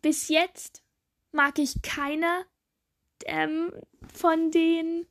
Bis 0.00 0.28
jetzt 0.28 0.84
mag 1.32 1.58
ich 1.58 1.80
keiner 1.82 2.44
ähm, 3.26 3.72
von 4.12 4.50
den, 4.50 5.06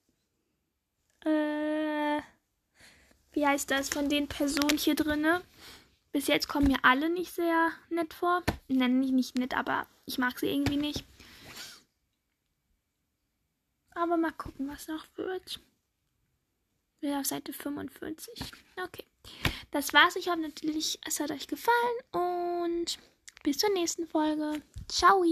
äh, 1.25 2.21
wie 3.31 3.45
heißt 3.47 3.71
das, 3.71 3.89
von 3.89 4.09
den 4.09 4.27
Personen 4.27 4.77
hier 4.77 4.95
drinne. 4.95 5.41
Bis 6.11 6.27
jetzt 6.27 6.47
kommen 6.47 6.67
mir 6.67 6.79
alle 6.83 7.09
nicht 7.09 7.31
sehr 7.33 7.71
nett 7.89 8.13
vor. 8.13 8.43
nenne 8.67 9.05
ich 9.05 9.11
nicht 9.11 9.37
nett, 9.37 9.55
aber 9.55 9.87
ich 10.05 10.17
mag 10.17 10.37
sie 10.39 10.49
irgendwie 10.49 10.77
nicht. 10.77 11.05
Aber 13.93 14.17
mal 14.17 14.33
gucken, 14.33 14.67
was 14.69 14.87
noch 14.87 15.05
wird. 15.15 15.59
Wir 16.99 17.17
auf 17.19 17.25
Seite 17.25 17.53
45. 17.53 18.39
Okay. 18.83 19.05
Das 19.71 19.93
war's. 19.93 20.15
Ich 20.17 20.27
hoffe 20.27 20.39
natürlich, 20.41 20.99
es 21.05 21.19
hat 21.19 21.31
euch 21.31 21.47
gefallen 21.47 21.75
und 22.75 22.97
bis 23.43 23.57
zur 23.57 23.71
nächsten 23.73 24.07
Folge. 24.07 24.61
Ciao! 24.89 25.25